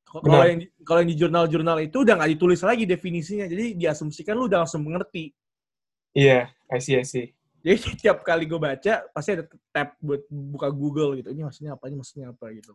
Kalau 0.10 0.42
yang 0.42 0.66
kalau 0.82 1.00
yang 1.06 1.10
di 1.14 1.18
jurnal-jurnal 1.22 1.78
itu 1.86 2.02
udah 2.02 2.18
nggak 2.18 2.32
ditulis 2.34 2.62
lagi 2.66 2.90
definisinya, 2.90 3.46
jadi 3.46 3.78
diasumsikan 3.78 4.34
lu 4.34 4.50
udah 4.50 4.66
langsung 4.66 4.82
mengerti. 4.82 5.30
Iya, 6.14 6.50
yeah, 6.50 6.74
I 6.74 6.80
see, 6.82 6.98
I 6.98 7.06
see. 7.06 7.34
Jadi 7.60 7.78
tiap 8.02 8.24
kali 8.24 8.48
gue 8.48 8.60
baca, 8.60 9.04
pasti 9.12 9.32
ada 9.36 9.44
tab 9.72 9.90
buat 10.00 10.22
buka 10.30 10.70
Google 10.72 11.16
gitu. 11.20 11.30
Ini 11.36 11.44
maksudnya 11.46 11.74
apa, 11.76 11.88
ini 11.92 11.98
maksudnya 12.00 12.32
apa 12.32 12.46
gitu. 12.56 12.72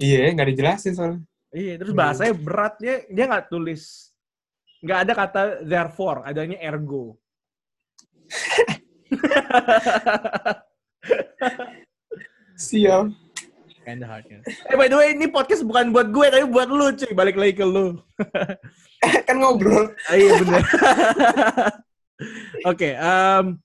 Iya, 0.00 0.32
nggak 0.34 0.48
dijelasin 0.54 0.94
soalnya. 0.96 1.20
Iya, 1.50 1.82
terus 1.82 1.94
bahasanya 1.94 2.34
berat. 2.34 2.78
Dia, 2.78 3.02
dia 3.10 3.26
nggak 3.26 3.50
tulis. 3.50 4.14
Nggak 4.80 4.98
ada 5.04 5.12
kata 5.12 5.42
therefore, 5.66 6.22
adanya 6.24 6.56
ergo. 6.62 7.18
Siap. 12.60 13.08
Kinda 13.80 14.04
hard, 14.04 14.28
ya. 14.28 14.44
Eh, 14.44 14.76
by 14.76 14.92
the 14.92 14.96
way, 15.00 15.16
ini 15.16 15.24
podcast 15.32 15.64
bukan 15.64 15.88
buat 15.90 16.12
gue, 16.12 16.26
tapi 16.28 16.44
buat 16.44 16.68
lu, 16.68 16.92
cuy. 16.92 17.16
Balik 17.16 17.40
lagi 17.40 17.56
ke 17.56 17.64
lu. 17.64 17.96
kan 19.26 19.40
ngobrol. 19.40 19.96
Ah, 20.06 20.20
iya, 20.20 20.36
bener. 20.36 20.60
Oke, 22.68 22.92
okay, 22.92 22.92
um, 23.00 23.56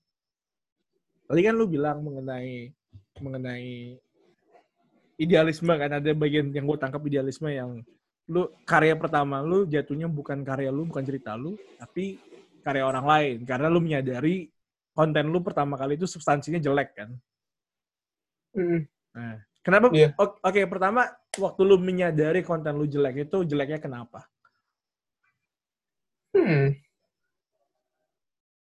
tadi 1.28 1.40
kan 1.44 1.54
lu 1.54 1.66
bilang 1.68 2.00
mengenai 2.00 2.72
mengenai 3.20 3.96
idealisme 5.20 5.72
kan 5.76 6.00
ada 6.00 6.10
bagian 6.12 6.52
yang 6.52 6.64
gue 6.68 6.78
tangkap 6.80 7.00
idealisme 7.04 7.48
yang 7.48 7.80
lu 8.26 8.48
karya 8.64 8.96
pertama 8.96 9.40
lu 9.44 9.68
jatuhnya 9.68 10.08
bukan 10.08 10.42
karya 10.42 10.72
lu, 10.72 10.88
bukan 10.88 11.04
cerita 11.04 11.36
lu, 11.36 11.54
tapi 11.76 12.20
karya 12.64 12.82
orang 12.82 13.06
lain 13.06 13.36
karena 13.46 13.68
lu 13.70 13.78
menyadari 13.78 14.50
konten 14.96 15.28
lu 15.28 15.44
pertama 15.44 15.76
kali 15.76 16.00
itu 16.00 16.08
substansinya 16.08 16.58
jelek 16.58 16.90
kan. 16.96 17.10
Mm. 18.56 18.88
Nah, 19.16 19.36
Kenapa? 19.66 19.90
Yeah. 19.90 20.14
Oke, 20.14 20.38
okay, 20.46 20.64
pertama 20.70 21.10
waktu 21.42 21.60
lu 21.66 21.74
menyadari 21.82 22.46
konten 22.46 22.78
lu 22.78 22.86
jelek 22.86 23.26
itu 23.26 23.42
jeleknya 23.42 23.82
kenapa? 23.82 24.22
Hmm. 26.30 26.78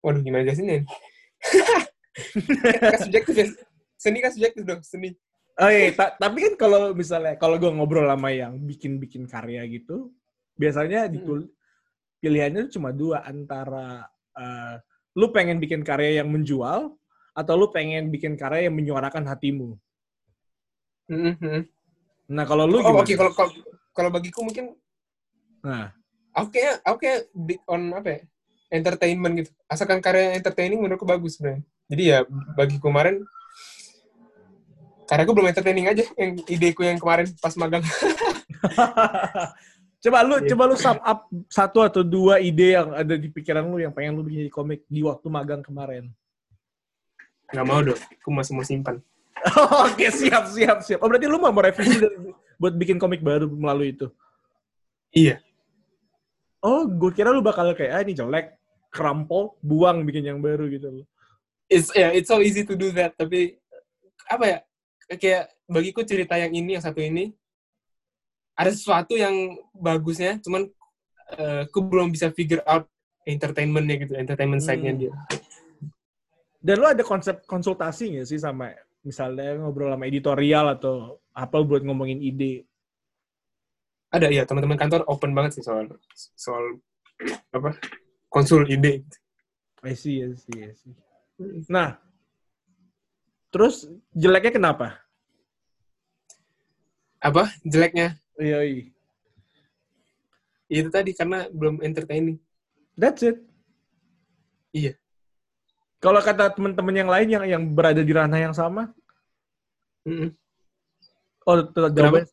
Waduh, 0.03 0.21
gimana 0.21 0.43
jelasinnya? 0.43 0.83
kan 2.77 2.99
subjektif 3.07 3.33
ya. 3.33 3.45
Seni 3.95 4.19
kan 4.19 4.31
subjektif 4.35 4.61
dong, 4.67 4.83
seni. 4.83 5.15
Oh 5.53 5.69
iya, 5.69 5.93
ta 5.93 6.17
tapi 6.17 6.43
kan 6.49 6.53
kalau 6.57 6.91
misalnya 6.97 7.37
kalau 7.37 7.61
gue 7.61 7.69
ngobrol 7.69 8.09
sama 8.09 8.33
yang 8.33 8.57
bikin-bikin 8.57 9.29
karya 9.29 9.63
gitu, 9.69 10.11
biasanya 10.57 11.05
ditul 11.07 11.45
hmm. 11.45 11.53
pilihannya 12.19 12.73
cuma 12.73 12.89
dua 12.89 13.21
antara 13.21 14.09
uh, 14.33 14.75
lu 15.13 15.29
pengen 15.29 15.61
bikin 15.61 15.85
karya 15.85 16.25
yang 16.25 16.29
menjual 16.33 16.97
atau 17.33 17.53
lu 17.57 17.69
pengen 17.69 18.09
bikin 18.09 18.33
karya 18.33 18.69
yang 18.69 18.75
menyuarakan 18.77 19.25
hatimu. 19.29 19.77
Mm-hmm. 21.09 21.59
Nah 22.33 22.45
kalau 22.49 22.65
lu 22.65 22.81
oh, 22.81 22.85
gimana? 22.85 23.01
Oke 23.05 23.13
okay. 23.13 23.17
kalau 23.17 23.33
kalau 23.93 24.09
bagiku 24.09 24.41
mungkin, 24.41 24.73
nah, 25.61 25.93
oke 26.33 26.49
okay, 26.49 26.65
oke 26.89 27.05
okay, 27.29 27.59
on 27.69 27.93
apa 27.93 28.09
ya? 28.09 28.19
Entertainment 28.73 29.33
gitu. 29.37 29.51
Asalkan 29.69 30.01
karya 30.01 30.33
entertaining 30.33 30.81
menurutku 30.81 31.05
bagus 31.05 31.37
sebenarnya. 31.37 31.61
Jadi 31.93 32.03
ya 32.09 32.25
bagi 32.57 32.81
kemarin 32.81 33.21
karena 35.05 35.29
gue 35.29 35.35
belum 35.35 35.49
entertaining 35.53 35.85
aja 35.93 36.03
yang 36.17 36.31
ideku 36.49 36.81
yang 36.81 36.97
kemarin 36.97 37.29
pas 37.37 37.53
magang. 37.53 37.85
Coba 40.03 40.19
lu 40.19 40.35
yeah. 40.35 40.51
coba 40.51 40.63
lu 40.67 40.75
sum 40.75 40.99
up 40.99 41.31
satu 41.47 41.79
atau 41.79 42.03
dua 42.03 42.35
ide 42.43 42.75
yang 42.75 42.91
ada 42.91 43.15
di 43.15 43.31
pikiran 43.31 43.63
lu 43.63 43.79
yang 43.79 43.95
pengen 43.95 44.19
lu 44.19 44.27
bikin 44.27 44.51
komik 44.51 44.83
di 44.91 44.99
waktu 44.99 45.31
magang 45.31 45.63
kemarin. 45.63 46.11
Gak 47.47 47.63
mau 47.63 47.79
dong, 47.79 47.95
aku 47.95 48.29
masih 48.35 48.51
mau 48.51 48.67
simpan. 48.67 48.99
Oke, 49.87 50.11
siap, 50.11 50.51
siap, 50.51 50.83
siap. 50.83 50.99
Oh, 50.99 51.07
berarti 51.07 51.23
lu 51.23 51.39
mau 51.39 51.55
merevisi 51.55 52.03
buat 52.59 52.75
bikin 52.75 52.99
komik 52.99 53.23
baru 53.23 53.47
melalui 53.47 53.95
itu? 53.95 54.11
Iya. 55.15 55.39
Oh, 56.59 56.83
gue 56.83 57.11
kira 57.15 57.31
lu 57.31 57.39
bakal 57.39 57.71
kayak, 57.71 57.91
ah 57.95 58.01
ini 58.03 58.11
jelek, 58.11 58.59
kerampol, 58.93 59.57
buang 59.65 60.05
bikin 60.05 60.29
yang 60.29 60.39
baru 60.39 60.69
gitu 60.69 61.03
It's, 61.65 61.89
yeah, 61.97 62.13
it's 62.13 62.29
so 62.29 62.37
easy 62.37 62.61
to 62.61 62.77
do 62.77 62.93
that, 62.93 63.17
tapi 63.17 63.57
apa 64.29 64.45
ya, 64.45 64.57
kayak 65.17 65.49
bagiku 65.65 66.05
cerita 66.05 66.37
yang 66.37 66.53
ini, 66.53 66.77
yang 66.77 66.85
satu 66.85 67.01
ini, 67.01 67.33
ada 68.53 68.69
sesuatu 68.69 69.17
yang 69.17 69.57
bagusnya, 69.73 70.37
cuman 70.45 70.69
uh, 71.33 71.65
aku 71.65 71.81
belum 71.81 72.13
bisa 72.13 72.29
figure 72.29 72.61
out 72.69 72.85
entertainmentnya 73.25 74.05
gitu, 74.05 74.13
entertainment 74.13 74.61
hmm. 74.61 74.69
side-nya 74.69 74.93
dia. 74.93 75.13
Dan 76.63 76.79
lo 76.79 76.87
ada 76.93 77.03
konsep 77.03 77.43
konsultasi 77.43 78.15
nggak 78.15 78.27
sih 78.29 78.39
sama 78.39 78.71
misalnya 79.03 79.59
ngobrol 79.59 79.91
sama 79.91 80.07
editorial 80.07 80.79
atau 80.79 81.19
apa 81.35 81.59
buat 81.59 81.83
ngomongin 81.83 82.23
ide? 82.23 82.63
Ada 84.13 84.29
ya, 84.29 84.45
teman-teman 84.45 84.77
kantor 84.77 85.03
open 85.09 85.33
banget 85.33 85.59
sih 85.59 85.63
soal 85.65 85.89
soal 86.37 86.79
apa 87.51 87.75
konsul 88.33 88.65
ide. 88.65 89.05
I 89.85 89.93
see, 89.93 90.25
I 90.25 90.33
see, 90.33 90.57
I 90.65 90.73
see. 90.73 90.95
Nah, 91.69 92.01
terus 93.53 93.85
jeleknya 94.09 94.49
kenapa? 94.57 94.97
Apa 97.21 97.53
jeleknya? 97.61 98.17
Iya, 98.41 98.59
iya. 98.65 98.85
Itu 100.73 100.89
tadi 100.89 101.13
karena 101.13 101.45
belum 101.53 101.85
entertaining. 101.85 102.41
That's 102.97 103.21
it. 103.21 103.37
Iya. 104.73 104.97
Kalau 106.01 106.19
kata 106.19 106.57
teman-teman 106.57 106.95
yang 106.97 107.09
lain 107.13 107.27
yang 107.29 107.43
yang 107.45 107.63
berada 107.69 108.01
di 108.01 108.11
ranah 108.11 108.41
yang 108.41 108.55
sama? 108.57 108.89
Mm 110.03 110.15
-hmm. 110.17 110.29
Oh, 111.43 111.59
jawabannya, 111.69 112.27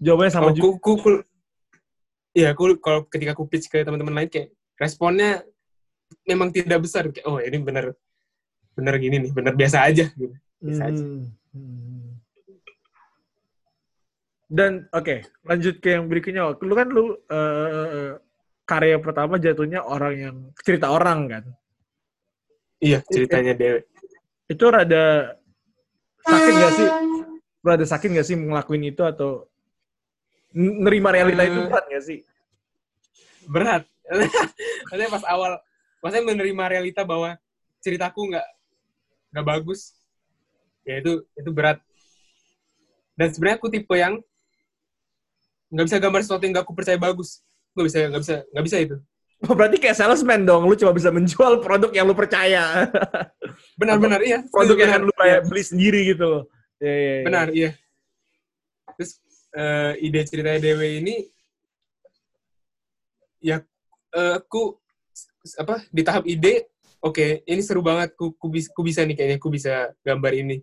jawabannya 0.00 0.32
sama 0.32 0.48
oh, 0.48 0.54
juga. 0.54 0.64
Ku, 0.80 0.92
ku, 1.00 1.10
iya, 2.36 2.54
aku 2.54 2.78
kalau 2.78 3.06
ketika 3.06 3.32
aku 3.34 3.46
pitch 3.46 3.66
ke 3.70 3.82
teman-teman 3.82 4.14
lain 4.22 4.30
kayak 4.30 4.54
responnya 4.78 5.42
memang 6.26 6.50
tidak 6.54 6.82
besar. 6.82 7.06
Kayak, 7.10 7.26
oh 7.26 7.38
ini 7.38 7.58
benar 7.60 7.94
benar 8.74 8.94
gini 8.96 9.28
nih, 9.28 9.32
benar 9.34 9.54
biasa 9.54 9.86
aja. 9.86 10.08
Gitu. 10.14 10.34
Biasa 10.62 10.82
hmm. 10.82 10.90
aja. 10.90 11.02
Dan 14.50 14.90
oke, 14.90 15.04
okay, 15.06 15.18
lanjut 15.46 15.78
ke 15.78 15.94
yang 15.94 16.10
berikutnya. 16.10 16.58
Lu 16.58 16.74
kan 16.74 16.88
lu 16.90 17.14
uh, 17.30 18.18
karya 18.66 18.98
pertama 19.02 19.38
jatuhnya 19.38 19.82
orang 19.82 20.14
yang 20.14 20.36
cerita 20.62 20.90
orang 20.90 21.26
kan? 21.26 21.44
Iya, 22.80 23.04
ceritanya 23.06 23.54
Dewi. 23.54 23.82
Itu 24.50 24.64
rada 24.72 25.36
sakit 26.24 26.54
gak 26.54 26.72
sih? 26.74 26.88
Rada 27.60 27.84
sakit 27.86 28.08
gak 28.14 28.26
sih 28.26 28.36
ngelakuin 28.38 28.90
itu 28.90 29.02
atau 29.04 29.49
nerima 30.54 31.14
realita 31.14 31.42
itu 31.46 31.60
berat 31.66 31.84
gak 31.86 32.04
sih? 32.04 32.18
Berat. 33.46 33.82
Maksudnya 34.90 35.10
pas 35.10 35.24
awal, 35.30 35.62
maksudnya 36.02 36.34
menerima 36.34 36.64
realita 36.66 37.06
bahwa 37.06 37.38
ceritaku 37.78 38.34
nggak 38.34 38.48
nggak 39.30 39.46
bagus, 39.46 39.94
ya 40.82 40.98
itu 40.98 41.22
itu 41.38 41.50
berat. 41.54 41.78
Dan 43.14 43.30
sebenarnya 43.30 43.62
aku 43.62 43.70
tipe 43.70 43.94
yang 43.94 44.18
nggak 45.70 45.86
bisa 45.86 45.98
gambar 46.02 46.20
sesuatu 46.26 46.42
yang 46.42 46.52
nggak 46.58 46.66
aku 46.66 46.74
percaya 46.74 46.98
bagus 46.98 47.46
nggak 47.74 47.86
bisa 47.86 47.96
nggak 48.10 48.22
bisa 48.26 48.36
nggak 48.50 48.66
bisa 48.66 48.78
itu 48.82 48.96
Oh, 49.48 49.56
berarti 49.56 49.80
kayak 49.80 49.96
salesman 49.96 50.44
dong, 50.44 50.68
lu 50.68 50.76
cuma 50.76 50.92
bisa 50.92 51.08
menjual 51.08 51.64
produk 51.64 51.88
yang 51.96 52.04
lu 52.04 52.12
percaya. 52.12 52.84
Benar-benar 53.80 54.20
iya. 54.20 54.44
Produk 54.52 54.76
yang 54.76 55.08
lu 55.08 55.14
kayak 55.16 55.48
beli 55.48 55.64
sendiri 55.64 56.12
gitu. 56.12 56.44
Ya, 56.76 56.92
ya, 56.92 57.00
ya. 57.00 57.24
Benar, 57.24 57.46
iya. 57.56 57.70
Terus 59.00 59.16
uh, 59.56 59.92
ide 59.98 60.20
ceritanya 60.26 60.60
Dewe 60.62 61.02
ini 61.02 61.16
ya 63.40 63.64
uh, 64.14 64.38
apa 65.56 65.76
di 65.88 66.02
tahap 66.04 66.28
ide 66.28 66.68
oke 67.00 67.16
okay, 67.16 67.30
ini 67.48 67.64
seru 67.64 67.80
banget 67.80 68.12
ku, 68.14 68.36
ku, 68.36 68.52
ku 68.52 68.80
bisa 68.84 69.02
nih 69.02 69.16
kayaknya 69.16 69.38
ku 69.40 69.48
bisa 69.48 69.90
gambar 70.04 70.32
ini. 70.36 70.56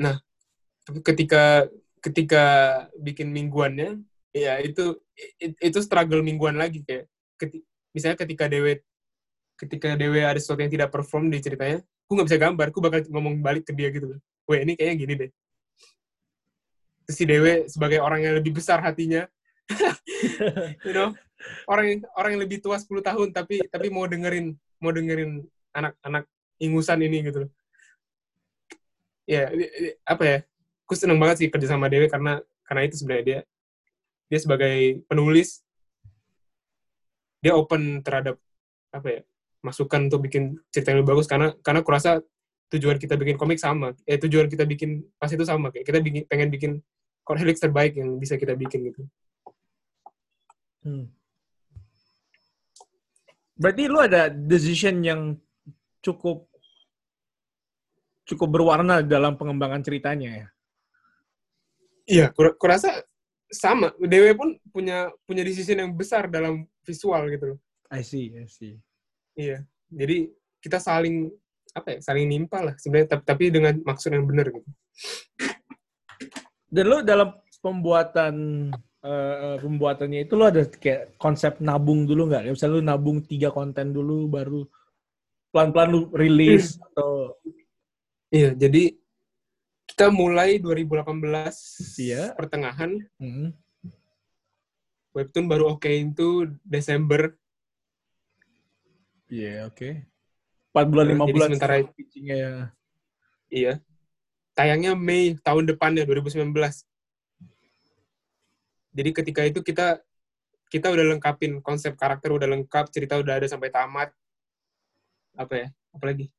Nah 0.00 0.16
ketika 1.04 1.68
ketika 2.00 2.44
bikin 2.96 3.34
mingguannya 3.34 4.00
ya 4.30 4.60
itu 4.62 4.96
itu 5.40 5.78
struggle 5.82 6.22
mingguan 6.22 6.56
lagi 6.56 6.84
kayak 6.84 7.08
keti, 7.40 7.64
misalnya 7.92 8.16
ketika 8.20 8.44
Dewe 8.48 8.84
ketika 9.56 9.96
Dewe 9.96 10.20
ada 10.24 10.36
sesuatu 10.36 10.60
yang 10.60 10.72
tidak 10.72 10.92
perform 10.92 11.32
di 11.32 11.40
ceritanya 11.40 11.80
aku 12.06 12.12
nggak 12.12 12.28
bisa 12.28 12.38
gambar 12.40 12.66
aku 12.70 12.80
bakal 12.84 13.00
ngomong 13.12 13.40
balik 13.40 13.64
ke 13.68 13.72
dia 13.76 13.88
gitu. 13.92 14.16
Weh 14.46 14.62
ini 14.62 14.78
kayaknya 14.78 14.96
gini 14.96 15.14
deh 15.26 15.30
si 17.06 17.22
Dewe 17.24 17.70
sebagai 17.70 18.02
orang 18.02 18.22
yang 18.22 18.34
lebih 18.38 18.58
besar 18.58 18.82
hatinya. 18.82 19.26
You 20.86 20.94
know 20.94 21.10
orang 21.68 21.86
yang 21.86 22.00
orang 22.16 22.30
yang 22.36 22.42
lebih 22.42 22.58
tua 22.62 22.76
10 22.80 22.88
tahun 23.02 23.28
tapi 23.32 23.62
tapi 23.68 23.86
mau 23.92 24.08
dengerin 24.08 24.56
mau 24.80 24.90
dengerin 24.92 25.44
anak-anak 25.72 26.24
ingusan 26.60 27.00
ini 27.04 27.18
gitu 27.28 27.46
ya 29.26 29.50
apa 30.06 30.22
ya 30.24 30.38
aku 30.86 30.94
seneng 30.94 31.18
banget 31.18 31.46
sih 31.46 31.48
kerja 31.50 31.74
sama 31.74 31.90
Dewi 31.90 32.06
karena 32.08 32.40
karena 32.66 32.82
itu 32.86 32.94
sebenarnya 33.02 33.24
dia 33.24 33.40
dia 34.26 34.38
sebagai 34.42 35.02
penulis 35.06 35.62
dia 37.42 37.52
open 37.54 38.02
terhadap 38.02 38.38
apa 38.90 39.08
ya 39.10 39.20
masukan 39.62 40.06
untuk 40.06 40.24
bikin 40.24 40.56
cerita 40.70 40.94
yang 40.94 41.02
lebih 41.02 41.18
bagus 41.18 41.26
karena 41.26 41.52
karena 41.60 41.82
kurasa 41.82 42.22
tujuan 42.70 42.98
kita 42.98 43.14
bikin 43.18 43.36
komik 43.38 43.58
sama 43.58 43.94
eh 44.06 44.18
tujuan 44.18 44.50
kita 44.50 44.66
bikin 44.66 45.02
pas 45.18 45.30
itu 45.30 45.42
sama 45.46 45.70
kayak 45.70 45.86
kita 45.86 45.98
bikin, 46.02 46.22
pengen 46.26 46.48
bikin 46.50 46.72
core 47.26 47.42
helix 47.42 47.58
terbaik 47.58 47.98
yang 47.98 48.14
bisa 48.22 48.38
kita 48.38 48.54
bikin 48.54 48.94
gitu 48.94 49.02
hmm. 50.86 51.10
berarti 53.58 53.82
lu 53.90 53.98
ada 53.98 54.30
decision 54.30 55.02
yang 55.02 55.20
cukup 55.98 56.46
cukup 58.26 58.48
berwarna 58.54 59.02
dalam 59.02 59.34
pengembangan 59.34 59.82
ceritanya 59.82 60.30
ya 60.30 60.46
Iya, 62.06 62.30
kur 62.30 62.54
kurasa 62.54 63.02
sama. 63.50 63.90
Dewe 63.98 64.30
pun 64.38 64.54
punya 64.70 65.10
punya 65.26 65.42
decision 65.42 65.82
yang 65.82 65.90
besar 65.90 66.30
dalam 66.30 66.62
visual 66.86 67.26
gitu 67.34 67.44
loh. 67.54 67.58
I 67.90 68.06
see, 68.06 68.30
I 68.38 68.46
see. 68.46 68.78
Iya. 69.34 69.66
Jadi 69.90 70.30
kita 70.62 70.78
saling 70.78 71.34
apa 71.74 71.98
ya? 71.98 72.06
Saling 72.06 72.30
nimpa 72.30 72.62
lah 72.62 72.74
sebenarnya 72.78 73.18
tapi 73.18 73.50
dengan 73.50 73.74
maksud 73.82 74.14
yang 74.14 74.22
benar 74.22 74.54
gitu. 74.54 74.70
Dan 76.66 76.84
lo 76.90 76.98
dalam 77.02 77.30
pembuatan 77.62 78.34
uh, 79.02 79.56
pembuatannya 79.62 80.26
itu 80.26 80.34
lo 80.34 80.50
ada 80.50 80.66
kayak 80.66 81.14
konsep 81.16 81.58
nabung 81.62 82.04
dulu 82.04 82.30
nggak? 82.30 82.50
Misalnya 82.50 82.74
lo 82.78 82.82
nabung 82.82 83.22
tiga 83.22 83.54
konten 83.54 83.94
dulu 83.94 84.26
baru 84.26 84.60
pelan-pelan 85.54 85.88
lo 85.94 86.00
rilis 86.12 86.76
hmm. 86.76 86.86
atau 86.92 87.10
Iya, 88.26 88.58
jadi 88.58 88.90
kita 89.86 90.10
mulai 90.10 90.58
2018 90.58 92.02
iya. 92.02 92.34
pertengahan. 92.34 92.98
Hmm. 93.22 93.54
Webtoon 95.14 95.46
baru 95.48 95.72
oke 95.72 95.86
okay 95.86 96.04
itu 96.04 96.50
Desember. 96.66 97.32
Iya, 99.30 99.64
yeah, 99.64 99.70
oke. 99.70 99.78
Okay. 99.78 100.04
4 100.76 100.92
bulan, 100.92 101.06
5 101.08 101.16
nah, 101.16 101.26
bulan 101.32 101.48
sementara 101.54 101.76
pitchingnya 101.96 102.36
ya. 102.36 102.54
Iya. 103.48 103.72
Tayangnya 104.56 104.96
Mei 104.96 105.36
tahun 105.44 105.68
depannya 105.68 106.08
2019. 106.08 106.48
Jadi 108.96 109.10
ketika 109.12 109.44
itu 109.44 109.60
kita 109.60 110.00
kita 110.72 110.88
udah 110.88 111.04
lengkapin 111.12 111.60
konsep 111.60 111.92
karakter 111.94 112.32
udah 112.32 112.48
lengkap, 112.48 112.88
cerita 112.88 113.20
udah 113.20 113.36
ada 113.36 113.46
sampai 113.46 113.68
tamat. 113.68 114.08
Apa 115.36 115.54
ya? 115.54 115.68
Apalagi? 115.92 116.32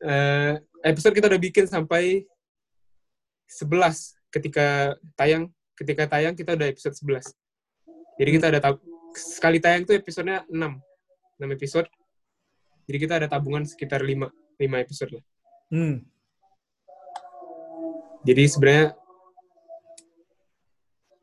Uh, 0.00 0.56
episode 0.82 1.12
kita 1.12 1.28
udah 1.28 1.38
bikin 1.38 1.68
sampai 1.68 2.24
11 3.46 4.16
ketika 4.32 4.96
tayang 5.14 5.52
ketika 5.76 6.08
tayang 6.08 6.32
kita 6.32 6.56
udah 6.56 6.72
episode 6.72 6.96
11. 6.96 7.28
Jadi 8.16 8.30
kita 8.32 8.46
ada 8.48 8.58
tab 8.64 8.80
sekali 9.12 9.60
tayang 9.60 9.84
tuh 9.84 9.94
episodenya 10.00 10.48
6. 10.48 10.56
6 10.56 11.56
episode. 11.60 11.88
Jadi 12.88 12.98
kita 12.98 13.14
ada 13.20 13.28
tabungan 13.28 13.68
sekitar 13.68 14.00
5 14.00 14.32
5 14.56 14.84
episode 14.84 15.20
lah. 15.20 15.24
Hmm. 15.68 16.11
Jadi 18.22 18.42
sebenarnya 18.46 18.86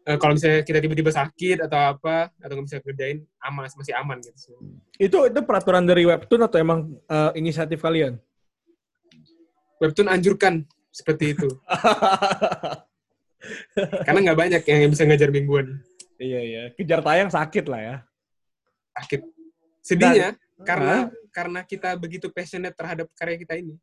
uh, 0.10 0.18
kalau 0.18 0.34
misalnya 0.36 0.62
kita 0.66 0.80
tiba-tiba 0.82 1.12
sakit 1.14 1.58
atau 1.70 1.80
apa 1.96 2.34
atau 2.42 2.54
nggak 2.58 2.68
bisa 2.68 2.80
kerjain 2.82 3.18
aman 3.46 3.70
masih 3.70 3.94
aman 3.96 4.18
gitu. 4.20 4.58
Itu 4.98 5.18
itu 5.30 5.40
peraturan 5.46 5.86
dari 5.86 6.04
webtoon 6.10 6.42
atau 6.44 6.58
emang 6.58 6.92
uh, 7.08 7.32
inisiatif 7.38 7.80
kalian? 7.80 8.18
Webtoon 9.80 10.10
anjurkan 10.12 10.66
seperti 10.92 11.38
itu. 11.38 11.48
Karena 14.04 14.20
nggak 14.20 14.40
banyak 14.40 14.62
yang 14.68 14.92
bisa 14.92 15.08
ngajar 15.08 15.32
mingguan. 15.32 15.80
Iya 16.20 16.40
iya, 16.44 16.64
kejar 16.76 17.00
tayang 17.00 17.32
sakit 17.32 17.66
lah 17.72 17.80
ya. 17.80 17.96
Sakit. 19.00 19.22
Sedihnya 19.80 20.36
Dan, 20.36 20.66
karena 20.68 20.96
uh, 21.08 21.30
karena 21.32 21.64
kita 21.64 21.96
begitu 21.96 22.28
passionate 22.28 22.76
terhadap 22.76 23.08
karya 23.16 23.40
kita 23.40 23.56
ini. 23.56 23.80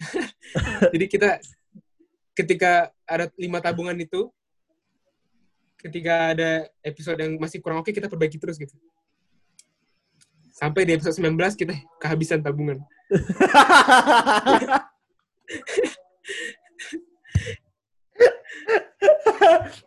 Jadi 0.92 1.06
kita 1.06 1.38
ketika 2.40 2.88
ada 3.04 3.28
lima 3.36 3.60
tabungan 3.60 3.96
itu, 4.00 4.32
ketika 5.76 6.32
ada 6.32 6.68
episode 6.80 7.20
yang 7.20 7.36
masih 7.36 7.60
kurang 7.60 7.84
oke, 7.84 7.92
kita 7.92 8.08
perbaiki 8.08 8.40
terus 8.40 8.56
gitu. 8.56 8.72
Sampai 10.56 10.84
di 10.84 10.92
episode 10.96 11.16
19 11.16 11.36
kita 11.56 11.72
kehabisan 12.00 12.40
tabungan. 12.44 12.80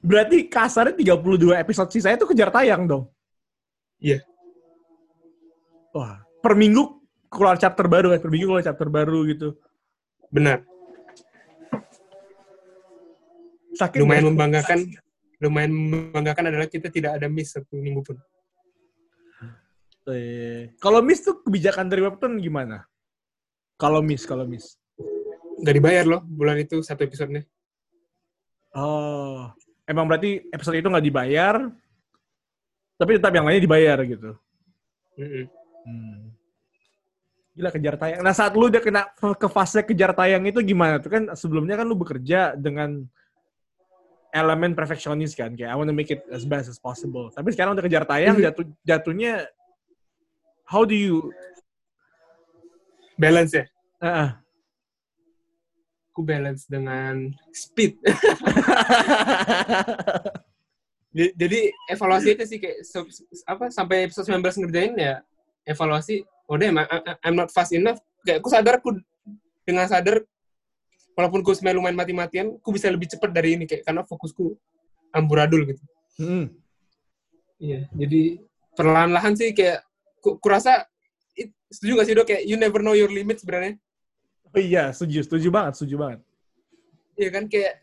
Berarti 0.01 0.49
kasarnya 0.49 0.97
32 0.97 1.53
episode 1.61 1.89
sisa 1.93 2.09
itu 2.13 2.25
kejar 2.25 2.49
tayang 2.49 2.89
dong? 2.89 3.05
Iya. 4.01 4.25
Wah, 5.93 6.25
per 6.41 6.57
minggu 6.57 6.97
keluar 7.29 7.61
chapter 7.61 7.85
baru 7.85 8.17
kan? 8.17 8.19
Per 8.19 8.31
minggu 8.33 8.49
keluar 8.49 8.65
chapter 8.65 8.89
baru 8.89 9.29
gitu. 9.29 9.53
Benar. 10.33 10.65
Sakit 13.73 13.97
lumayan 13.99 14.29
membanggakan, 14.29 14.85
lumayan 15.41 15.71
membanggakan 15.73 16.53
adalah 16.53 16.67
kita 16.69 16.93
tidak 16.93 17.17
ada 17.17 17.27
miss 17.27 17.57
satu 17.57 17.77
minggu 17.77 18.01
pun. 18.05 18.17
Eh, 20.03 20.75
kalau 20.83 20.99
miss 20.99 21.23
tuh 21.23 21.39
kebijakan 21.41 21.87
dari 21.87 22.03
webtoon 22.03 22.37
gimana? 22.43 22.83
Kalau 23.79 24.03
miss, 24.03 24.27
kalau 24.27 24.43
miss. 24.43 24.75
Gak 25.63 25.75
dibayar 25.79 26.03
loh 26.03 26.21
bulan 26.27 26.59
itu 26.59 26.83
satu 26.83 27.07
episodenya. 27.07 27.47
Oh, 28.73 29.53
emang 29.85 30.09
berarti 30.09 30.43
episode 30.49 30.81
itu 30.81 30.89
nggak 30.89 31.05
dibayar, 31.05 31.55
tapi 32.97 33.21
tetap 33.21 33.31
yang 33.37 33.45
lainnya 33.45 33.63
dibayar 33.63 33.97
gitu. 34.01 34.33
Mm 35.13 35.27
-hmm. 35.29 35.45
hmm. 35.85 36.21
Gila 37.53 37.69
kejar 37.69 37.95
tayang. 38.01 38.19
Nah 38.25 38.33
saat 38.33 38.57
lu 38.57 38.65
udah 38.65 38.81
kena 38.81 39.05
ke 39.13 39.45
fase 39.45 39.85
kejar 39.85 40.17
tayang 40.17 40.41
itu 40.49 40.57
gimana 40.65 40.97
tuh 40.97 41.13
kan 41.13 41.23
sebelumnya 41.37 41.77
kan 41.77 41.85
lu 41.85 41.93
bekerja 41.93 42.57
dengan 42.57 43.05
elemen 44.33 44.73
perfeksionis 44.73 45.37
kan 45.37 45.53
kayak 45.53 45.69
I 45.69 45.77
want 45.77 45.87
to 45.87 45.95
make 45.95 46.09
it 46.09 46.25
as 46.33 46.43
best 46.43 46.67
as 46.67 46.81
possible. 46.81 47.29
Tapi 47.29 47.53
sekarang 47.53 47.77
udah 47.77 47.85
kejar 47.85 48.03
tayang 48.03 48.41
mm-hmm. 48.41 48.49
jatuh 48.49 48.65
jatuhnya 48.81 49.45
how 50.65 50.81
do 50.83 50.97
you 50.97 51.29
balance 53.15 53.53
ya? 53.53 53.69
Uh 54.01 54.07
-uh 54.09 54.29
aku 56.13 56.21
balance 56.21 56.69
dengan 56.69 57.33
speed. 57.49 57.97
Jadi 61.41 61.73
evaluasi 61.89 62.37
itu 62.37 62.45
sih 62.45 62.61
kayak 62.61 62.85
apa 63.49 63.73
sampai 63.73 64.05
episode 64.05 64.29
19 64.29 64.65
ngerjain 64.65 64.93
ya 64.93 65.25
evaluasi 65.65 66.21
oh 66.49 66.57
deh 66.57 66.69
I'm 67.21 67.37
not 67.37 67.49
fast 67.49 67.73
enough 67.73 68.01
kayak 68.25 68.41
aku 68.41 68.49
sadar 68.49 68.81
aku 68.81 68.97
dengan 69.65 69.85
sadar 69.85 70.25
walaupun 71.13 71.45
aku 71.45 71.53
sebenarnya 71.53 71.77
lumayan 71.79 71.97
mati-matian 71.97 72.47
aku 72.57 72.69
bisa 72.73 72.89
lebih 72.89 73.09
cepat 73.09 73.29
dari 73.29 73.57
ini 73.57 73.65
kayak 73.69 73.85
karena 73.85 74.01
fokusku 74.05 74.57
amburadul 75.13 75.65
gitu. 75.69 75.83
Hmm. 76.17 76.45
Iya, 77.61 77.87
jadi 77.95 78.43
perlahan-lahan 78.75 79.33
sih 79.37 79.53
kayak 79.55 79.85
ku, 80.19 80.37
kurasa 80.41 80.89
setuju 81.73 82.01
gak 82.01 82.07
sih 82.09 82.15
dok 82.17 82.27
kayak 82.29 82.43
you 82.45 82.57
never 82.59 82.81
know 82.85 82.93
your 82.93 83.09
limits 83.09 83.41
sebenarnya 83.41 83.81
Oh 84.53 84.61
iya, 84.61 84.93
setuju, 84.93 85.25
setuju 85.25 85.49
banget, 85.49 85.73
setuju 85.81 85.95
banget. 85.97 86.19
Iya 87.17 87.29
kan 87.33 87.49
kayak 87.49 87.73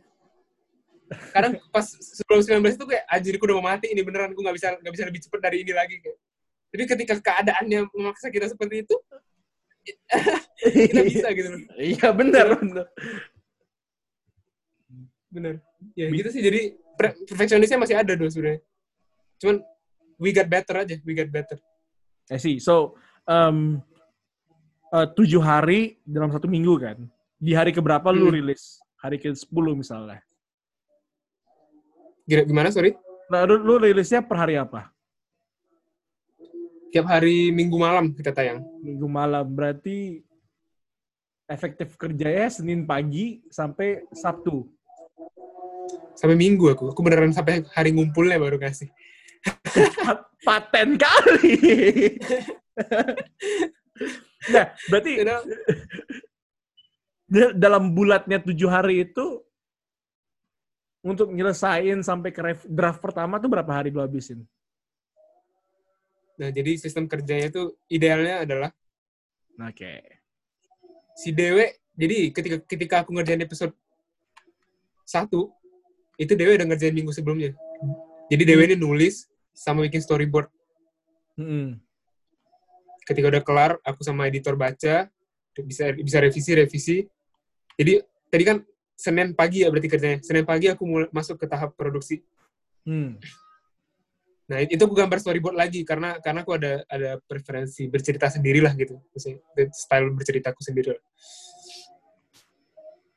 kadang 1.35 1.59
pas 1.75 1.83
sebelum 1.99 2.39
19 2.47 2.79
itu 2.79 2.87
kayak 2.87 3.05
anjir 3.11 3.35
aku 3.35 3.51
udah 3.51 3.57
mau 3.59 3.67
mati 3.75 3.91
ini 3.91 4.07
beneran 4.07 4.31
aku 4.31 4.39
nggak 4.39 4.55
bisa 4.55 4.69
nggak 4.79 4.95
bisa 4.95 5.05
lebih 5.11 5.21
cepet 5.27 5.41
dari 5.43 5.57
ini 5.67 5.73
lagi 5.75 5.99
kayak. 5.99 6.19
Jadi 6.71 6.83
ketika 6.87 7.15
keadaannya 7.19 7.91
memaksa 7.91 8.31
kita 8.31 8.47
seperti 8.47 8.87
itu 8.87 8.95
kita 10.91 11.01
bisa 11.07 11.29
gitu 11.33 11.49
loh. 11.57 11.61
Iya 11.77 12.09
benar 12.13 12.47
benar. 12.61 12.87
Benar. 15.31 15.55
Ya 15.97 16.07
gitu 16.11 16.29
sih 16.29 16.43
jadi 16.43 16.77
perfeksionisnya 17.29 17.81
masih 17.81 17.97
ada 17.97 18.13
dong 18.13 18.29
sebenarnya. 18.29 18.61
Cuman 19.41 19.57
we 20.21 20.37
get 20.37 20.53
better 20.53 20.77
aja, 20.85 20.97
we 21.03 21.17
get 21.17 21.33
better. 21.33 21.57
I 22.29 22.37
see. 22.37 22.61
So 22.61 23.01
um, 23.25 23.81
uh, 24.93 25.07
tujuh 25.17 25.41
hari 25.41 25.99
dalam 26.05 26.31
satu 26.31 26.47
minggu 26.47 26.75
kan. 26.77 26.99
Di 27.41 27.57
hari 27.57 27.73
keberapa 27.73 28.13
hmm. 28.13 28.19
lu 28.21 28.29
rilis? 28.29 28.79
Hari 29.01 29.17
ke-10 29.17 29.65
misalnya. 29.73 30.21
Gimana, 32.29 32.69
sorry? 32.69 32.93
Nah, 33.33 33.49
lu, 33.49 33.57
lu 33.65 33.81
rilisnya 33.81 34.21
per 34.21 34.37
hari 34.37 34.61
apa? 34.61 34.93
Tiap 36.91 37.07
hari 37.07 37.55
minggu 37.55 37.79
malam 37.79 38.11
kita 38.11 38.35
tayang. 38.35 38.67
Minggu 38.83 39.07
malam. 39.07 39.47
Berarti 39.47 40.27
efektif 41.47 41.95
kerjanya 41.95 42.51
Senin 42.51 42.83
pagi 42.83 43.43
sampai 43.47 44.03
Sabtu. 44.11 44.67
Sampai 46.19 46.35
Minggu 46.35 46.75
aku. 46.75 46.91
Aku 46.91 47.01
beneran 47.07 47.31
sampai 47.31 47.63
hari 47.71 47.95
ngumpulnya 47.95 48.43
baru 48.43 48.59
kasih. 48.59 48.91
Paten 50.47 50.99
kali. 50.99 51.57
Nah, 54.41 54.73
berarti 54.89 55.21
dalam 57.53 57.93
bulatnya 57.93 58.41
tujuh 58.41 58.73
hari 58.73 59.05
itu 59.05 59.45
untuk 61.05 61.29
nyelesain 61.29 62.01
sampai 62.01 62.33
ke 62.33 62.41
draft 62.65 63.05
pertama 63.05 63.37
tuh 63.37 63.53
berapa 63.53 63.69
hari 63.69 63.93
lo 63.93 64.01
habisin? 64.01 64.49
Nah, 66.41 66.49
jadi 66.49 66.81
sistem 66.81 67.05
kerjanya 67.05 67.53
itu 67.53 67.77
idealnya 67.93 68.49
adalah 68.49 68.71
Oke. 69.61 69.77
Okay. 69.77 70.01
Si 71.13 71.37
Dewe, 71.37 71.85
jadi 71.93 72.33
ketika 72.33 72.57
ketika 72.65 72.95
aku 73.05 73.13
ngerjain 73.13 73.45
episode 73.45 73.77
satu, 75.05 75.53
itu 76.17 76.33
Dewe 76.33 76.57
udah 76.57 76.65
ngerjain 76.65 76.97
minggu 76.97 77.13
sebelumnya. 77.13 77.53
Jadi 78.33 78.43
Dewe 78.49 78.65
ini 78.65 78.77
nulis 78.81 79.29
sama 79.53 79.85
bikin 79.85 80.01
storyboard. 80.01 80.49
Hmm 81.37 81.77
ketika 83.11 83.27
udah 83.27 83.43
kelar 83.43 83.71
aku 83.83 84.07
sama 84.07 84.31
editor 84.31 84.55
baca 84.55 85.11
bisa 85.61 85.85
bisa 85.99 86.19
revisi 86.23 86.51
revisi 86.55 86.97
jadi 87.75 88.07
tadi 88.31 88.43
kan 88.47 88.57
senin 88.95 89.35
pagi 89.35 89.67
ya 89.67 89.69
berarti 89.69 89.91
kerjanya 89.91 90.19
senin 90.23 90.47
pagi 90.47 90.71
aku 90.71 90.87
mulai 90.87 91.11
masuk 91.11 91.43
ke 91.43 91.51
tahap 91.51 91.75
produksi 91.75 92.23
hmm. 92.87 93.19
Nah 94.51 94.59
itu 94.59 94.83
aku 94.83 94.99
gambar 94.99 95.23
storyboard 95.23 95.55
lagi 95.55 95.87
karena 95.87 96.19
karena 96.19 96.43
aku 96.43 96.59
ada 96.59 96.83
ada 96.91 97.23
preferensi 97.23 97.87
bercerita 97.87 98.27
sendirilah 98.27 98.75
gitu 98.75 98.99
style 99.71 100.11
berceritaku 100.11 100.59
sendiri 100.59 100.99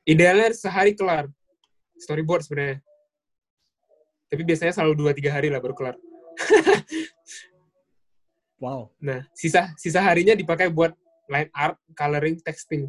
idealnya 0.05 0.53
sehari 0.53 0.93
kelar 0.93 1.25
storyboard 1.97 2.45
sebenarnya 2.45 2.77
tapi 4.29 4.41
biasanya 4.45 4.77
selalu 4.77 4.93
dua 4.93 5.11
tiga 5.17 5.33
hari 5.33 5.49
lah 5.49 5.57
baru 5.57 5.73
kelar 5.73 5.97
Wow. 8.63 8.95
Nah, 9.03 9.27
sisa 9.35 9.75
sisa 9.75 9.99
harinya 9.99 10.31
dipakai 10.31 10.71
buat 10.71 10.95
line 11.27 11.51
art, 11.51 11.75
coloring, 11.99 12.39
texting. 12.39 12.87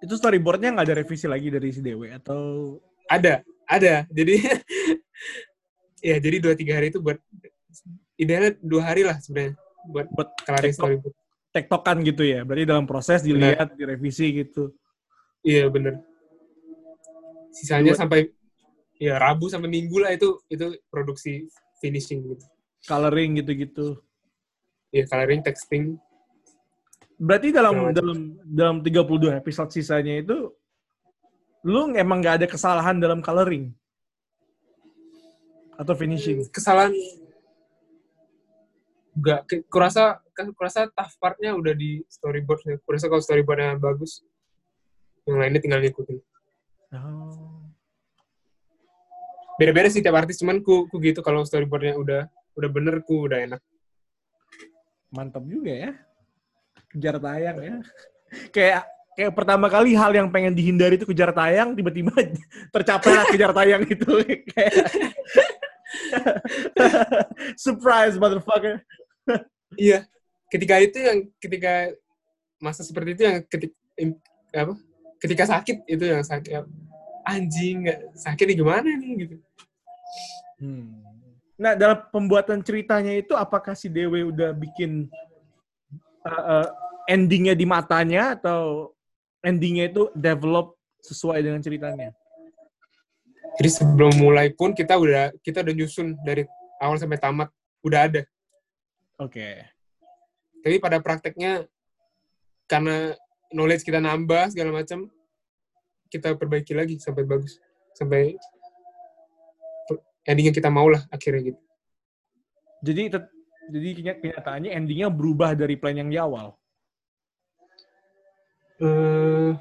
Itu 0.00 0.16
storyboardnya 0.16 0.72
nggak 0.72 0.86
ada 0.88 0.96
revisi 1.04 1.28
lagi 1.28 1.52
dari 1.52 1.68
si 1.76 1.84
Dewe 1.84 2.08
atau? 2.08 2.80
Ada, 3.04 3.44
ada. 3.68 4.08
Jadi 4.08 4.40
ya 6.02 6.16
jadi 6.18 6.36
dua 6.42 6.54
tiga 6.58 6.82
hari 6.82 6.90
itu 6.90 6.98
buat 6.98 7.16
idealnya 8.18 8.58
dua 8.60 8.82
hari 8.82 9.06
lah 9.06 9.16
sebenarnya 9.22 9.56
buat, 9.88 10.06
buat 10.14 10.28
coloring 10.46 10.74
storyboard. 10.74 11.14
tektokan 11.52 12.00
gitu 12.00 12.22
ya. 12.24 12.40
Berarti 12.46 12.64
dalam 12.64 12.86
proses 12.88 13.20
dilihat, 13.20 13.74
bener. 13.74 13.78
direvisi 13.78 14.26
gitu. 14.44 14.72
Iya 15.44 15.68
bener. 15.68 16.00
Sisanya 17.52 17.92
Dua. 17.92 18.00
sampai 18.00 18.20
ya 18.96 19.20
Rabu 19.20 19.50
sampai 19.52 19.68
Minggu 19.68 20.00
lah 20.00 20.14
itu 20.16 20.40
itu 20.48 20.78
produksi 20.88 21.44
finishing 21.82 22.24
gitu. 22.24 22.44
Coloring 22.88 23.42
gitu-gitu. 23.42 24.00
Iya, 24.92 25.04
coloring, 25.08 25.40
texting. 25.44 25.96
Berarti 27.20 27.52
dalam 27.54 27.92
dalam 27.94 28.18
dalam 28.42 28.76
32 28.80 29.38
episode 29.38 29.70
sisanya 29.70 30.24
itu 30.24 30.50
lu 31.62 31.94
emang 31.94 32.18
nggak 32.18 32.42
ada 32.42 32.46
kesalahan 32.50 32.98
dalam 32.98 33.22
coloring 33.22 33.70
atau 35.76 35.94
finishing? 35.96 36.44
Kesalahan 36.52 36.92
Enggak, 39.12 39.44
kurasa 39.68 40.24
kan 40.32 40.48
kurasa 40.56 40.88
tough 40.88 41.20
partnya 41.20 41.52
udah 41.52 41.76
di 41.76 42.00
storyboard. 42.08 42.80
Kurasa 42.80 43.12
kalau 43.12 43.20
storyboardnya 43.20 43.76
bagus, 43.76 44.24
yang 45.28 45.36
lainnya 45.36 45.60
tinggal 45.60 45.84
ngikutin. 45.84 46.18
Oh. 46.96 47.60
Beda-beda 49.60 49.92
sih 49.92 50.00
tiap 50.00 50.16
artis, 50.16 50.40
cuman 50.40 50.64
ku, 50.64 50.88
ku 50.88 50.96
gitu 51.04 51.20
kalau 51.20 51.44
storyboardnya 51.44 52.00
udah 52.00 52.22
udah 52.56 52.70
bener, 52.72 53.04
ku 53.04 53.28
udah 53.28 53.44
enak. 53.44 53.60
Mantap 55.12 55.44
juga 55.44 55.72
ya. 55.76 55.92
Kejar 56.88 57.20
tayang 57.20 57.58
ya. 57.60 57.76
kayak 58.56 58.88
kayak 59.12 59.32
pertama 59.36 59.68
kali 59.68 59.92
hal 59.92 60.08
yang 60.16 60.32
pengen 60.32 60.56
dihindari 60.56 60.96
itu 60.96 61.04
kejar 61.04 61.36
tayang, 61.36 61.76
tiba-tiba 61.76 62.16
tercapai 62.74 63.12
lah 63.12 63.28
kejar 63.28 63.52
tayang 63.52 63.84
itu. 63.84 64.08
Surprise, 67.64 68.16
motherfucker. 68.16 68.80
Iya. 69.76 70.04
Ketika 70.52 70.76
itu 70.84 70.98
yang 71.00 71.18
ketika 71.40 71.92
masa 72.60 72.84
seperti 72.84 73.16
itu 73.16 73.22
yang 73.24 73.36
ketika 73.48 73.74
apa? 74.52 74.74
Ketika 75.16 75.44
sakit 75.48 75.76
itu 75.88 76.04
yang 76.04 76.24
sakit. 76.24 76.66
Anjing 77.22 77.86
nggak 77.86 78.00
sakit 78.18 78.44
nih 78.50 78.56
gimana 78.58 78.88
nih? 78.98 79.12
Gitu. 79.26 79.36
Hmm. 80.62 81.02
nah 81.58 81.74
dalam 81.74 82.06
pembuatan 82.14 82.62
ceritanya 82.62 83.18
itu 83.18 83.34
apakah 83.34 83.74
si 83.74 83.90
Dewi 83.90 84.22
udah 84.22 84.54
bikin 84.54 85.10
uh, 86.22 86.62
uh, 86.62 86.66
endingnya 87.10 87.58
di 87.58 87.66
matanya 87.66 88.38
atau 88.38 88.94
endingnya 89.42 89.90
itu 89.90 90.06
develop 90.14 90.78
sesuai 91.02 91.42
dengan 91.42 91.58
ceritanya 91.58 92.14
jadi 93.60 93.68
sebelum 93.68 94.16
mulai 94.16 94.52
pun 94.52 94.72
kita 94.72 94.96
udah 94.96 95.34
kita 95.44 95.60
udah 95.60 95.74
nyusun 95.74 96.16
dari 96.24 96.46
awal 96.80 96.96
sampai 96.96 97.20
tamat 97.20 97.48
udah 97.82 98.00
ada 98.08 98.22
Oke. 99.22 99.38
Okay. 99.38 99.56
Tapi 100.66 100.76
pada 100.82 100.98
prakteknya 100.98 101.62
karena 102.66 103.14
knowledge 103.54 103.86
kita 103.86 104.02
nambah 104.02 104.50
segala 104.50 104.82
macam, 104.82 105.06
kita 106.10 106.34
perbaiki 106.34 106.74
lagi 106.74 106.98
sampai 106.98 107.22
bagus, 107.22 107.62
sampai 107.94 108.34
endingnya 110.26 110.54
kita 110.54 110.70
mau 110.74 110.90
lah 110.90 111.06
akhirnya 111.14 111.54
gitu. 111.54 111.60
Jadi 112.82 113.02
jadi 113.70 113.88
kenyataannya 114.18 114.70
endingnya 114.74 115.06
berubah 115.06 115.54
dari 115.54 115.78
plan 115.78 115.94
yang 115.94 116.10
di 116.10 116.18
awal. 116.18 116.58
Uh, 118.82 119.54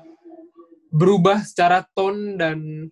berubah 0.89 1.45
secara 1.45 1.85
tone 1.93 2.33
dan 2.41 2.89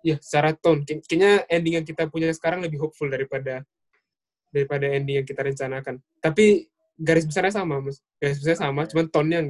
ya 0.00 0.16
secara 0.20 0.56
tone. 0.56 0.84
Kayaknya 0.84 1.44
ending 1.48 1.80
yang 1.80 1.86
kita 1.86 2.08
punya 2.08 2.32
sekarang 2.32 2.64
lebih 2.64 2.80
hopeful 2.80 3.08
daripada 3.08 3.64
daripada 4.50 4.86
ending 4.90 5.22
yang 5.22 5.26
kita 5.26 5.46
rencanakan. 5.46 6.02
Tapi 6.18 6.66
garis 6.98 7.24
besarnya 7.24 7.54
sama, 7.62 7.80
Mas. 7.80 8.02
Garis 8.20 8.38
besarnya 8.42 8.60
sama, 8.60 8.84
cuman 8.90 9.06
tone 9.08 9.30
yang 9.30 9.46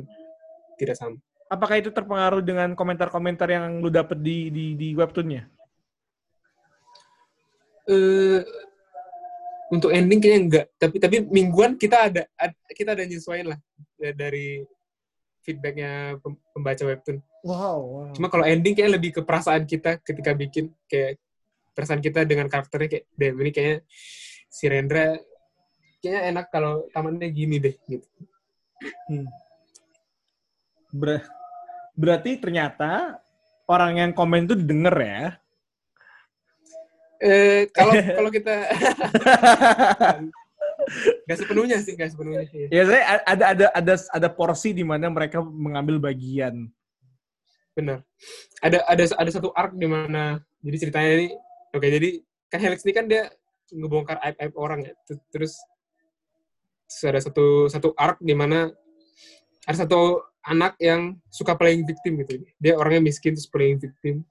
tidak 0.78 0.96
sama. 0.96 1.16
Apakah 1.50 1.82
itu 1.82 1.90
terpengaruh 1.90 2.44
dengan 2.46 2.78
komentar-komentar 2.78 3.50
yang 3.50 3.82
lu 3.82 3.90
dapet 3.90 4.22
di 4.22 4.54
di, 4.54 4.64
di 4.78 4.88
webtoonnya? 4.94 5.50
Uh, 7.90 8.46
untuk 9.74 9.90
ending 9.90 10.22
kayaknya 10.22 10.40
enggak. 10.46 10.66
Tapi 10.78 10.96
tapi 11.02 11.16
mingguan 11.26 11.74
kita 11.74 12.06
ada, 12.06 12.22
ada 12.38 12.54
kita 12.70 12.94
ada 12.94 13.02
nyesuaiin 13.02 13.50
lah 13.50 13.58
dari 14.14 14.62
feedbacknya 15.42 16.22
pembaca 16.54 16.84
webtoon. 16.86 17.18
Wow, 17.40 17.78
wow. 17.80 18.12
Cuma 18.12 18.28
kalau 18.28 18.44
ending 18.44 18.76
kayaknya 18.76 19.00
lebih 19.00 19.10
ke 19.16 19.20
perasaan 19.24 19.64
kita 19.64 19.96
ketika 20.04 20.36
bikin 20.36 20.72
kayak 20.84 21.16
perasaan 21.72 22.04
kita 22.04 22.28
dengan 22.28 22.50
karakternya 22.52 22.88
kayak 22.88 23.04
Dem 23.16 23.36
ini 23.40 23.50
kayaknya 23.50 23.78
si 24.50 24.64
Rendra 24.68 25.16
kayaknya 26.04 26.20
enak 26.34 26.46
kalau 26.52 26.84
tamannya 26.92 27.28
gini 27.32 27.56
deh 27.56 27.74
gitu. 27.88 28.08
Hmm. 29.08 29.28
Ber 30.92 31.24
berarti 31.96 32.36
ternyata 32.40 33.20
orang 33.68 33.92
yang 33.96 34.10
komen 34.12 34.44
itu 34.44 34.56
denger 34.56 34.96
ya? 35.00 35.22
Eh 37.20 37.68
kalau 37.72 37.92
kalau 38.20 38.30
kita 38.32 38.54
Gak 41.28 41.38
sepenuhnya 41.38 41.78
sih, 41.78 41.94
gak 41.94 42.10
sepenuhnya 42.10 42.44
sih. 42.50 42.66
Ya, 42.72 42.82
saya 42.88 43.22
ada 43.22 43.44
ada 43.54 43.66
ada 43.70 43.94
ada 43.94 44.28
porsi 44.32 44.74
di 44.74 44.82
mana 44.82 45.06
mereka 45.12 45.38
mengambil 45.44 46.02
bagian. 46.02 46.66
Benar. 47.80 48.04
Ada 48.60 48.78
ada 48.84 49.04
ada 49.16 49.30
satu 49.32 49.48
arc 49.56 49.72
di 49.72 49.88
mana 49.88 50.44
jadi 50.60 50.76
ceritanya 50.76 51.10
ini 51.16 51.28
oke 51.72 51.86
jadi 51.88 52.10
kan 52.52 52.60
Helix 52.60 52.84
ini 52.84 52.92
kan 52.92 53.08
dia 53.08 53.32
ngebongkar 53.72 54.20
aib 54.20 54.36
aib 54.36 54.52
orang 54.60 54.84
ya. 54.84 54.92
Terus, 55.08 55.56
terus 56.84 57.02
ada 57.08 57.20
satu 57.24 57.72
satu 57.72 57.88
arc 57.96 58.20
di 58.20 58.36
mana 58.36 58.68
ada 59.64 59.76
satu 59.80 60.20
anak 60.44 60.76
yang 60.76 61.16
suka 61.32 61.56
playing 61.56 61.88
victim 61.88 62.20
gitu. 62.20 62.44
Dia 62.60 62.76
orangnya 62.76 63.00
miskin 63.00 63.32
terus 63.32 63.48
playing 63.48 63.80
victim. 63.80 64.28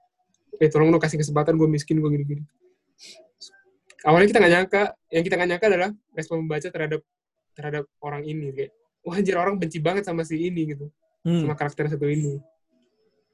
Eh 0.61 0.69
tolong 0.69 0.93
lo 0.93 1.01
kasih 1.01 1.17
kesempatan 1.17 1.57
gue 1.57 1.65
miskin 1.65 1.97
gue 1.97 2.09
gini-gini. 2.13 2.43
Awalnya 4.05 4.27
kita 4.29 4.39
nggak 4.39 4.53
nyangka 4.53 4.83
yang 5.09 5.23
kita 5.25 5.35
nggak 5.41 5.49
nyangka 5.55 5.65
adalah 5.73 5.89
respon 6.13 6.45
membaca 6.45 6.67
terhadap 6.69 7.01
terhadap 7.57 7.83
orang 8.05 8.23
ini 8.23 8.53
kayak 8.53 8.71
wah 9.01 9.17
anjir 9.17 9.35
orang 9.39 9.57
benci 9.57 9.81
banget 9.81 10.05
sama 10.05 10.21
si 10.21 10.37
ini 10.37 10.77
gitu. 10.77 10.85
Hmm. 11.19 11.43
sama 11.43 11.55
karakter 11.59 11.91
satu 11.91 12.07
ini 12.07 12.39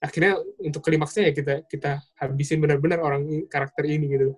akhirnya 0.03 0.37
untuk 0.61 0.81
klimaksnya 0.83 1.31
ya 1.31 1.33
kita 1.33 1.53
kita 1.65 1.91
habisin 2.19 2.61
benar-benar 2.61 2.99
orang 3.01 3.25
karakter 3.47 3.87
ini 3.87 4.05
gitu 4.11 4.35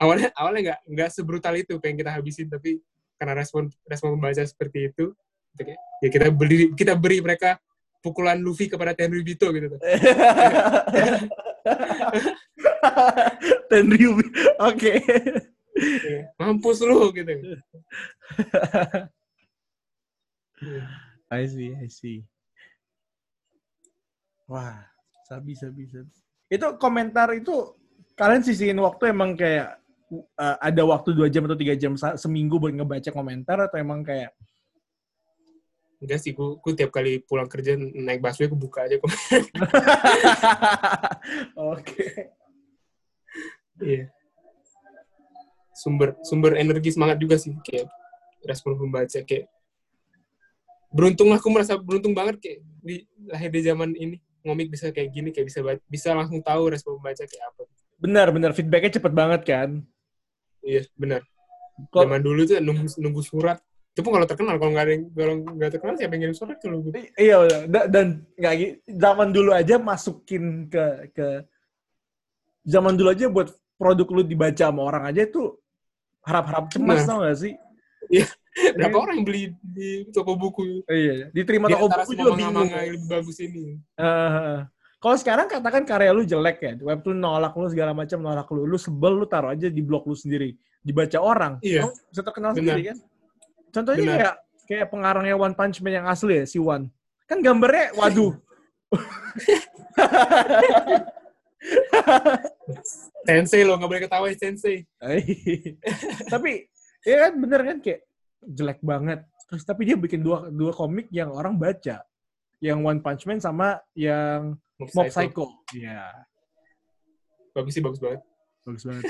awalnya 0.00 0.32
awalnya 0.38 0.60
nggak 0.70 0.80
nggak 0.96 1.10
sebrutal 1.12 1.54
itu 1.58 1.76
pengen 1.82 2.06
kita 2.06 2.10
habisin 2.14 2.46
tapi 2.48 2.80
karena 3.20 3.36
respon 3.36 3.68
respon 3.84 4.16
pembaca 4.16 4.40
seperti 4.40 4.88
itu 4.88 5.12
ya 6.00 6.08
kita 6.08 6.32
beri 6.32 6.72
kita 6.72 6.96
beri 6.96 7.20
mereka 7.20 7.60
pukulan 8.00 8.40
Luffy 8.40 8.66
kepada 8.66 8.96
Tenryubito 8.96 9.52
gitu 9.52 9.66
tuh. 9.76 9.80
Tenryubito, 13.68 14.40
oke. 14.58 14.92
Iya, 15.80 16.34
mampus 16.36 16.82
lu 16.82 17.12
gitu. 17.14 17.32
I 21.30 21.46
see, 21.46 21.72
I 21.76 21.88
see. 21.88 22.26
Wah, 24.50 24.89
sabi, 25.30 25.54
sabi, 25.54 25.86
sabi. 25.86 26.10
Itu 26.50 26.74
komentar 26.82 27.30
itu 27.38 27.78
kalian 28.18 28.42
sisihin 28.42 28.82
waktu 28.82 29.14
emang 29.14 29.38
kayak 29.38 29.78
uh, 30.34 30.56
ada 30.58 30.82
waktu 30.82 31.14
dua 31.14 31.30
jam 31.30 31.46
atau 31.46 31.54
tiga 31.54 31.78
jam 31.78 31.94
seminggu 31.94 32.58
buat 32.58 32.74
ngebaca 32.74 33.14
komentar 33.14 33.70
atau 33.70 33.78
emang 33.78 34.02
kayak 34.02 34.34
Enggak 36.00 36.16
sih, 36.24 36.32
gue, 36.32 36.56
gue 36.64 36.72
tiap 36.72 36.88
kali 36.96 37.20
pulang 37.20 37.44
kerja 37.44 37.76
naik 37.76 38.24
busway 38.24 38.48
gue 38.48 38.56
buka 38.56 38.88
aja 38.88 38.96
komentar. 38.96 39.40
Oke. 41.76 42.32
Iya. 43.84 44.08
Sumber 45.76 46.16
sumber 46.24 46.56
energi 46.56 46.96
semangat 46.96 47.20
juga 47.20 47.36
sih 47.36 47.52
kayak 47.60 47.84
respon 48.48 48.80
pembaca 48.80 49.20
kayak 49.20 49.52
beruntung 50.88 51.28
lah 51.28 51.36
aku 51.36 51.52
merasa 51.52 51.76
beruntung 51.76 52.16
banget 52.16 52.40
kayak 52.40 52.58
di 52.80 53.04
lahir 53.28 53.52
di 53.52 53.60
zaman 53.60 53.92
ini 53.92 54.16
ngomik 54.44 54.72
bisa 54.72 54.90
kayak 54.90 55.10
gini 55.12 55.28
kayak 55.30 55.46
bisa 55.48 55.60
bisa 55.86 56.08
langsung 56.16 56.40
tahu 56.40 56.72
respon 56.72 56.98
pembaca 57.00 57.24
kayak 57.24 57.44
apa. 57.52 57.62
Benar 58.00 58.26
benar 58.32 58.50
feedbacknya 58.56 58.96
cepet 58.96 59.12
banget 59.12 59.42
kan. 59.44 59.70
Iya, 60.64 60.84
benar. 60.96 61.20
Zaman 61.92 62.20
dulu 62.20 62.44
tuh 62.44 62.60
nunggu, 62.60 62.86
nunggu 63.00 63.22
surat. 63.24 63.58
Itu 63.90 64.06
pun 64.06 64.14
kalau 64.14 64.26
terkenal, 64.28 64.56
kalau 64.60 64.70
nggak 64.72 64.86
ada 64.86 64.94
kalau 65.16 65.34
nggak 65.44 65.70
terkenal 65.76 65.94
siapa 65.98 66.12
yang 66.14 66.20
ngirim 66.28 66.36
surat 66.36 66.56
kalau 66.60 66.80
gitu. 66.84 66.96
Iya, 67.16 67.36
dan 67.68 68.24
nggak 68.36 68.54
zaman 68.86 69.28
dulu 69.32 69.50
aja 69.52 69.76
masukin 69.76 70.68
ke 70.68 71.10
ke 71.12 71.26
zaman 72.64 72.94
dulu 72.94 73.08
aja 73.10 73.26
buat 73.32 73.48
produk 73.80 74.08
lu 74.12 74.22
dibaca 74.22 74.68
sama 74.68 74.84
orang 74.84 75.08
aja 75.08 75.24
itu 75.24 75.56
harap-harap 76.20 76.68
cemas 76.68 77.02
nah. 77.04 77.06
tau 77.08 77.18
gak 77.24 77.38
sih? 77.40 77.54
Iya. 78.12 78.28
Berapa 78.76 78.96
orang 78.98 79.22
yang 79.22 79.26
beli 79.26 79.42
di 79.62 80.10
toko 80.10 80.34
buku? 80.34 80.82
Iya, 80.90 81.30
diterima 81.30 81.70
toko 81.70 81.86
buku 81.86 82.12
juga 82.18 82.34
bingung. 82.34 82.66
yang 82.66 82.98
lebih 82.98 83.08
bagus 83.08 83.38
ini. 83.38 83.78
Uh, 83.94 84.66
kalau 85.00 85.16
sekarang 85.16 85.46
katakan 85.46 85.86
karya 85.86 86.10
lu 86.12 86.26
jelek 86.26 86.58
ya, 86.60 86.72
web 86.82 87.00
tuh 87.00 87.14
nolak 87.14 87.54
lu 87.54 87.70
segala 87.70 87.94
macam 87.94 88.18
nolak 88.20 88.50
lu, 88.50 88.66
lu 88.66 88.76
sebel 88.76 89.22
lu 89.22 89.26
taruh 89.26 89.54
aja 89.54 89.70
di 89.70 89.80
blog 89.80 90.04
lu 90.04 90.18
sendiri, 90.18 90.58
dibaca 90.82 91.18
orang, 91.22 91.62
iya. 91.62 91.86
lu 91.86 91.94
bisa 92.10 92.20
terkenal 92.26 92.52
Benar. 92.52 92.58
sendiri 92.58 92.82
kan. 92.90 92.98
Contohnya 93.70 94.02
Benar. 94.02 94.18
kayak 94.18 94.34
kayak 94.66 94.86
pengarangnya 94.90 95.34
One 95.38 95.54
Punch 95.54 95.78
Man 95.80 95.94
yang 96.02 96.06
asli 96.10 96.42
ya, 96.42 96.44
si 96.44 96.58
One. 96.58 96.90
Kan 97.30 97.40
gambarnya, 97.40 97.94
waduh. 97.94 98.34
sensei 103.30 103.62
lo, 103.62 103.78
nggak 103.78 103.88
boleh 103.88 104.02
ketawa 104.02 104.26
sensei. 104.34 104.82
tapi, 106.26 106.66
ya 107.06 107.30
kan 107.30 107.32
bener 107.38 107.62
kan 107.62 107.78
kayak 107.78 108.09
jelek 108.44 108.80
banget. 108.80 109.24
Terus 109.50 109.64
tapi 109.66 109.88
dia 109.88 109.96
bikin 109.98 110.22
dua 110.22 110.48
dua 110.48 110.72
komik 110.72 111.10
yang 111.12 111.32
orang 111.32 111.58
baca. 111.58 112.04
Yang 112.60 112.78
One 112.84 113.00
Punch 113.00 113.24
Man 113.24 113.40
sama 113.40 113.80
yang 113.96 114.56
Mob, 114.76 114.88
Mob 114.92 115.08
Psycho. 115.08 115.48
Iya. 115.72 116.12
Bagus 117.56 117.72
sih, 117.72 117.82
bagus 117.82 118.00
banget. 118.00 118.20
Bagus 118.64 118.84
banget. 118.84 119.04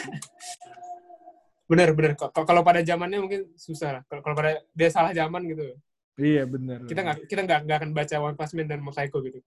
bener, 1.71 1.89
bener. 1.95 2.13
Kalau 2.17 2.63
pada 2.63 2.81
zamannya 2.83 3.19
mungkin 3.19 3.51
susah. 3.59 4.03
Kalau 4.07 4.35
pada 4.39 4.63
dia 4.71 4.89
salah 4.91 5.11
zaman 5.11 5.47
gitu. 5.51 5.75
Iya, 6.19 6.47
bener. 6.47 6.87
Kita 6.87 7.01
nggak 7.03 7.19
kita 7.27 7.41
nggak 7.47 7.61
nggak 7.67 7.79
akan 7.83 7.91
baca 7.95 8.17
One 8.23 8.37
Punch 8.39 8.55
Man 8.55 8.67
dan 8.71 8.81
Mob 8.83 8.95
Psycho 8.95 9.19
gitu. 9.23 9.39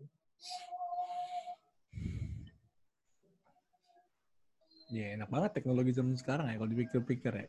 Iya, 4.94 5.18
enak 5.18 5.30
banget 5.34 5.52
teknologi 5.58 5.90
zaman 5.90 6.14
sekarang 6.14 6.46
ya 6.54 6.56
kalau 6.62 6.70
dipikir-pikir 6.70 7.34
ya. 7.34 7.48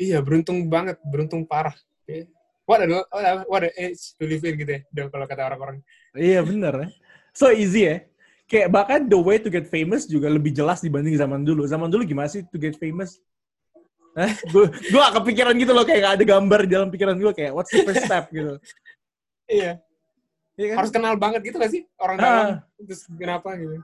Iya, 0.00 0.24
beruntung 0.24 0.64
banget, 0.72 0.96
beruntung 1.04 1.44
parah. 1.44 1.76
What 2.64 2.80
a, 2.80 2.86
what 3.44 3.62
a 3.68 3.70
age 3.76 4.16
to 4.16 4.24
live 4.24 4.40
in 4.48 4.56
gitu 4.56 4.72
ya, 4.80 4.80
kalau 5.12 5.28
kata 5.28 5.52
orang-orang. 5.52 5.84
Iya, 6.16 6.40
bener 6.40 6.72
ya. 6.72 6.88
So 7.36 7.52
easy 7.52 7.84
ya. 7.84 7.96
Kayak 8.48 8.72
bahkan 8.72 9.00
the 9.06 9.20
way 9.20 9.36
to 9.38 9.52
get 9.52 9.68
famous 9.68 10.08
juga 10.08 10.26
lebih 10.26 10.50
jelas 10.56 10.80
dibanding 10.80 11.14
zaman 11.20 11.44
dulu. 11.44 11.68
Zaman 11.68 11.92
dulu 11.92 12.02
gimana 12.08 12.32
sih 12.32 12.42
to 12.48 12.56
get 12.56 12.74
famous? 12.80 13.20
Gue 14.50 14.66
gue 14.90 14.98
gak 14.98 15.22
kepikiran 15.22 15.54
gitu 15.54 15.70
loh 15.70 15.86
kayak 15.86 16.00
gak 16.02 16.14
ada 16.18 16.24
gambar 16.26 16.60
di 16.66 16.70
dalam 16.74 16.88
pikiran 16.90 17.14
gue 17.14 17.30
kayak 17.30 17.52
what's 17.54 17.70
the 17.70 17.86
first 17.86 18.02
step 18.02 18.26
gitu. 18.34 18.58
Iya. 19.46 19.78
iya 20.58 20.66
kan? 20.74 20.76
Harus 20.82 20.90
kenal 20.90 21.14
banget 21.14 21.40
gitu 21.46 21.56
gak 21.62 21.70
sih 21.70 21.86
orang 22.02 22.16
ah. 22.18 22.22
dalam 22.22 22.46
terus 22.82 23.06
kenapa 23.06 23.54
gitu. 23.54 23.76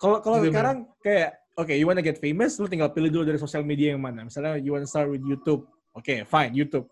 Kalau 0.00 0.18
kalau 0.24 0.38
sekarang 0.40 0.88
kayak 1.04 1.43
okay, 1.54 1.76
you 1.78 1.86
wanna 1.86 2.02
get 2.02 2.18
famous, 2.18 2.58
lu 2.58 2.66
tinggal 2.66 2.90
pilih 2.90 3.10
dulu 3.10 3.24
dari 3.26 3.38
sosial 3.38 3.62
media 3.62 3.94
yang 3.94 4.02
mana. 4.02 4.26
Misalnya 4.26 4.58
you 4.58 4.74
wanna 4.74 4.88
start 4.88 5.10
with 5.10 5.22
YouTube. 5.22 5.66
Oke, 5.94 6.04
okay, 6.04 6.18
fine, 6.26 6.54
YouTube. 6.54 6.90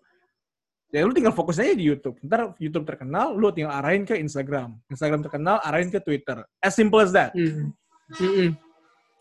Ya 0.93 1.01
lu 1.01 1.11
tinggal 1.11 1.33
fokus 1.33 1.57
aja 1.57 1.73
di 1.73 1.89
YouTube. 1.89 2.21
Ntar 2.21 2.53
YouTube 2.61 2.85
terkenal, 2.85 3.33
lu 3.33 3.49
tinggal 3.49 3.73
arahin 3.81 4.05
ke 4.05 4.13
Instagram. 4.13 4.77
Instagram 4.93 5.25
terkenal, 5.25 5.57
arahin 5.65 5.89
ke 5.89 5.97
Twitter. 5.97 6.45
As 6.61 6.77
simple 6.77 7.01
as 7.01 7.09
that. 7.09 7.33
Mm. 7.33 7.73
Mm 8.13 8.51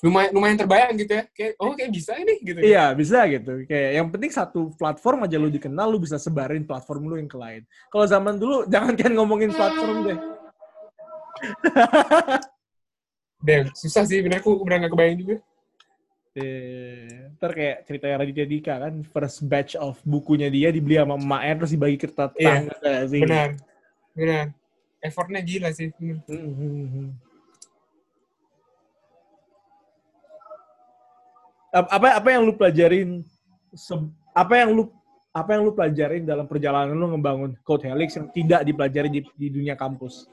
Lumayan, 0.03 0.35
lumayan 0.35 0.59
terbayang 0.59 0.99
gitu 0.99 1.15
ya. 1.15 1.25
Kayak, 1.31 1.53
oh 1.63 1.79
kayak 1.79 1.91
bisa 1.95 2.19
ini 2.19 2.35
gitu. 2.43 2.59
Iya, 2.59 2.91
bisa 2.91 3.23
gitu. 3.31 3.63
Kayak 3.71 3.91
yang 4.03 4.11
penting 4.11 4.35
satu 4.35 4.75
platform 4.75 5.31
aja 5.31 5.39
lu 5.39 5.47
dikenal, 5.47 5.87
lu 5.87 6.03
bisa 6.03 6.19
sebarin 6.19 6.67
platform 6.67 7.07
lu 7.07 7.15
yang 7.23 7.31
ke 7.31 7.39
lain. 7.39 7.63
Kalau 7.87 8.03
zaman 8.11 8.35
dulu, 8.35 8.67
jangan 8.75 8.99
kan 8.99 9.15
ngomongin 9.15 9.55
platform 9.55 10.11
deh. 10.11 10.19
Deh, 13.43 13.67
susah 13.75 14.07
sih, 14.07 14.23
bener 14.23 14.39
aku 14.39 14.55
bener 14.63 14.87
gak 14.87 14.93
kebayang 14.95 15.19
juga. 15.19 15.37
Eh, 16.33 17.29
ntar 17.37 17.53
kayak 17.53 17.85
cerita 17.85 18.09
Raditya 18.09 18.47
Dika 18.49 18.75
kan, 18.81 18.95
first 19.05 19.45
batch 19.45 19.77
of 19.77 20.01
bukunya 20.01 20.49
dia 20.49 20.73
dibeli 20.73 20.97
sama 20.97 21.21
emaknya 21.21 21.55
terus 21.61 21.73
dibagi 21.77 21.99
ke 22.01 22.09
tetangga 22.09 22.73
iya, 22.81 23.05
sih. 23.05 23.21
Benar, 23.21 23.49
benar. 24.17 24.47
Effortnya 25.03 25.43
gila 25.45 25.69
sih. 25.75 25.93
Hmm. 25.99 26.23
Hmm. 26.25 27.09
Apa 31.73 32.17
apa 32.17 32.29
yang 32.31 32.49
lu 32.49 32.55
pelajarin 32.57 33.25
apa 34.33 34.55
yang 34.57 34.71
lu 34.77 34.85
apa 35.33 35.51
yang 35.57 35.63
lu 35.65 35.73
pelajarin 35.73 36.23
dalam 36.25 36.45
perjalanan 36.45 36.93
lu 36.93 37.13
ngebangun 37.17 37.53
Code 37.65 37.89
Helix 37.89 38.17
yang 38.17 38.29
tidak 38.33 38.61
dipelajari 38.65 39.09
di, 39.09 39.21
di 39.37 39.49
dunia 39.53 39.77
kampus? 39.77 40.29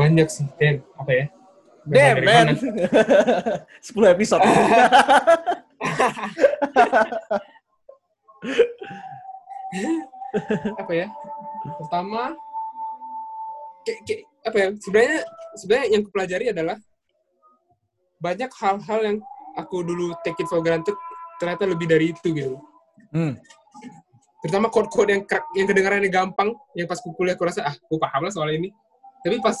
Banyak 0.00 0.28
sih, 0.32 0.48
Dan. 0.56 0.80
Apa 0.96 1.12
ya? 1.12 1.28
Damn, 1.84 2.24
man. 2.24 2.56
10 2.56 4.14
episode. 4.16 4.40
apa 10.80 10.92
ya? 10.92 11.06
Pertama, 11.76 12.32
kayak, 13.84 14.00
kayak, 14.08 14.22
apa 14.48 14.56
ya? 14.56 14.68
Sebenarnya 14.80 15.20
sebenarnya 15.56 15.88
yang 15.92 16.02
kupelajari 16.08 16.46
adalah 16.52 16.76
banyak 18.20 18.50
hal-hal 18.52 19.00
yang 19.00 19.16
aku 19.56 19.82
dulu 19.82 20.12
take 20.22 20.38
it 20.40 20.48
for 20.48 20.60
granted 20.60 20.94
ternyata 21.40 21.64
lebih 21.64 21.88
dari 21.88 22.12
itu 22.12 22.28
gitu. 22.36 22.60
Hmm. 23.16 23.34
Terutama 24.44 24.72
code-code 24.72 25.12
yang 25.12 25.22
yang 25.56 25.66
kedengarannya 25.68 26.08
gampang, 26.12 26.52
yang 26.76 26.88
pas 26.88 27.00
kuliah 27.00 27.36
aku 27.36 27.44
rasa 27.48 27.64
ah, 27.64 27.74
aku 27.76 27.96
paham 28.00 28.28
lah 28.28 28.32
soal 28.32 28.52
ini. 28.52 28.72
Tapi 29.20 29.36
pas 29.40 29.56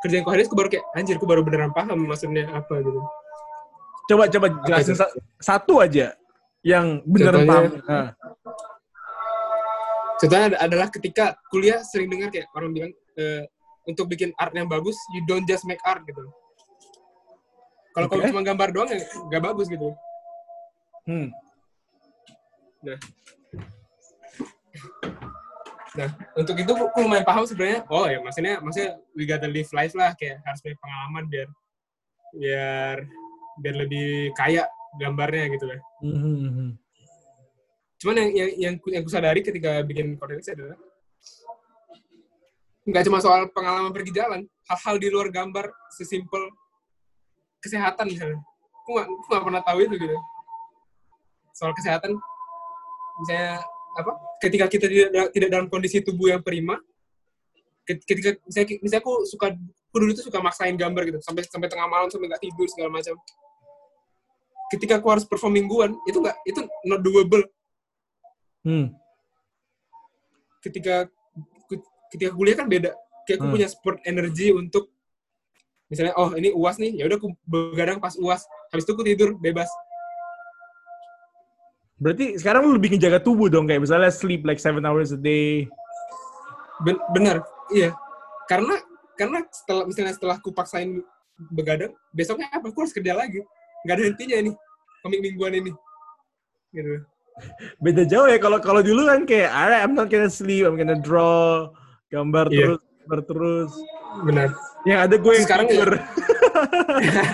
kerjaan 0.00 0.24
kohadis 0.24 0.48
aku 0.48 0.56
baru 0.56 0.68
kayak 0.72 0.84
anjir 0.96 1.14
aku 1.20 1.28
baru 1.28 1.40
beneran 1.44 1.72
paham 1.76 2.08
maksudnya 2.08 2.48
apa 2.50 2.80
gitu. 2.80 3.00
Coba 4.10 4.26
coba 4.26 4.46
jelasin 4.66 4.96
sa 4.96 5.06
satu 5.38 5.78
aja 5.84 6.16
yang 6.64 7.04
beneran 7.04 7.44
contohnya, 7.44 7.52
paham. 7.52 7.64
Nah. 7.86 8.08
contohnya 10.20 10.46
adalah 10.60 10.88
ketika 10.92 11.24
kuliah 11.48 11.80
sering 11.80 12.08
dengar 12.12 12.28
kayak 12.28 12.48
orang 12.52 12.70
bilang 12.76 12.92
e, 13.16 13.48
untuk 13.88 14.08
bikin 14.12 14.36
art 14.36 14.52
yang 14.52 14.68
bagus 14.68 14.96
you 15.16 15.22
don't 15.28 15.44
just 15.48 15.64
make 15.64 15.80
art 15.84 16.04
gitu. 16.04 16.24
Kalau 17.90 18.06
okay. 18.06 18.30
cuma 18.30 18.44
gambar 18.44 18.68
doang 18.72 18.88
ya 18.88 19.00
nggak 19.28 19.42
bagus 19.52 19.68
gitu. 19.68 19.92
Hmm. 21.08 21.32
nah 22.80 22.96
Nah, 26.00 26.10
untuk 26.32 26.56
itu 26.56 26.72
aku 26.72 27.04
lumayan 27.04 27.28
paham 27.28 27.44
sebenarnya. 27.44 27.84
Oh 27.92 28.08
ya, 28.08 28.24
maksudnya 28.24 28.56
maksudnya 28.64 28.96
we 29.12 29.28
gotta 29.28 29.44
live 29.44 29.68
life 29.76 29.92
lah 29.92 30.16
kayak 30.16 30.40
harus 30.48 30.64
punya 30.64 30.76
pengalaman 30.80 31.24
biar 31.28 31.48
biar 32.32 32.96
biar 33.60 33.74
lebih 33.84 34.32
kaya 34.32 34.64
gambarnya 34.96 35.52
gitu 35.52 35.68
lah. 35.68 35.80
Mm-hmm. 36.00 36.68
Cuman 38.00 38.16
yang 38.16 38.30
yang 38.32 38.50
yang, 38.56 38.74
yang 38.80 39.02
aku 39.04 39.12
sadari 39.12 39.44
ketika 39.44 39.84
bikin 39.84 40.16
konten 40.16 40.40
adalah 40.40 40.80
nggak 42.88 43.04
cuma 43.04 43.20
soal 43.20 43.44
pengalaman 43.52 43.92
pergi 43.92 44.16
jalan, 44.16 44.40
hal-hal 44.72 44.96
di 44.96 45.08
luar 45.12 45.28
gambar 45.28 45.68
sesimpel 45.92 46.48
kesehatan 47.60 48.08
misalnya. 48.08 48.40
Aku 48.88 49.04
nggak 49.28 49.44
pernah 49.44 49.60
tahu 49.60 49.84
itu 49.84 50.00
gitu. 50.00 50.16
Soal 51.52 51.76
kesehatan, 51.76 52.16
misalnya 53.20 53.60
apa? 54.02 54.12
Ketika 54.40 54.64
kita 54.66 54.86
tidak 54.88 55.30
tidak 55.32 55.48
dalam 55.48 55.66
kondisi 55.68 56.00
tubuh 56.00 56.32
yang 56.32 56.42
prima 56.42 56.80
ketika 57.98 58.38
misalnya, 58.46 58.78
misalnya 58.82 59.02
aku 59.02 59.14
suka 59.26 59.46
aku 59.90 59.96
dulu 59.98 60.10
tuh 60.14 60.24
suka 60.30 60.38
maksain 60.38 60.76
gambar 60.78 61.02
gitu 61.10 61.18
sampai 61.24 61.42
sampai 61.46 61.66
tengah 61.66 61.88
malam 61.90 62.06
sampai 62.06 62.30
nggak 62.30 62.42
tidur 62.42 62.66
segala 62.70 62.90
macam. 62.92 63.14
Ketika 64.70 65.02
aku 65.02 65.08
harus 65.10 65.24
perform 65.26 65.58
mingguan 65.58 65.90
itu 66.06 66.18
nggak 66.22 66.36
itu 66.46 66.60
not 66.86 67.00
doable. 67.02 67.42
Hmm. 68.60 68.92
ketika 70.60 71.08
ketika 72.12 72.36
kuliah 72.36 72.52
kan 72.52 72.68
beda. 72.68 72.92
Kayak 73.24 73.40
aku 73.40 73.46
hmm. 73.48 73.54
punya 73.56 73.68
sport 73.72 73.98
energi 74.04 74.52
untuk 74.52 74.92
misalnya 75.88 76.12
oh 76.20 76.36
ini 76.36 76.52
uas 76.52 76.76
nih 76.76 77.00
ya 77.00 77.08
udah 77.08 77.16
aku 77.16 77.32
begadang 77.48 77.98
pas 77.98 78.14
uas. 78.20 78.44
Habis 78.68 78.84
itu 78.84 78.92
aku 78.92 79.04
tidur 79.08 79.30
bebas 79.40 79.72
Berarti 82.00 82.40
sekarang 82.40 82.64
lu 82.64 82.80
lebih 82.80 82.96
ngejaga 82.96 83.20
tubuh 83.20 83.52
dong 83.52 83.68
kayak 83.68 83.84
misalnya 83.84 84.08
sleep 84.08 84.40
like 84.48 84.56
seven 84.56 84.88
hours 84.88 85.12
a 85.12 85.20
day. 85.20 85.68
Ben 86.80 86.96
bener, 87.12 87.44
iya. 87.76 87.92
Karena 88.48 88.80
karena 89.20 89.44
setelah 89.52 89.84
misalnya 89.84 90.16
setelah 90.16 90.40
aku 90.40 90.48
paksain 90.48 91.04
begadang, 91.52 91.92
besoknya 92.16 92.48
apa? 92.48 92.72
Aku 92.72 92.80
harus 92.80 92.96
kerja 92.96 93.12
lagi. 93.12 93.44
Gak 93.84 94.00
ada 94.00 94.04
hentinya 94.08 94.36
ini 94.40 94.52
komik 95.04 95.20
mingguan 95.20 95.60
ini. 95.60 95.72
Gitu. 96.72 97.04
Beda 97.84 98.08
jauh 98.08 98.28
ya 98.32 98.40
kalau 98.40 98.64
kalau 98.64 98.80
dulu 98.80 99.04
kan 99.04 99.28
kayak 99.28 99.52
I'm 99.52 99.92
not 99.92 100.08
gonna 100.08 100.32
sleep, 100.32 100.64
I'm 100.64 100.80
gonna 100.80 100.96
draw 100.96 101.68
gambar 102.08 102.48
yeah. 102.48 102.64
terus, 102.64 102.80
gambar 103.04 103.20
terus. 103.28 103.72
Benar. 104.24 104.48
Yang 104.88 104.98
ada 105.04 105.14
gue 105.20 105.32
yang 105.36 105.44
sekarang 105.44 105.66
tidur. 105.68 105.90
Ya. 106.00 107.24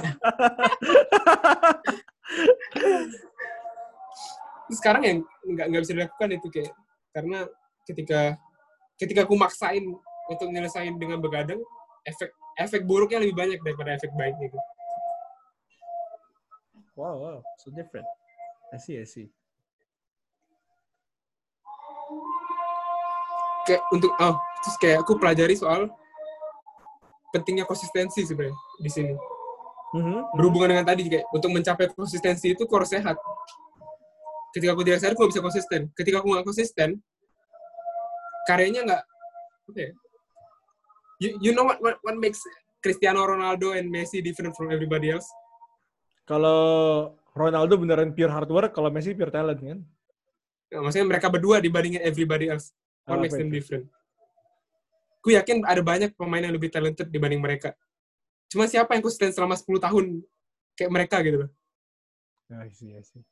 sekarang 4.75 5.03
yang 5.07 5.19
nggak 5.47 5.67
nggak 5.71 5.83
bisa 5.87 5.95
dilakukan 5.95 6.29
itu 6.35 6.49
kayak 6.51 6.73
karena 7.14 7.39
ketika 7.87 8.21
ketika 8.99 9.21
aku 9.23 9.35
maksain 9.39 9.85
untuk 10.27 10.49
nyelesain 10.51 10.95
dengan 10.99 11.23
begadang 11.23 11.62
efek 12.03 12.35
efek 12.59 12.83
buruknya 12.83 13.23
lebih 13.23 13.37
banyak 13.37 13.59
daripada 13.62 13.95
efek 13.95 14.11
baiknya 14.17 14.51
itu. 14.51 14.61
Wow, 16.97 17.21
wow, 17.21 17.39
so 17.61 17.69
different. 17.77 18.09
I 18.73 18.81
see, 18.81 18.97
I 18.97 19.05
see. 19.05 19.29
Kayak 23.69 23.83
untuk 23.93 24.17
oh, 24.17 24.35
terus 24.64 24.77
kayak 24.81 25.05
aku 25.05 25.21
pelajari 25.21 25.59
soal 25.59 25.93
pentingnya 27.35 27.69
konsistensi 27.69 28.25
sebenarnya 28.25 28.57
di 28.81 28.91
sini. 28.91 29.14
Mm 29.93 30.03
-hmm. 30.03 30.21
Berhubungan 30.41 30.73
dengan 30.73 30.87
tadi 30.89 31.05
kayak 31.07 31.27
untuk 31.31 31.51
mencapai 31.53 31.93
konsistensi 31.93 32.57
itu 32.57 32.64
harus 32.64 32.91
sehat 32.91 33.19
ketika 34.57 34.73
aku 34.73 34.89
tidak 34.89 35.05
sadar 35.05 35.13
aku 35.13 35.29
bisa 35.29 35.45
konsisten. 35.45 35.81
Ketika 35.93 36.25
aku 36.25 36.33
nggak 36.33 36.47
konsisten 36.49 36.97
karyanya 38.47 38.81
nggak 38.87 39.03
oke 39.69 39.75
okay. 39.75 39.91
you, 41.19 41.35
you 41.43 41.53
know 41.53 41.67
what, 41.67 41.77
what 41.83 42.01
what 42.07 42.17
makes 42.17 42.41
Cristiano 42.81 43.27
Ronaldo 43.27 43.75
and 43.77 43.93
Messi 43.93 44.25
different 44.25 44.57
from 44.57 44.73
everybody 44.73 45.13
else? 45.13 45.29
Kalau 46.25 47.13
Ronaldo 47.37 47.77
beneran 47.77 48.17
pure 48.17 48.33
hard 48.33 48.49
work 48.49 48.73
kalau 48.73 48.89
Messi 48.89 49.13
pure 49.13 49.29
talent 49.29 49.61
kan? 49.61 49.79
Nah, 50.73 50.81
maksudnya 50.89 51.07
mereka 51.07 51.29
berdua 51.29 51.61
dibandingin 51.61 52.01
everybody 52.01 52.49
else. 52.49 52.73
What 53.05 53.19
oh, 53.19 53.23
makes 53.23 53.37
them 53.37 53.53
different? 53.53 53.87
Aku 55.23 55.35
yakin 55.35 55.63
ada 55.67 55.83
banyak 55.83 56.15
pemain 56.15 56.43
yang 56.43 56.55
lebih 56.55 56.71
talented 56.71 57.11
dibanding 57.11 57.43
mereka. 57.43 57.75
Cuma 58.51 58.71
siapa 58.71 58.95
yang 58.95 59.03
konsisten 59.03 59.35
selama 59.35 59.59
10 59.59 59.67
tahun 59.83 60.05
kayak 60.79 60.91
mereka 60.91 61.19
gitu 61.23 61.47
loh. 61.47 61.51
I 62.47 62.71
see, 62.71 62.95
I 62.95 63.03
see 63.03 63.27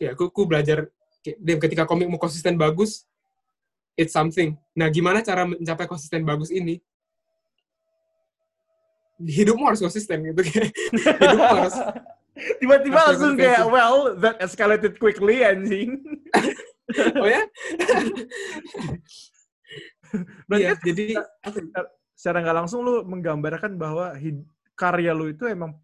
ya 0.00 0.16
aku, 0.16 0.32
aku 0.32 0.42
belajar 0.48 0.88
ketika 1.36 1.84
komik 1.84 2.08
mau 2.08 2.16
konsisten 2.16 2.56
bagus 2.56 3.04
it's 4.00 4.16
something. 4.16 4.56
Nah 4.72 4.88
gimana 4.88 5.20
cara 5.20 5.44
mencapai 5.44 5.84
konsisten 5.84 6.24
bagus 6.24 6.48
ini? 6.48 6.80
Hidupmu 9.20 9.68
harus 9.68 9.84
konsisten 9.84 10.24
gitu. 10.24 10.40
Hidupmu 11.20 11.56
harus 11.60 11.76
tiba-tiba 12.60 12.98
langsung 13.04 13.36
kayak 13.36 13.68
well 13.68 14.16
that 14.16 14.40
escalated 14.40 14.96
quickly 14.96 15.44
anjing. 15.44 16.00
Oh 16.90 17.22
ya? 17.22 17.46
Berarti 20.50 20.66
ya, 20.66 20.74
jadi 20.82 21.22
secara 22.18 22.42
nggak 22.42 22.58
langsung 22.66 22.82
lu 22.82 23.06
menggambarkan 23.06 23.78
bahwa 23.78 24.10
karya 24.74 25.14
lu 25.14 25.30
itu 25.30 25.46
emang 25.46 25.78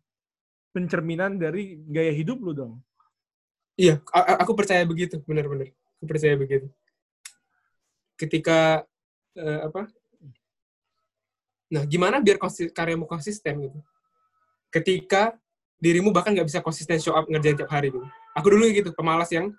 pencerminan 0.75 1.39
dari 1.39 1.79
gaya 1.87 2.11
hidup 2.11 2.43
lu 2.43 2.51
dong. 2.59 2.83
Iya, 3.77 4.01
aku 4.41 4.57
percaya 4.57 4.81
begitu, 4.89 5.21
benar-benar. 5.29 5.69
Aku 6.01 6.09
percaya 6.09 6.33
begitu. 6.33 6.73
Ketika 8.17 8.89
uh, 9.37 9.61
apa? 9.69 9.93
Nah, 11.69 11.85
gimana 11.85 12.25
biar 12.25 12.41
karyamu 12.73 13.05
konsisten 13.05 13.69
gitu? 13.69 13.79
Ketika 14.73 15.37
dirimu 15.77 16.09
bahkan 16.09 16.33
nggak 16.33 16.49
bisa 16.49 16.65
konsisten 16.65 16.97
show 16.97 17.13
up 17.13 17.29
ngerjain 17.29 17.57
tiap 17.61 17.69
hari 17.69 17.93
gitu. 17.93 18.09
Aku 18.33 18.49
dulu 18.49 18.65
gitu, 18.73 18.97
pemalas 18.97 19.29
yang 19.29 19.53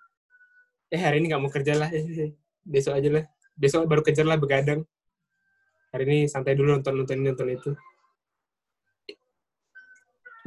eh 0.90 0.98
hari 0.98 1.22
ini 1.22 1.30
nggak 1.30 1.42
mau 1.42 1.52
kerja 1.54 1.78
lah, 1.78 1.90
eh, 1.94 2.34
besok 2.66 2.98
aja 2.98 3.10
lah, 3.22 3.24
besok 3.54 3.86
baru 3.86 4.02
kejar 4.02 4.26
lah 4.26 4.40
begadang. 4.40 4.82
Hari 5.94 6.04
ini 6.10 6.18
santai 6.26 6.58
dulu 6.58 6.74
nonton 6.74 6.94
nonton 6.98 7.22
ini 7.22 7.28
nonton 7.30 7.48
itu. 7.54 7.72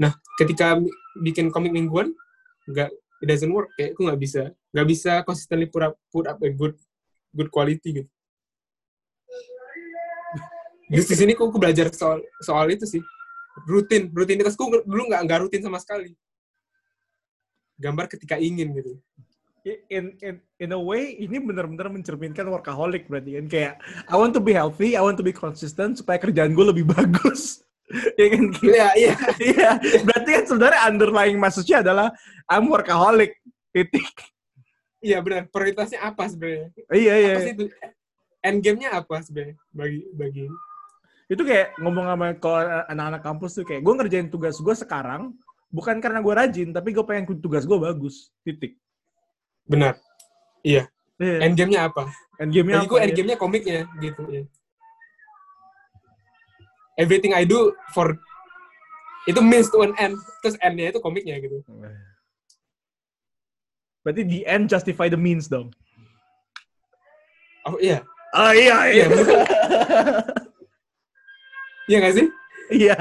Nah, 0.00 0.16
ketika 0.40 0.80
bikin 1.22 1.52
komik 1.52 1.70
mingguan, 1.70 2.10
nggak 2.66 2.90
it 3.20 3.26
doesn't 3.28 3.52
work. 3.52 3.70
Kayak 3.76 3.94
aku 3.94 4.00
nggak 4.08 4.20
bisa 4.20 4.42
nggak 4.72 4.86
bisa 4.88 5.12
consistently 5.22 5.68
put 5.68 5.82
up 5.84 5.94
put 6.08 6.26
up 6.26 6.40
a 6.40 6.50
good 6.50 6.74
good 7.36 7.52
quality 7.52 8.02
gitu. 8.02 8.10
Di 10.90 11.06
sini 11.06 11.38
aku, 11.38 11.54
aku 11.54 11.58
belajar 11.62 11.86
soal 11.94 12.18
soal 12.42 12.66
itu 12.74 12.82
sih. 12.88 13.02
Rutin 13.68 14.10
rutinitasku 14.10 14.58
dulu 14.82 15.02
nggak 15.06 15.22
nggak 15.28 15.40
rutin 15.46 15.62
sama 15.62 15.78
sekali. 15.78 16.16
Gambar 17.78 18.10
ketika 18.10 18.40
ingin 18.40 18.74
gitu. 18.74 18.98
In 19.92 20.16
in 20.24 20.34
in 20.56 20.70
a 20.72 20.80
way 20.80 21.20
ini 21.20 21.36
benar-benar 21.36 21.92
mencerminkan 21.92 22.48
workaholic 22.48 23.06
berarti 23.06 23.38
kan. 23.38 23.46
Kayak 23.46 23.74
I 24.08 24.16
want 24.16 24.32
to 24.32 24.42
be 24.42 24.56
healthy 24.56 24.96
I 24.96 25.04
want 25.04 25.20
to 25.20 25.26
be 25.26 25.36
consistent 25.36 26.00
supaya 26.00 26.16
kerjaan 26.16 26.56
gue 26.56 26.64
lebih 26.64 26.88
bagus 26.96 27.60
ya 28.14 28.26
kan? 28.30 28.42
Iya 28.62 28.88
iya. 28.94 29.14
Iya. 29.38 29.70
Berarti 30.06 30.30
kan 30.30 30.44
sebenarnya 30.46 30.80
underlying 30.86 31.38
message 31.38 31.70
adalah 31.74 32.14
I'm 32.46 32.70
workaholic. 32.70 33.34
Titik. 33.70 34.06
Iya 35.00 35.22
benar. 35.22 35.46
Prioritasnya 35.50 36.00
apa 36.02 36.26
sebenarnya? 36.26 36.70
Iya 36.90 37.14
iya. 37.16 37.34
Apa 37.36 37.40
sih 37.46 37.54
itu? 37.54 37.64
End 38.40 38.58
game-nya 38.64 38.96
apa 38.96 39.20
sebenarnya 39.20 39.56
bagi 39.70 40.00
bagi? 40.16 40.44
Itu 41.30 41.42
kayak 41.46 41.78
ngomong 41.78 42.06
sama 42.10 42.26
kalau 42.40 42.60
anak-anak 42.90 43.22
kampus 43.22 43.50
tuh 43.60 43.64
kayak 43.68 43.82
gue 43.86 43.94
ngerjain 43.94 44.28
tugas 44.32 44.58
gue 44.58 44.74
sekarang 44.74 45.36
bukan 45.70 46.02
karena 46.02 46.18
gue 46.18 46.34
rajin 46.34 46.68
tapi 46.74 46.90
gue 46.90 47.04
pengen 47.06 47.38
tugas 47.38 47.68
gue 47.68 47.78
bagus. 47.78 48.32
Titik. 48.42 48.78
Benar. 49.66 49.98
Iya. 50.66 50.88
Yeah. 51.20 51.44
end 51.44 51.52
game-nya 51.52 51.92
apa? 51.92 52.08
End 52.40 52.48
game-nya 52.48 52.80
apa? 52.80 52.88
gue 52.88 52.98
end 53.04 53.12
game-nya 53.12 53.36
komiknya 53.36 53.84
gitu 54.00 54.24
ya 54.32 54.44
everything 57.00 57.32
I 57.32 57.48
do 57.48 57.72
for 57.96 58.20
itu 59.24 59.40
means 59.40 59.72
to 59.72 59.80
an 59.80 59.96
end. 59.96 60.20
Terus 60.44 60.60
endnya 60.60 60.92
itu 60.92 61.00
komiknya 61.00 61.40
gitu. 61.40 61.64
Berarti 64.04 64.24
the 64.28 64.44
end 64.44 64.68
justify 64.68 65.08
the 65.08 65.16
means 65.16 65.48
dong? 65.48 65.72
Oh 67.64 67.76
iya. 67.80 68.04
Oh 68.36 68.52
iya 68.52 68.76
iya. 68.92 69.06
Iya 71.90 71.96
nggak 72.00 72.14
sih? 72.14 72.26
Iya. 72.70 72.96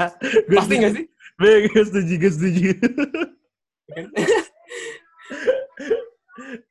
Pasti 0.50 0.74
nggak 0.76 0.94
sih? 0.98 1.04
Gue 1.40 1.84
setuju 1.86 2.14
gue 2.20 2.32
setuju. 2.34 2.70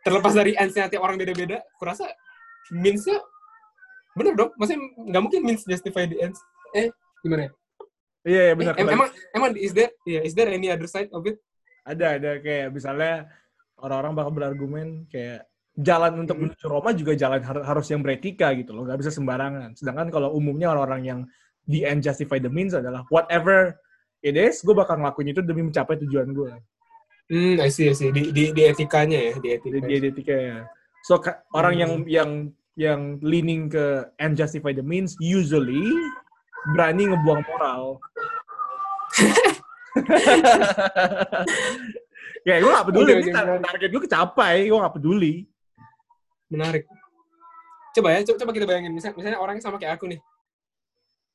Terlepas 0.06 0.34
dari 0.36 0.52
ends-nya 0.60 0.92
tiap 0.92 1.02
orang 1.08 1.16
beda-beda 1.18 1.64
kurasa 1.80 2.06
means-nya 2.70 3.18
bener 4.14 4.36
dong. 4.36 4.52
Maksudnya 4.60 4.84
nggak 5.10 5.24
mungkin 5.24 5.42
means 5.42 5.64
justify 5.66 6.06
the 6.06 6.20
ends. 6.22 6.38
Eh 6.78 6.94
gimana 7.26 7.42
ya? 7.48 7.52
Iya, 8.28 8.42
iya 8.52 8.54
benar. 8.56 8.74
Eh, 8.76 8.86
emang 8.86 9.10
emang 9.32 9.50
is 9.56 9.72
there 9.72 9.92
yeah, 10.04 10.22
is 10.22 10.34
there 10.36 10.52
any 10.52 10.68
other 10.68 10.88
side 10.88 11.10
of 11.16 11.24
it? 11.24 11.40
Ada, 11.88 12.20
ada 12.20 12.32
kayak 12.44 12.76
misalnya 12.76 13.32
orang-orang 13.80 14.14
bakal 14.14 14.32
berargumen 14.36 14.88
kayak 15.08 15.48
jalan 15.80 16.28
untuk 16.28 16.36
hmm. 16.36 16.52
menuju 16.52 16.66
Roma 16.68 16.92
juga 16.92 17.16
jalan 17.16 17.40
har 17.40 17.58
harus 17.64 17.88
yang 17.88 18.04
beretika 18.04 18.52
gitu 18.52 18.76
loh, 18.76 18.84
nggak 18.84 19.00
bisa 19.00 19.12
sembarangan. 19.16 19.74
Sedangkan 19.80 20.12
kalau 20.12 20.36
umumnya 20.36 20.76
orang-orang 20.76 21.02
yang 21.08 21.20
the 21.72 21.88
end 21.88 22.04
justify 22.04 22.36
the 22.36 22.52
means 22.52 22.76
adalah 22.76 23.08
whatever 23.08 23.80
it 24.20 24.36
is, 24.36 24.60
gue 24.60 24.76
bakal 24.76 25.00
ngelakuin 25.00 25.32
itu 25.32 25.42
demi 25.42 25.64
mencapai 25.64 25.96
tujuan 26.04 26.36
gue. 26.36 26.52
Hmm, 27.30 27.56
I 27.62 27.70
see, 27.70 27.88
I 27.88 27.96
see. 27.96 28.10
Di, 28.12 28.34
di, 28.34 28.52
di 28.52 28.62
etikanya 28.66 29.32
ya, 29.32 29.34
di 29.38 29.48
etika. 29.54 29.78
Di, 29.80 29.96
di 30.02 30.08
etika 30.10 30.36
ya. 30.36 30.58
So 31.08 31.22
orang 31.56 31.74
hmm. 31.78 31.82
yang 31.82 31.92
yang 32.10 32.32
yang 32.80 33.02
leaning 33.24 33.72
ke 33.72 34.08
end 34.20 34.36
justify 34.36 34.76
the 34.76 34.84
means 34.84 35.16
usually 35.20 35.88
berani 36.68 37.04
ngebuang 37.12 37.42
moral. 37.48 37.84
ya 42.48 42.56
gue 42.60 42.72
gak 42.72 42.88
peduli, 42.88 43.12
okay, 43.20 43.32
okay, 43.36 43.60
target 43.64 43.90
gue 43.92 44.02
kecapai, 44.08 44.56
gue 44.68 44.80
gak 44.80 44.96
peduli. 44.96 45.34
Menarik. 46.50 46.84
Coba 47.96 48.14
ya, 48.16 48.22
coba, 48.26 48.52
kita 48.54 48.66
bayangin, 48.70 48.94
misalnya, 48.94 49.16
misalnya 49.18 49.40
orangnya 49.42 49.64
sama 49.66 49.78
kayak 49.82 49.98
aku 49.98 50.06
nih. 50.14 50.22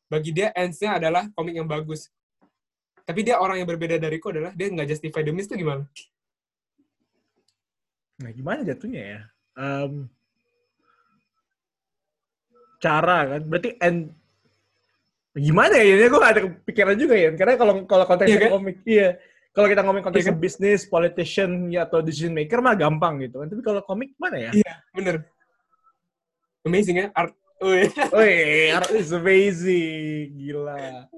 Bagi 0.06 0.30
dia, 0.30 0.48
ends-nya 0.54 0.96
adalah 1.02 1.26
komik 1.34 1.54
yang 1.58 1.66
bagus. 1.66 2.08
Tapi 3.04 3.20
dia 3.26 3.36
orang 3.36 3.60
yang 3.60 3.68
berbeda 3.68 3.98
dariku 4.00 4.30
adalah, 4.30 4.54
dia 4.54 4.70
nggak 4.70 4.88
justify 4.88 5.20
the 5.20 5.34
itu 5.34 5.54
gimana? 5.58 5.84
Nah, 8.22 8.30
gimana 8.30 8.62
jatuhnya 8.62 9.02
ya? 9.02 9.20
Um, 9.58 10.08
cara 12.78 13.18
kan, 13.34 13.42
berarti 13.44 13.74
end 13.82 14.14
gimana 15.34 15.74
ya? 15.82 15.98
Ini 15.98 16.06
gue 16.06 16.20
gak 16.22 16.32
ada 16.38 16.42
pikiran 16.62 16.94
juga 16.94 17.18
ya. 17.18 17.34
Karena 17.34 17.58
kalau 17.58 17.82
kalau 17.84 18.04
konteksnya 18.06 18.38
iya 18.38 18.46
kan? 18.46 18.52
komik 18.54 18.76
iya. 18.86 19.18
Kalau 19.54 19.70
kita 19.70 19.86
ngomong 19.86 20.02
konteks 20.02 20.26
iya 20.26 20.34
kan? 20.34 20.42
bisnis 20.42 20.82
politician 20.86 21.50
ya 21.70 21.86
atau 21.86 22.02
decision 22.02 22.34
maker 22.34 22.58
mah 22.62 22.74
gampang 22.78 23.18
gitu. 23.22 23.42
Kan 23.42 23.48
tapi 23.50 23.62
kalau 23.62 23.82
komik 23.82 24.14
mana 24.18 24.38
ya? 24.38 24.50
Iya 24.54 24.72
bener. 24.94 25.26
Amazing 26.64 26.96
ya? 27.02 27.10
Art. 27.14 27.34
Wih, 27.64 27.88
art 28.74 28.90
is 28.92 29.14
amazing. 29.14 30.36
Gila. 30.36 31.08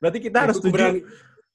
Berarti 0.00 0.18
kita 0.18 0.40
ya, 0.40 0.44
harus 0.48 0.56
setuju 0.58 1.04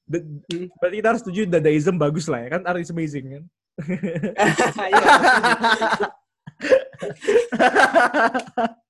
hmm. 0.06 0.70
berarti 0.78 0.96
kita 1.02 1.10
harus 1.10 1.22
setuju 1.26 1.50
dadaism 1.50 1.98
bagus 1.98 2.30
lah 2.30 2.46
ya. 2.46 2.50
Kan 2.58 2.62
art 2.64 2.80
is 2.80 2.94
amazing 2.94 3.42
kan 3.42 3.44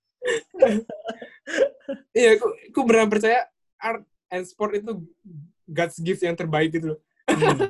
iya 2.18 2.30
aku, 2.38 2.48
aku 2.74 2.80
benar 2.86 3.08
percaya 3.10 3.46
art 3.78 4.04
and 4.34 4.46
sport 4.46 4.78
itu 4.78 5.02
God's 5.66 5.98
gift 6.02 6.22
yang 6.26 6.36
terbaik 6.38 6.74
gitu 6.74 6.96
loh 6.96 7.00
hmm. 7.30 7.70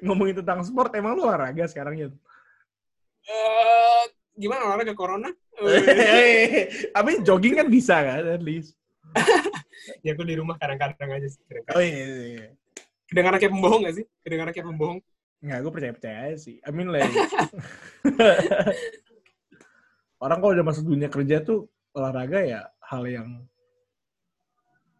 ngomongin 0.06 0.38
tentang 0.44 0.62
sport 0.62 0.94
emang 0.94 1.18
lu 1.18 1.26
olahraga 1.26 1.66
sekarang 1.66 1.98
ya 1.98 2.08
uh, 2.08 4.04
gimana 4.36 4.70
olahraga 4.70 4.94
corona 4.94 5.32
tapi 6.96 7.10
jogging 7.24 7.58
kan 7.58 7.68
bisa 7.70 7.96
kan 8.02 8.22
at 8.38 8.42
least 8.44 8.76
ya 10.04 10.14
aku 10.14 10.26
di 10.26 10.34
rumah 10.38 10.58
kadang-kadang 10.58 11.10
aja 11.14 11.28
sih 11.30 11.42
kadang-kadang. 11.46 11.76
oh 11.78 11.82
iya, 11.82 12.04
iya, 12.04 12.24
iya. 12.24 12.48
kedengaran 13.06 13.38
kayak 13.38 13.52
pembohong 13.52 13.82
gak 13.86 13.96
sih 14.02 14.04
kedengaran 14.22 14.52
kayak 14.54 14.68
pembohong 14.68 14.98
Nggak, 15.44 15.60
gue 15.60 15.72
percaya-percaya 15.76 16.32
sih. 16.40 16.56
I 16.64 16.72
mean 16.72 16.88
like, 16.88 17.04
orang 20.24 20.38
kalau 20.40 20.52
udah 20.56 20.66
masuk 20.66 20.84
dunia 20.88 21.12
kerja 21.12 21.44
tuh 21.44 21.68
olahraga 21.92 22.40
ya 22.40 22.60
hal 22.88 23.04
yang 23.04 23.28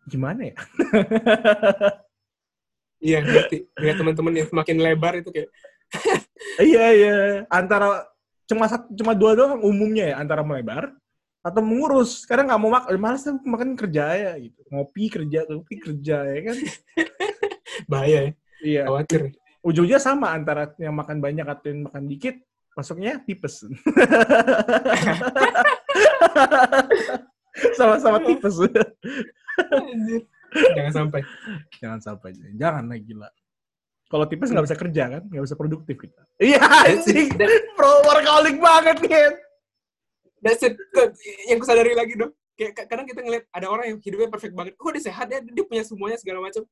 gimana 0.04 0.52
ya? 0.52 0.56
Iya, 3.04 3.20
ngerti. 3.20 3.68
Lihat 3.76 3.96
teman-teman 4.00 4.32
yang 4.32 4.48
semakin 4.48 4.76
lebar 4.80 5.12
itu 5.20 5.28
kayak 5.28 5.50
iya, 6.72 6.84
iya. 6.96 7.14
Antara 7.52 8.08
cuma 8.48 8.64
satu, 8.64 8.88
cuma 8.96 9.12
dua 9.12 9.36
doang 9.36 9.60
umumnya 9.60 10.08
ya, 10.08 10.16
antara 10.16 10.40
melebar 10.40 10.88
atau 11.44 11.60
mengurus. 11.60 12.24
Kadang 12.24 12.48
nggak 12.48 12.60
mau 12.64 12.72
makan, 12.72 12.96
malas 12.96 13.28
makan 13.28 13.76
kerja 13.76 14.04
ya 14.16 14.32
gitu. 14.40 14.56
Ngopi 14.72 15.12
kerja, 15.12 15.44
ngopi 15.44 15.74
kerja 15.76 16.16
ya 16.24 16.40
kan. 16.48 16.56
Bahaya 17.92 18.18
ya. 18.18 18.32
Iya. 18.64 18.82
Khawatir. 18.88 19.22
Ujungnya 19.64 20.00
sama 20.00 20.32
antara 20.32 20.72
yang 20.80 20.96
makan 20.96 21.20
banyak 21.20 21.44
atau 21.44 21.66
yang 21.72 21.88
makan 21.88 22.04
dikit, 22.08 22.40
masuknya 22.74 23.22
tipes. 23.22 23.62
Sama-sama 27.78 28.18
tipes. 28.26 28.58
Jangan 30.74 30.92
sampai. 30.92 31.20
Jangan 31.78 32.00
sampai. 32.02 32.30
Jangan 32.58 32.84
lah 32.90 32.98
gila. 32.98 33.30
Kalau 34.10 34.30
tipes 34.30 34.52
nggak 34.52 34.66
bisa 34.68 34.76
kerja 34.78 35.04
kan, 35.18 35.22
nggak 35.26 35.44
bisa 35.48 35.56
produktif 35.58 35.96
kita. 35.98 36.22
Iya 36.38 36.62
sih, 37.06 37.30
pro 37.74 37.90
workaholic 38.06 38.60
banget 38.60 38.98
kan. 39.10 39.32
That's 40.44 40.62
it. 40.62 40.76
Yang 41.48 41.58
kusadari 41.64 41.96
lagi 41.96 42.14
dong. 42.14 42.30
Kayak 42.54 42.86
kadang 42.86 43.10
kita 43.10 43.26
ngeliat 43.26 43.50
ada 43.50 43.66
orang 43.66 43.90
yang 43.90 43.98
hidupnya 43.98 44.30
perfect 44.30 44.54
banget. 44.54 44.78
Kok 44.78 44.92
dia 44.94 45.02
sehat 45.02 45.26
ya, 45.32 45.42
dia 45.42 45.64
punya 45.66 45.82
semuanya 45.82 46.18
segala 46.20 46.46
macam. 46.46 46.62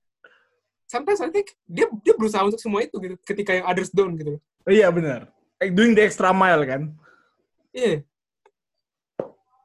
Sometimes 0.86 1.24
I 1.24 1.32
think 1.32 1.50
dia 1.64 1.88
dia 2.04 2.14
berusaha 2.14 2.44
untuk 2.44 2.60
semua 2.60 2.84
itu 2.84 2.94
gitu. 3.00 3.16
Ketika 3.26 3.58
yang 3.58 3.66
others 3.66 3.90
down 3.90 4.14
gitu. 4.14 4.38
Iya 4.68 4.92
benar. 4.94 5.26
Doing 5.70 5.94
the 5.94 6.02
extra 6.08 6.34
mile 6.34 6.66
kan. 6.66 6.82
Iya. 7.70 8.02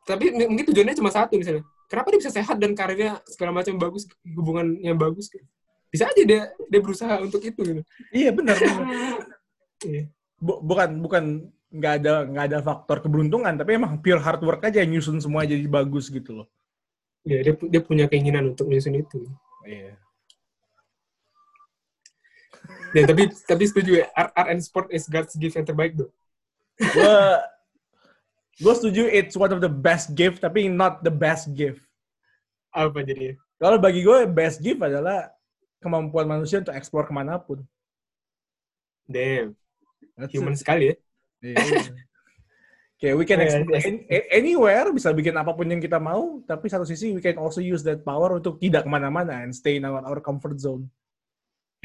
Tapi 0.08 0.32
mungkin 0.32 0.66
tujuannya 0.70 0.96
cuma 0.96 1.12
satu 1.12 1.36
misalnya. 1.36 1.66
Kenapa 1.88 2.12
dia 2.12 2.20
bisa 2.20 2.32
sehat 2.32 2.60
dan 2.60 2.76
karirnya 2.76 3.24
segala 3.28 3.56
macam 3.56 3.80
bagus, 3.80 4.08
hubungannya 4.24 4.94
bagus? 4.96 5.32
Bisa 5.88 6.08
aja 6.08 6.24
dia 6.24 6.52
dia 6.68 6.80
berusaha 6.84 7.20
untuk 7.24 7.40
itu 7.44 7.60
gitu. 7.64 7.82
Iya 8.12 8.36
benar. 8.36 8.56
benar. 8.60 9.24
iya. 9.88 10.04
bukan 10.44 11.02
bukan 11.02 11.24
nggak 11.68 11.94
ada 12.04 12.14
nggak 12.28 12.46
ada 12.52 12.60
faktor 12.64 13.04
keberuntungan, 13.04 13.56
tapi 13.56 13.76
emang 13.76 14.00
pure 14.00 14.20
hard 14.20 14.44
work 14.44 14.64
aja 14.68 14.84
yang 14.84 14.96
nyusun 14.96 15.20
semua 15.20 15.44
jadi 15.44 15.64
bagus 15.68 16.08
gitu 16.12 16.44
loh. 16.44 16.48
Iya, 17.28 17.52
dia 17.52 17.54
dia 17.56 17.82
punya 17.84 18.06
keinginan 18.08 18.56
untuk 18.56 18.72
nyusun 18.72 18.96
itu. 18.96 19.28
Iya. 19.68 20.00
Ya, 22.96 23.04
tapi 23.04 23.32
tapi 23.48 23.64
setuju 23.68 24.04
ya, 24.04 24.06
art, 24.16 24.32
art 24.32 24.48
and 24.54 24.62
sport 24.64 24.88
is 24.94 25.08
God's 25.08 25.36
gift 25.36 25.60
yang 25.60 25.68
terbaik 25.68 25.98
tuh. 25.98 26.10
Gue 26.80 27.18
gue 28.58 28.74
setuju 28.74 29.04
it's 29.10 29.36
one 29.38 29.52
of 29.54 29.62
the 29.62 29.70
best 29.70 30.14
gift 30.14 30.42
tapi 30.42 30.72
not 30.72 31.04
the 31.04 31.12
best 31.12 31.52
gift. 31.52 31.84
Apa 32.72 33.04
jadi? 33.04 33.36
Kalau 33.58 33.82
bagi 33.82 34.06
gue 34.06 34.30
best 34.30 34.62
gift 34.62 34.80
adalah 34.80 35.34
kemampuan 35.82 36.30
manusia 36.30 36.62
untuk 36.62 36.78
eksplor 36.78 37.10
ke 37.10 37.14
mana 37.14 37.42
pun. 37.42 37.66
Damn. 39.10 39.56
That's 40.18 40.34
Human 40.34 40.54
it. 40.54 40.62
sekali 40.62 40.84
ya. 40.92 40.96
Yeah. 41.42 41.94
Kayak 42.98 43.14
we 43.14 43.26
can 43.30 43.38
explore 43.46 43.78
anywhere, 44.34 44.90
bisa 44.90 45.14
bikin 45.14 45.38
apa 45.38 45.54
pun 45.54 45.70
yang 45.70 45.78
kita 45.78 46.02
mau, 46.02 46.42
tapi 46.50 46.66
satu 46.66 46.82
sisi 46.82 47.14
we 47.14 47.22
can 47.22 47.38
also 47.38 47.62
use 47.62 47.86
that 47.86 48.02
power 48.02 48.42
untuk 48.42 48.58
tidak 48.58 48.86
ke 48.86 48.90
mana-mana 48.90 49.46
and 49.46 49.54
stay 49.54 49.78
in 49.78 49.86
our, 49.86 50.02
our 50.02 50.18
comfort 50.18 50.58
zone. 50.58 50.90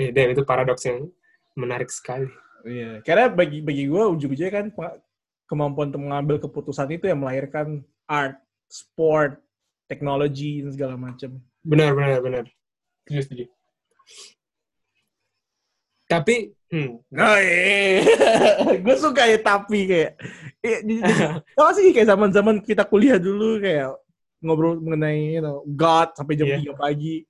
Eh, 0.09 0.13
Dan 0.15 0.35
itu 0.35 0.43
paradoks 0.43 0.83
yang 0.89 1.07
menarik 1.55 1.93
sekali. 1.93 2.27
Iya, 2.63 3.03
karena 3.03 3.27
bagi 3.27 3.59
bagi 3.59 3.91
gue 3.91 4.03
ujung-ujungnya 4.15 4.53
kan 4.55 4.67
kemampuan 5.51 5.91
untuk 5.91 6.03
mengambil 6.07 6.37
keputusan 6.39 6.89
itu 6.95 7.11
yang 7.11 7.19
melahirkan 7.19 7.83
art, 8.07 8.39
sport, 8.71 9.43
teknologi 9.91 10.63
dan 10.63 10.71
segala 10.73 10.95
macam. 10.95 11.43
Benar, 11.61 11.93
benar, 11.93 12.19
benar. 12.23 12.45
Setuju, 13.05 13.21
setuju. 13.27 13.45
Tapi, 16.09 16.53
hmm. 16.73 16.93
Oh, 17.19 17.39
iya. 17.41 18.05
gue 18.85 18.97
suka 19.01 19.29
ya 19.29 19.39
tapi 19.41 19.89
kayak, 19.89 20.13
apa 21.57 21.71
sih 21.77 21.93
kayak 21.93 22.09
zaman-zaman 22.09 22.61
kita 22.61 22.85
kuliah 22.85 23.17
dulu 23.17 23.59
kayak 23.59 23.97
ngobrol 24.45 24.77
mengenai 24.77 25.39
you 25.39 25.43
know, 25.43 25.65
God 25.65 26.13
sampai 26.13 26.37
jam 26.37 26.49
yeah. 26.49 26.77
3 26.77 26.77
pagi. 26.77 27.25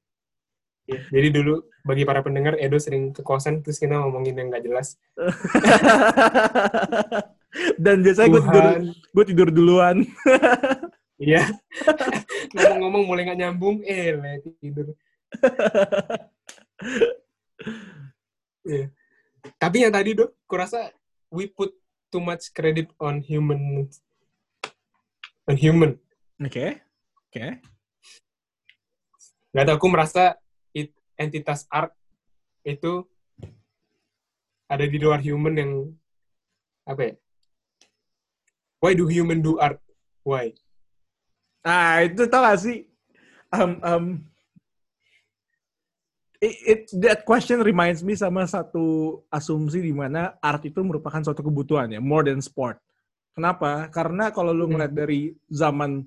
Yeah. 0.91 1.03
Jadi 1.15 1.29
dulu 1.31 1.63
bagi 1.87 2.03
para 2.03 2.27
pendengar 2.27 2.59
Edo 2.59 2.75
sering 2.79 3.15
ke 3.15 3.23
kosan 3.23 3.63
terus 3.63 3.79
kita 3.79 4.03
ngomongin 4.03 4.35
yang 4.35 4.51
nggak 4.51 4.67
jelas. 4.67 4.99
Dan 7.85 8.03
biasanya 8.03 8.29
gue 8.33 8.43
tidur, 8.43 8.65
gue 8.91 9.25
tidur 9.29 9.49
duluan. 9.53 9.97
Iya. 11.23 11.55
Ngomong-ngomong 12.59 13.07
mulai 13.07 13.23
nggak 13.23 13.39
nyambung, 13.39 13.79
eh 13.87 14.43
tidur. 14.59 14.91
yeah. 18.67 18.91
Tapi 19.55 19.87
yang 19.87 19.95
tadi 19.95 20.19
dok, 20.19 20.35
kurasa 20.51 20.91
we 21.31 21.47
put 21.47 21.71
too 22.11 22.19
much 22.19 22.51
credit 22.51 22.91
on 22.99 23.23
human, 23.23 23.87
on 25.47 25.55
human. 25.55 25.95
Oke, 26.43 26.51
okay. 26.51 26.71
oke. 27.31 27.31
Okay. 27.31 27.51
Gak 29.53 29.69
tau, 29.69 29.77
aku 29.79 29.87
merasa 29.87 30.42
entitas 31.17 31.69
art 31.69 31.93
itu 32.63 33.07
ada 34.71 34.85
di 34.89 34.97
luar 34.97 35.21
human 35.21 35.55
yang 35.59 35.73
apa 36.89 37.13
ya? 37.13 37.15
Why 38.83 38.99
do 38.99 39.07
human 39.07 39.45
do 39.45 39.61
art? 39.63 39.79
Why? 40.27 40.57
Ah, 41.63 42.03
itu 42.03 42.27
tau 42.27 42.43
gak 42.43 42.59
sih? 42.59 42.91
Um, 43.53 43.73
um, 43.85 44.05
it, 46.43 46.55
it, 46.67 46.83
that 46.99 47.23
question 47.23 47.63
reminds 47.63 48.03
me 48.03 48.19
sama 48.19 48.43
satu 48.51 49.21
asumsi 49.31 49.79
di 49.79 49.95
mana 49.95 50.35
art 50.43 50.67
itu 50.67 50.83
merupakan 50.83 51.23
suatu 51.23 51.47
kebutuhan 51.47 51.95
ya, 51.95 52.03
more 52.03 52.27
than 52.27 52.43
sport. 52.43 52.83
Kenapa? 53.33 53.87
Karena 53.95 54.35
kalau 54.35 54.51
lu 54.51 54.67
ngeliat 54.67 54.93
dari 54.93 55.33
zaman 55.47 56.03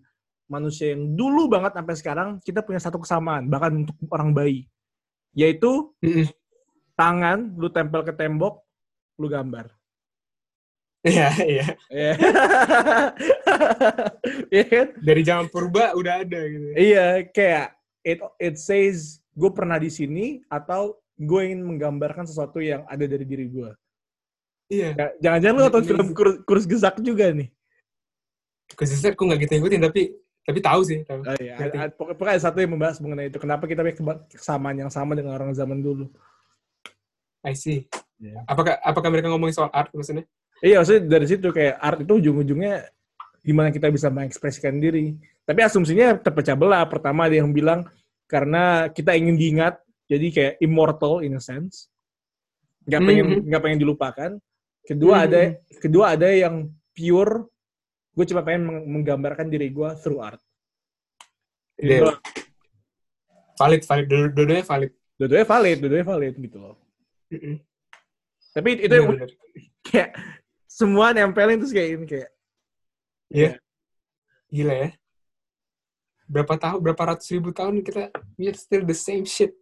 manusia 0.46 0.94
yang 0.94 1.16
dulu 1.16 1.50
banget 1.50 1.80
sampai 1.80 1.96
sekarang, 1.96 2.30
kita 2.44 2.62
punya 2.62 2.78
satu 2.84 3.00
kesamaan, 3.02 3.48
bahkan 3.48 3.88
untuk 3.88 3.96
orang 4.12 4.36
bayi. 4.36 4.68
Yaitu, 5.36 5.92
tangan, 6.96 7.54
lu 7.60 7.68
tempel 7.68 8.02
ke 8.08 8.16
tembok, 8.16 8.64
lu 9.20 9.28
gambar. 9.28 9.68
Iya, 11.06 11.30
iya. 11.46 11.68
Iya. 11.94 12.14
Iya 14.50 14.64
kan? 14.66 14.88
Dari 15.06 15.22
zaman 15.22 15.48
purba 15.54 15.94
udah 15.94 16.26
ada 16.26 16.40
gitu. 16.50 16.66
Iya, 16.74 17.30
kayak 17.30 17.78
it 18.02 18.20
it 18.42 18.56
says 18.58 19.22
gue 19.38 19.52
pernah 19.54 19.78
di 19.78 19.94
sini 19.94 20.42
atau 20.50 20.98
gue 21.16 21.42
ingin 21.46 21.62
menggambarkan 21.62 22.26
sesuatu 22.26 22.58
yang 22.58 22.84
ada 22.90 23.06
dari 23.06 23.22
diri 23.22 23.46
gue. 23.46 23.70
Iya. 24.74 24.98
Jangan-jangan 25.22 25.56
lu 25.56 25.62
nonton 25.70 25.86
film 25.86 26.08
kurs, 26.18 26.36
kurs 26.44 26.66
gesak 26.66 26.98
juga 27.06 27.30
nih. 27.30 27.54
Kurs 28.74 28.90
gesak 28.90 29.14
gue 29.14 29.26
nggak 29.30 29.40
gitu 29.46 29.52
ngikutin 29.62 29.82
tapi 29.86 30.02
tapi 30.46 30.62
tahu 30.62 30.82
sih. 30.86 31.02
Tahu. 31.02 31.26
Oh, 31.26 31.36
iya. 31.42 31.58
Ada, 31.58 31.90
pokoknya 31.98 32.38
satu 32.38 32.62
yang 32.62 32.78
membahas 32.78 33.02
mengenai 33.02 33.34
itu. 33.34 33.42
Kenapa 33.42 33.66
kita 33.66 33.82
punya 33.82 34.22
kesamaan 34.30 34.78
yang 34.78 34.94
sama 34.94 35.18
dengan 35.18 35.34
orang 35.34 35.50
zaman 35.58 35.82
dulu? 35.82 36.06
I 37.42 37.58
see. 37.58 37.90
Yeah. 38.22 38.46
Apakah 38.46 38.78
apakah 38.86 39.10
mereka 39.10 39.34
ngomongin 39.34 39.58
soal 39.58 39.74
art 39.74 39.90
maksudnya? 39.90 40.30
Iya, 40.62 40.86
maksudnya 40.86 41.02
dari 41.10 41.26
situ 41.26 41.50
kayak 41.50 41.76
art 41.82 42.00
itu 42.06 42.14
ujung-ujungnya 42.22 42.94
gimana 43.42 43.74
kita 43.74 43.90
bisa 43.90 44.14
mengekspresikan 44.14 44.78
diri. 44.78 45.18
Tapi 45.46 45.60
asumsinya 45.66 46.22
terpecah 46.22 46.54
belah. 46.54 46.86
Pertama 46.86 47.26
ada 47.26 47.42
yang 47.42 47.50
bilang 47.50 47.90
karena 48.30 48.90
kita 48.90 49.18
ingin 49.18 49.38
diingat, 49.38 49.82
jadi 50.06 50.28
kayak 50.30 50.54
immortal 50.62 51.26
in 51.26 51.38
a 51.38 51.42
sense. 51.42 51.90
Gak 52.86 53.02
pengen 53.02 53.42
mm 53.42 53.50
-hmm. 53.50 53.62
pengen 53.66 53.82
dilupakan. 53.82 54.32
Kedua 54.86 55.16
mm 55.18 55.22
-hmm. 55.22 55.26
ada 55.26 55.42
kedua 55.82 56.06
ada 56.14 56.30
yang 56.30 56.70
pure. 56.94 57.50
Gue 58.16 58.26
cuma 58.32 58.42
pengen 58.48 58.88
menggambarkan 58.88 59.52
diri 59.52 59.68
gue 59.70 59.90
through 60.00 60.24
art. 60.24 60.40
Yeah. 61.76 62.16
Valid, 63.60 63.84
valid. 63.84 64.06
Dua-duanya 64.08 64.64
valid. 64.64 64.92
Dua-duanya 65.20 65.48
valid, 65.48 65.78
dua-duanya 65.84 66.08
valid 66.08 66.34
gitu 66.40 66.58
loh. 66.60 66.76
Mm 67.28 67.40
-hmm. 67.40 67.56
Tapi 68.56 68.70
itu 68.88 68.96
bener, 68.96 69.30
kayak 69.84 70.16
semua 70.64 71.12
nempelin 71.12 71.60
terus 71.60 71.76
kayak 71.76 72.00
ini 72.00 72.08
kayak 72.08 72.30
Iya. 73.32 73.44
Yeah. 73.44 73.56
Gila 74.54 74.74
ya. 74.74 74.90
Berapa 76.26 76.54
tahun, 76.58 76.80
berapa 76.82 77.04
ratus 77.14 77.28
ribu 77.36 77.52
tahun 77.54 77.84
kita, 77.86 78.10
we're 78.40 78.58
still 78.58 78.82
the 78.88 78.98
same 78.98 79.26
shit. 79.28 79.54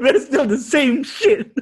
we're 0.00 0.20
still 0.22 0.46
the 0.48 0.56
same 0.56 1.04
shit. 1.04 1.52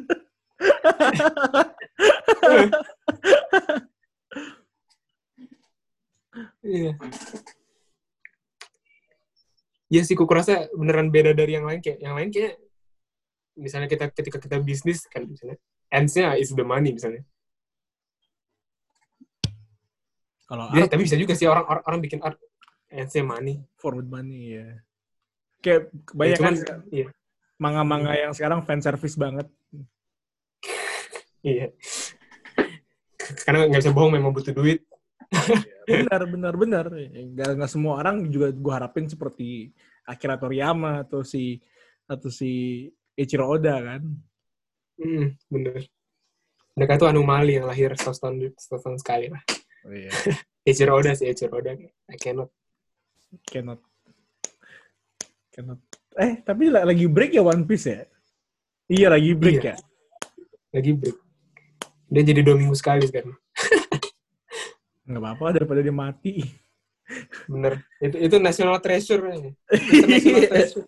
Iya. 6.62 6.92
Iya 9.88 10.02
sih, 10.04 10.12
aku 10.12 10.28
rasa 10.28 10.68
beneran 10.76 11.08
beda 11.08 11.32
dari 11.32 11.56
yang 11.56 11.64
lain 11.64 11.80
kayak 11.80 11.98
yang 12.04 12.12
lain 12.12 12.28
kayak 12.28 12.60
misalnya 13.56 13.88
kita 13.88 14.12
ketika 14.12 14.38
kita 14.38 14.56
bisnis 14.60 15.08
kan 15.08 15.24
misalnya 15.24 15.56
ends-nya 15.88 16.36
is 16.36 16.52
the 16.52 16.64
money 16.66 16.92
misalnya. 16.92 17.24
Kalau 20.48 20.72
ya, 20.76 20.84
tapi 20.88 21.04
bisa 21.04 21.16
juga 21.16 21.32
sih 21.36 21.48
orang 21.48 21.64
orang, 21.64 21.84
orang 21.88 22.00
bikin 22.04 22.20
art 22.20 22.36
ends-nya 22.92 23.24
money. 23.24 23.64
Forward 23.80 24.08
money 24.08 24.60
ya. 24.60 24.68
Kayak 25.64 25.92
kebanyakan 26.04 26.52
ya, 26.54 26.64
cuman, 26.64 26.80
iya. 26.92 27.06
manga-manga 27.56 28.12
yang 28.12 28.32
sekarang 28.36 28.60
fan 28.64 28.84
service 28.84 29.16
banget. 29.16 29.48
iya. 31.40 31.72
Karena 33.44 33.68
nggak 33.68 33.80
bisa 33.88 33.92
bohong 33.92 34.12
memang 34.20 34.32
butuh 34.36 34.52
duit. 34.52 34.84
Benar, 35.88 36.22
benar, 36.28 36.54
benar. 36.56 36.86
Gak, 37.36 37.50
gak 37.60 37.70
semua 37.70 38.00
orang 38.00 38.28
juga 38.32 38.52
gue 38.52 38.72
harapin 38.72 39.06
seperti 39.08 39.72
Akira 40.08 40.40
Toriyama 40.40 41.04
atau 41.04 41.20
si 41.20 41.60
atau 42.08 42.32
si 42.32 42.84
Ichiro 43.12 43.44
Oda 43.44 43.76
kan. 43.82 44.02
Hmm, 44.98 45.36
bener. 45.52 45.84
Mereka 46.78 46.94
itu 46.96 47.06
anomali 47.10 47.58
yang 47.58 47.66
lahir 47.66 47.92
setahun, 47.98 48.54
setahun 48.56 49.02
sekali 49.02 49.28
lah. 49.28 49.42
Oh, 49.84 49.92
iya. 49.92 50.10
Ichiro 50.68 50.96
Oda 50.96 51.12
sih, 51.12 51.28
Ichiro 51.28 51.58
Oda. 51.58 51.76
I 51.76 52.16
cannot. 52.16 52.48
Cannot. 53.44 53.80
Cannot. 55.52 55.80
Eh, 56.18 56.40
tapi 56.42 56.72
lagi 56.72 57.06
break 57.06 57.36
ya 57.36 57.42
One 57.44 57.68
Piece 57.68 57.86
ya? 57.86 58.02
Iya, 58.88 59.08
lagi 59.12 59.36
break 59.36 59.60
iya. 59.60 59.74
ya? 59.74 59.76
Lagi 60.72 60.92
break. 60.96 61.18
Dia 62.08 62.22
jadi 62.24 62.40
dua 62.40 62.56
minggu 62.56 62.72
sekali 62.72 63.04
sekarang. 63.04 63.36
Nggak 65.08 65.22
apa-apa 65.24 65.56
daripada 65.56 65.80
dia 65.80 65.94
mati. 65.94 66.44
Bener. 67.48 67.80
Itu 67.96 68.16
itu 68.20 68.36
national 68.36 68.76
treasure. 68.84 69.24
National 69.24 70.44
treasure. 70.52 70.86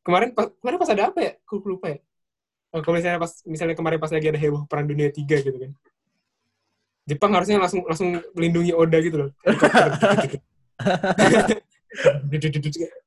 kemarin 0.00 0.32
pas, 0.32 0.48
kemarin 0.60 0.78
pas 0.80 0.90
ada 0.96 1.12
apa 1.12 1.20
ya? 1.20 1.32
Aku 1.44 1.60
lupa 1.68 1.92
ya. 1.92 2.00
Oh, 2.74 2.80
kalau 2.82 2.96
misalnya 2.98 3.20
pas 3.20 3.32
misalnya 3.44 3.76
kemarin 3.76 4.00
pas 4.00 4.10
lagi 4.10 4.26
ada 4.32 4.40
heboh 4.40 4.64
perang 4.66 4.88
dunia 4.88 5.12
tiga 5.12 5.38
gitu 5.38 5.54
kan. 5.54 5.70
Jepang 7.04 7.36
harusnya 7.36 7.60
langsung 7.60 7.84
langsung 7.84 8.16
melindungi 8.32 8.72
Oda 8.72 8.98
gitu 9.04 9.28
loh. 9.28 9.30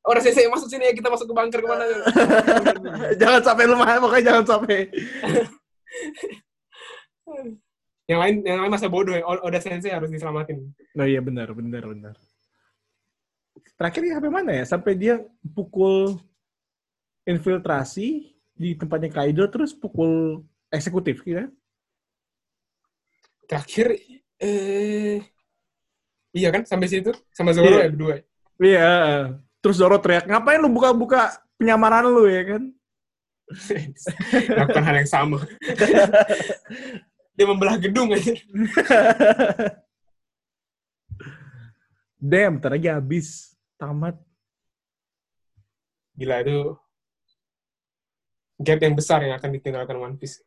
Orang 0.08 0.24
saya, 0.24 0.32
saya 0.32 0.48
masuk 0.48 0.72
sini 0.72 0.88
ya 0.88 0.94
kita 0.96 1.12
masuk 1.12 1.28
ke 1.28 1.34
bunker 1.36 1.60
ke 1.60 1.68
mana? 1.68 1.84
jangan 3.20 3.42
sampai 3.44 3.68
lemah, 3.68 4.00
pokoknya 4.00 4.24
jangan 4.24 4.46
sampai. 4.48 4.88
Yang 8.08 8.20
lain 8.24 8.36
yang 8.48 8.60
lain 8.64 8.72
masa 8.72 8.88
bodoh 8.88 9.12
ya. 9.12 9.24
Oda 9.28 9.60
Sensei 9.60 9.92
harus 9.92 10.08
diselamatin. 10.08 10.72
Oh 10.96 11.08
iya 11.08 11.20
benar, 11.20 11.52
benar, 11.52 11.84
benar. 11.84 12.16
Terakhir 13.76 14.02
ya 14.08 14.14
sampai 14.18 14.32
mana 14.32 14.52
ya? 14.56 14.64
Sampai 14.64 14.94
dia 14.96 15.20
pukul 15.54 16.18
infiltrasi 17.28 18.32
di 18.56 18.74
tempatnya 18.74 19.12
Kaido 19.12 19.46
terus 19.52 19.76
pukul 19.76 20.42
eksekutif 20.72 21.22
kira? 21.22 21.52
Terakhir 23.46 24.00
eh 24.40 25.20
iya 26.32 26.50
kan 26.54 26.64
sampai 26.64 26.88
situ 26.88 27.12
sama 27.36 27.52
Zoro 27.52 27.76
yeah. 27.76 27.86
ya 27.86 27.92
berdua. 27.92 28.16
Iya. 28.58 28.94
Terus 29.60 29.78
Zoro 29.78 30.00
teriak, 30.00 30.26
"Ngapain 30.32 30.64
lu 30.64 30.72
buka-buka 30.72 31.44
penyamaran 31.60 32.08
lu 32.08 32.24
ya 32.30 32.56
kan?" 32.56 32.64
Lakukan 34.60 34.84
hal 34.84 34.96
yang 35.04 35.10
sama. 35.10 35.40
Dia 37.38 37.46
membelah 37.46 37.78
gedung 37.78 38.10
aja. 38.10 38.34
Damn, 42.18 42.58
ntar 42.58 42.74
lagi 42.74 42.90
habis. 42.90 43.54
Tamat. 43.78 44.18
Gila 46.18 46.42
itu 46.42 46.74
gap 48.58 48.82
yang 48.82 48.98
besar 48.98 49.22
yang 49.22 49.38
akan 49.38 49.54
ditinggalkan 49.54 50.02
One 50.02 50.18
Piece. 50.18 50.42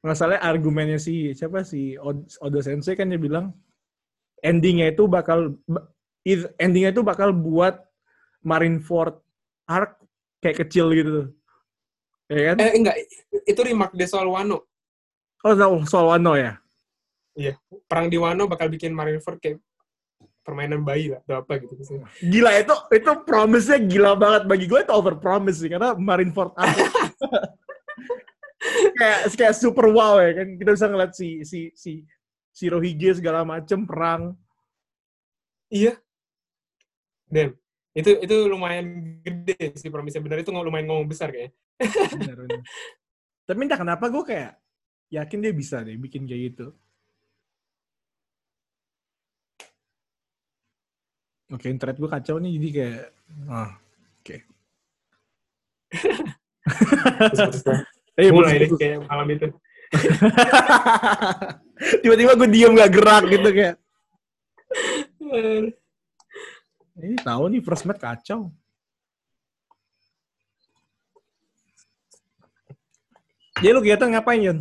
Masalahnya 0.00 0.40
argumennya 0.40 0.96
si 0.96 1.36
siapa 1.36 1.60
si 1.68 2.00
Oda 2.40 2.60
Sensei 2.64 2.96
kan 2.96 3.12
dia 3.12 3.20
bilang 3.20 3.52
endingnya 4.40 4.92
itu 4.92 5.04
bakal 5.04 5.56
endingnya 6.56 6.96
itu 6.96 7.04
bakal 7.04 7.32
buat 7.32 7.76
Marineford 8.40 9.20
arc 9.68 10.00
kayak 10.40 10.64
kecil 10.64 10.92
gitu. 10.96 11.32
Ya 12.30 12.52
kan? 12.52 12.56
Eh 12.60 12.72
enggak, 12.80 12.96
itu 13.44 13.60
remark 13.60 13.92
di 13.92 14.06
soal 14.08 14.28
Wano. 14.28 14.64
Oh, 15.44 15.84
soal 15.84 16.08
Wano 16.08 16.32
ya? 16.40 16.56
Iya, 17.36 17.58
perang 17.84 18.08
di 18.08 18.16
Wano 18.16 18.46
bakal 18.46 18.70
bikin 18.70 18.94
Marineford 18.94 19.42
kayak 19.42 19.58
permainan 20.44 20.84
bayi 20.84 21.08
lah 21.08 21.24
atau 21.24 21.40
apa 21.40 21.56
gitu 21.56 21.72
Gila 22.20 22.52
itu 22.60 22.74
itu 22.92 23.10
promise-nya 23.24 23.80
gila 23.80 24.12
banget 24.12 24.42
bagi 24.44 24.68
gue 24.68 24.84
itu 24.84 24.92
over 24.92 25.16
promise 25.16 25.64
sih 25.64 25.72
karena 25.72 25.96
Marineford 25.96 26.52
kayak 29.00 29.32
kayak 29.32 29.56
super 29.56 29.88
wow 29.88 30.20
ya 30.20 30.36
kan 30.36 30.60
kita 30.60 30.70
bisa 30.76 30.86
ngeliat 30.92 31.16
si 31.16 31.48
si 31.48 31.72
si 31.72 32.04
si 32.54 32.70
Rohige 32.70 33.18
segala 33.18 33.42
macem 33.42 33.82
perang. 33.82 34.38
Iya. 35.72 35.98
Dan 37.26 37.56
itu 37.94 38.10
itu 38.18 38.36
lumayan 38.50 39.22
gede 39.22 39.70
sih 39.78 39.86
promise 39.86 40.18
benar 40.18 40.42
itu 40.42 40.50
lumayan 40.50 40.90
ngomong 40.90 41.06
besar 41.06 41.30
kayaknya. 41.30 41.54
benar, 42.18 42.36
benar. 42.42 42.62
Tapi 43.46 43.58
entah 43.62 43.78
kenapa 43.78 44.10
gue 44.10 44.24
kayak 44.26 44.58
yakin 45.14 45.38
dia 45.38 45.54
bisa 45.54 45.86
deh 45.86 45.94
bikin 45.94 46.26
kayak 46.26 46.42
gitu. 46.50 46.74
Oke, 51.54 51.70
internet 51.70 52.00
gue 52.00 52.10
kacau 52.10 52.40
nih, 52.40 52.56
jadi 52.56 52.68
kayak, 52.72 53.04
ah, 53.52 53.70
oke. 54.18 54.36
Eh, 58.18 58.32
mulai 58.34 58.64
deh 58.64 58.70
kayak 58.74 59.06
malam 59.06 59.28
itu. 59.28 59.46
Tiba-tiba 62.02 62.32
gue 62.34 62.48
diem 62.48 62.74
gak 62.74 62.90
gerak 62.90 63.24
gitu 63.28 63.48
kayak. 63.54 63.76
Ini 66.94 67.18
tahu 67.22 67.50
nih 67.50 67.60
first 67.62 67.84
match 67.90 67.98
kacau. 67.98 68.54
Jadi 73.58 73.70
lu 73.70 73.80
kegiatan 73.82 74.10
ngapain 74.14 74.42
Yun? 74.42 74.58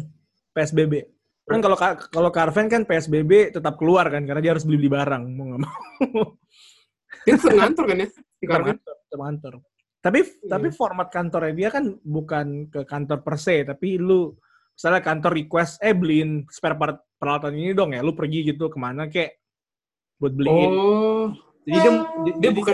PSBB. 0.54 1.06
Kan 1.44 1.60
kalau 1.60 1.78
kalau 2.10 2.30
Carven 2.32 2.72
kan 2.72 2.82
PSBB 2.88 3.52
tetap 3.52 3.76
keluar 3.76 4.08
kan 4.08 4.24
karena 4.24 4.42
dia 4.42 4.52
harus 4.56 4.64
beli 4.64 4.86
beli 4.86 4.92
barang 4.94 5.24
mau 5.34 5.46
nggak 5.54 5.62
mau. 5.62 6.26
Dia 7.26 7.34
ngantor 7.38 7.86
kan 7.90 7.98
ya? 8.00 8.08
Di 8.14 8.46
kantor. 8.48 8.76
kantor. 9.12 9.54
Tapi 10.04 10.20
iya. 10.20 10.50
tapi 10.52 10.68
format 10.76 11.08
kantornya 11.08 11.54
dia 11.56 11.70
kan 11.72 11.96
bukan 12.04 12.68
ke 12.68 12.84
kantor 12.84 13.24
per 13.24 13.36
se, 13.40 13.64
tapi 13.64 13.96
lu 13.96 14.36
misalnya 14.74 15.00
kantor 15.00 15.32
request, 15.32 15.80
eh 15.80 15.96
beliin 15.96 16.44
spare 16.52 16.76
part 16.76 16.98
peralatan 17.16 17.56
ini 17.56 17.72
dong 17.72 17.96
ya, 17.96 18.04
lu 18.04 18.12
pergi 18.12 18.52
gitu 18.52 18.68
ke 18.68 18.78
mana 18.80 19.08
kek 19.08 19.40
buat 20.20 20.34
beliin. 20.36 20.72
Oh. 20.72 21.53
Jadi 21.64 21.78
dia, 21.80 21.92
dia, 22.24 22.34
dia 22.40 22.52
bukan 22.52 22.74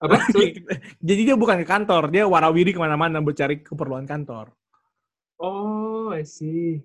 apa? 0.00 0.16
Jadi 1.08 1.20
dia 1.28 1.36
bukan 1.36 1.56
ke 1.60 1.66
kantor, 1.68 2.02
dia 2.08 2.24
warawiri 2.24 2.72
ke 2.72 2.80
mana-mana 2.80 3.20
buat 3.20 3.36
cari 3.36 3.60
keperluan 3.60 4.08
kantor. 4.08 4.48
Oh, 5.40 6.12
I 6.12 6.24
see 6.24 6.80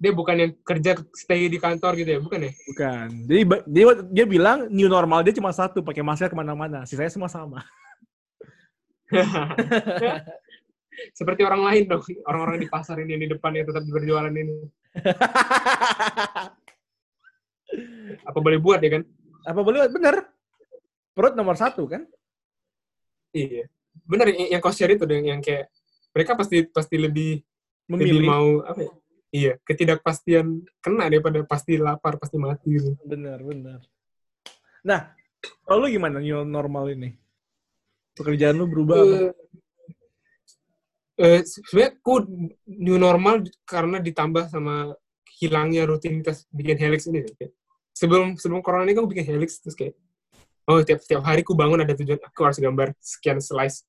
dia 0.00 0.16
bukan 0.16 0.32
yang 0.32 0.52
kerja 0.64 0.96
stay 1.12 1.52
di 1.52 1.60
kantor 1.60 1.92
gitu 2.00 2.10
ya, 2.16 2.20
bukan 2.24 2.48
ya? 2.48 2.52
Bukan. 2.72 3.08
Jadi 3.28 3.42
dia, 3.68 3.84
dia 4.08 4.24
bilang 4.24 4.72
new 4.72 4.88
normal 4.88 5.20
dia 5.20 5.36
cuma 5.36 5.52
satu, 5.52 5.84
pakai 5.84 6.00
masker 6.00 6.32
ke 6.32 6.36
mana-mana. 6.40 6.88
Sisanya 6.88 7.12
semua 7.12 7.28
sama. 7.28 7.60
Seperti 11.18 11.44
orang 11.44 11.68
lain 11.68 11.84
dong, 11.84 12.00
orang-orang 12.24 12.64
di 12.64 12.68
pasar 12.72 12.96
ini 13.04 13.20
di 13.20 13.28
depan 13.28 13.52
yang 13.52 13.68
tetap 13.68 13.84
berjualan 13.84 14.32
ini. 14.32 14.56
Apa 18.26 18.38
boleh 18.38 18.58
buat 18.58 18.80
ya 18.82 19.00
kan? 19.00 19.02
Apa 19.46 19.60
boleh 19.62 19.86
buat? 19.86 19.92
Bener. 19.94 20.16
Perut 21.14 21.34
nomor 21.34 21.56
satu 21.58 21.86
kan? 21.90 22.06
Iya. 23.34 23.70
Bener, 24.06 24.30
yang 24.34 24.62
kau 24.62 24.74
share 24.74 24.94
itu 24.94 25.06
yang, 25.06 25.38
yang 25.38 25.40
kayak 25.42 25.70
mereka 26.14 26.34
pasti 26.34 26.66
pasti 26.66 26.96
lebih 26.98 27.42
Memilih. 27.90 28.22
lebih 28.22 28.26
mau 28.26 28.48
apa 28.62 28.80
ya? 28.86 28.92
Iya, 29.30 29.52
ketidakpastian 29.62 30.66
kena 30.82 31.06
daripada 31.06 31.38
pasti 31.46 31.78
lapar, 31.78 32.18
pasti 32.18 32.34
mati 32.34 32.74
gitu. 32.74 32.98
Benar, 33.06 33.38
benar. 33.46 33.78
Nah, 34.82 35.14
kalau 35.62 35.86
lu 35.86 35.94
gimana 35.94 36.18
new 36.18 36.42
normal 36.42 36.90
ini? 36.90 37.14
Pekerjaan 38.18 38.58
lu 38.58 38.66
berubah 38.66 38.98
uh, 38.98 39.06
apa? 39.06 39.18
Uh, 41.14 41.40
sebenarnya 41.46 41.90
aku 41.94 42.14
new 42.66 42.98
normal 42.98 43.46
karena 43.62 44.02
ditambah 44.02 44.50
sama 44.50 44.98
hilangnya 45.38 45.86
rutinitas 45.86 46.50
bikin 46.50 46.74
helix 46.74 47.06
ini. 47.06 47.22
Kayak. 47.38 47.54
Sebelum 48.00 48.40
sebelum 48.40 48.64
corona 48.64 48.88
ini 48.88 48.96
aku 48.96 49.12
bikin 49.12 49.28
helix 49.28 49.60
terus 49.60 49.76
kayak 49.76 49.92
oh 50.64 50.80
tiap 50.80 51.04
tiap 51.04 51.20
hari 51.20 51.44
aku 51.44 51.52
bangun 51.52 51.84
ada 51.84 51.92
tujuan 51.92 52.16
aku 52.24 52.40
harus 52.48 52.56
gambar 52.56 52.96
sekian 52.96 53.44
slice 53.44 53.84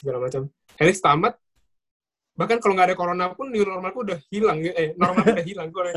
segala 0.00 0.24
macam. 0.24 0.48
Helix 0.80 1.04
tamat 1.04 1.36
bahkan 2.40 2.56
kalau 2.56 2.72
nggak 2.72 2.88
ada 2.88 2.96
corona 2.96 3.28
pun 3.36 3.52
new 3.52 3.60
normalku 3.68 4.00
udah 4.00 4.16
hilang 4.32 4.64
eh 4.64 4.96
normal 4.96 5.28
udah 5.28 5.44
hilang 5.44 5.68
kok 5.68 5.92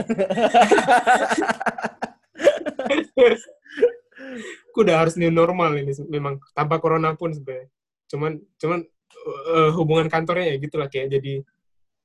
aku 4.76 4.80
udah 4.84 4.96
harus 5.00 5.16
new 5.16 5.32
normal 5.32 5.72
ini 5.80 5.96
memang 6.12 6.44
tanpa 6.52 6.84
corona 6.84 7.16
pun 7.16 7.32
sebenarnya 7.32 7.72
cuman 8.12 8.44
cuman 8.60 8.80
uh, 9.56 9.72
hubungan 9.80 10.12
kantornya 10.12 10.52
ya 10.52 10.56
gitulah 10.60 10.92
kayak 10.92 11.16
jadi 11.16 11.48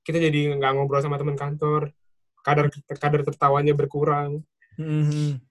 kita 0.07 0.23
jadi 0.31 0.55
nggak 0.55 0.71
ngobrol 0.79 1.03
sama 1.03 1.19
teman 1.19 1.35
kantor 1.35 1.91
kadar 2.47 2.71
kadar 2.95 3.21
tertawanya 3.27 3.75
berkurang 3.75 4.47
mm-hmm. 4.79 5.43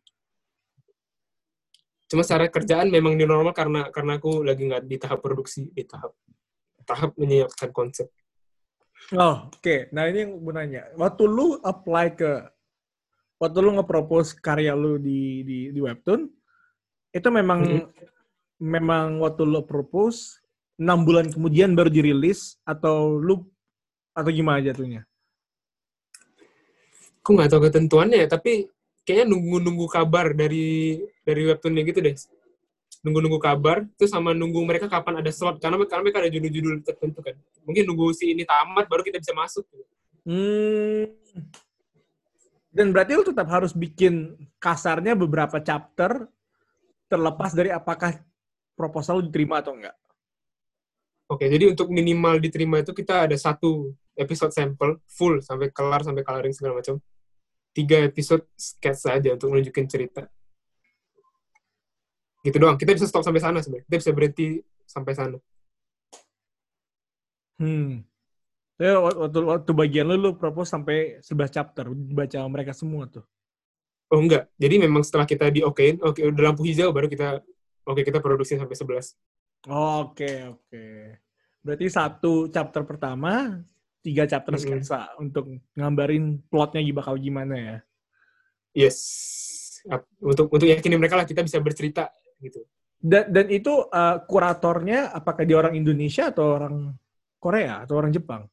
Cuma 2.08 2.24
secara 2.24 2.48
kerjaan 2.48 2.88
memang 2.88 3.20
di 3.20 3.28
normal 3.28 3.52
karena 3.52 3.92
karena 3.92 4.16
aku 4.16 4.42
lagi 4.48 4.64
nggak 4.64 4.84
di 4.88 4.96
tahap 4.96 5.20
produksi, 5.20 5.68
di 5.76 5.84
tahap 5.84 6.16
tahap 6.88 7.12
menyiapkan 7.20 7.70
konsep. 7.76 8.08
Oh, 9.16 9.52
oke. 9.52 9.60
Okay. 9.60 9.92
Nah, 9.92 10.08
ini 10.08 10.24
yang 10.24 10.32
gue 10.40 10.54
nanya. 10.56 10.84
Waktu 10.96 11.24
lu 11.28 11.60
apply 11.60 12.16
ke 12.16 12.32
waktu 13.38 13.58
lu 13.60 13.78
nge-propose 13.78 14.36
karya 14.40 14.74
lu 14.74 14.98
di 14.98 15.44
di 15.44 15.58
di 15.76 15.80
webtoon, 15.84 16.28
itu 17.12 17.28
memang 17.28 17.60
hmm. 17.64 17.88
memang 18.64 19.20
waktu 19.20 19.44
lu 19.44 19.64
propose 19.68 20.40
enam 20.80 21.04
bulan 21.04 21.28
kemudian 21.28 21.76
baru 21.76 21.92
dirilis 21.92 22.56
atau 22.64 23.20
lu 23.20 23.44
atau 24.16 24.32
gimana 24.32 24.64
jatuhnya? 24.64 25.04
Aku 27.22 27.36
nggak 27.36 27.52
tahu 27.52 27.68
ketentuannya, 27.68 28.24
tapi 28.32 28.72
kayaknya 29.08 29.32
nunggu-nunggu 29.32 29.88
kabar 29.88 30.36
dari 30.36 31.00
dari 31.24 31.42
webtoonnya 31.48 31.88
gitu 31.88 32.04
deh. 32.04 32.16
Nunggu-nunggu 33.08 33.40
kabar, 33.40 33.88
itu 33.88 34.04
sama 34.04 34.36
nunggu 34.36 34.60
mereka 34.68 34.92
kapan 34.92 35.24
ada 35.24 35.32
slot. 35.32 35.64
Karena, 35.64 35.80
karena 35.88 36.04
mereka 36.04 36.20
ada 36.20 36.28
judul-judul 36.28 36.84
tertentu 36.84 37.24
kan. 37.24 37.40
Mungkin 37.64 37.88
nunggu 37.88 38.12
si 38.12 38.36
ini 38.36 38.44
tamat, 38.44 38.92
baru 38.92 39.00
kita 39.00 39.24
bisa 39.24 39.32
masuk. 39.32 39.64
Hmm. 40.28 41.08
Dan 42.68 42.92
berarti 42.92 43.16
lu 43.16 43.24
tetap 43.24 43.48
harus 43.48 43.72
bikin 43.72 44.36
kasarnya 44.60 45.16
beberapa 45.16 45.64
chapter 45.64 46.28
terlepas 47.08 47.56
dari 47.56 47.72
apakah 47.72 48.20
proposal 48.76 49.24
diterima 49.24 49.64
atau 49.64 49.72
enggak. 49.72 49.96
Oke, 51.32 51.48
jadi 51.48 51.72
untuk 51.72 51.88
minimal 51.92 52.44
diterima 52.44 52.84
itu 52.84 52.92
kita 52.92 53.24
ada 53.24 53.36
satu 53.40 53.96
episode 54.20 54.52
sampel 54.52 55.00
full 55.08 55.40
sampai 55.40 55.72
kelar 55.72 56.04
sampai 56.04 56.24
coloring 56.28 56.52
segala 56.52 56.84
macam 56.84 57.00
tiga 57.78 58.02
episode 58.02 58.42
sketch 58.58 59.06
saja 59.06 59.38
untuk 59.38 59.54
menunjukin 59.54 59.86
cerita. 59.86 60.26
Gitu 62.42 62.58
doang. 62.58 62.74
Kita 62.74 62.98
bisa 62.98 63.06
stop 63.06 63.22
sampai 63.22 63.38
sana 63.38 63.62
sebenarnya. 63.62 63.86
Kita 63.86 63.98
bisa 64.02 64.12
berhenti 64.18 64.48
sampai 64.90 65.14
sana. 65.14 65.38
Hmm. 67.62 68.02
Ya, 68.82 68.98
waktu, 68.98 69.40
waktu 69.42 69.72
bagian 69.74 70.06
lu, 70.10 70.18
lu 70.18 70.30
propose 70.34 70.74
sampai 70.74 71.22
11 71.22 71.54
chapter. 71.54 71.86
Baca 71.94 72.40
mereka 72.50 72.74
semua 72.74 73.06
tuh. 73.06 73.26
Oh 74.10 74.24
enggak. 74.24 74.50
Jadi 74.58 74.76
memang 74.82 75.04
setelah 75.04 75.28
kita 75.28 75.52
di 75.52 75.62
okein, 75.62 76.00
oke 76.00 76.18
okay, 76.18 76.24
udah 76.32 76.42
lampu 76.50 76.64
hijau 76.64 76.96
baru 76.96 77.12
kita 77.12 77.44
oke 77.84 77.94
okay, 77.94 78.04
kita 78.08 78.24
produksi 78.24 78.56
sampai 78.56 78.74
11. 78.74 79.14
Oh, 79.68 80.08
oke, 80.08 80.24
okay, 80.24 80.48
oke. 80.48 80.64
Okay. 80.72 81.20
Berarti 81.60 81.86
satu 81.92 82.48
chapter 82.48 82.88
pertama 82.88 83.60
tiga 84.02 84.24
chapter 84.30 84.56
mm 84.56 84.60
-hmm. 84.60 84.72
sketsa 84.82 85.00
untuk 85.20 85.50
ngambarin 85.74 86.42
plotnya 86.48 86.82
bakal 86.94 87.16
gimana 87.18 87.56
ya. 87.56 87.78
Yes. 88.78 88.98
Untuk 90.22 90.52
untuk 90.54 90.68
yakinin 90.68 91.00
mereka 91.00 91.18
lah 91.18 91.26
kita 91.26 91.42
bisa 91.42 91.58
bercerita 91.64 92.12
gitu. 92.44 92.62
Dan 92.98 93.30
dan 93.30 93.46
itu 93.54 93.72
uh, 93.72 94.18
kuratornya 94.26 95.14
apakah 95.14 95.46
dia 95.46 95.58
orang 95.58 95.78
Indonesia 95.78 96.34
atau 96.34 96.58
orang 96.58 96.76
Korea 97.38 97.86
atau 97.86 97.96
orang 97.98 98.10
Jepang? 98.14 98.50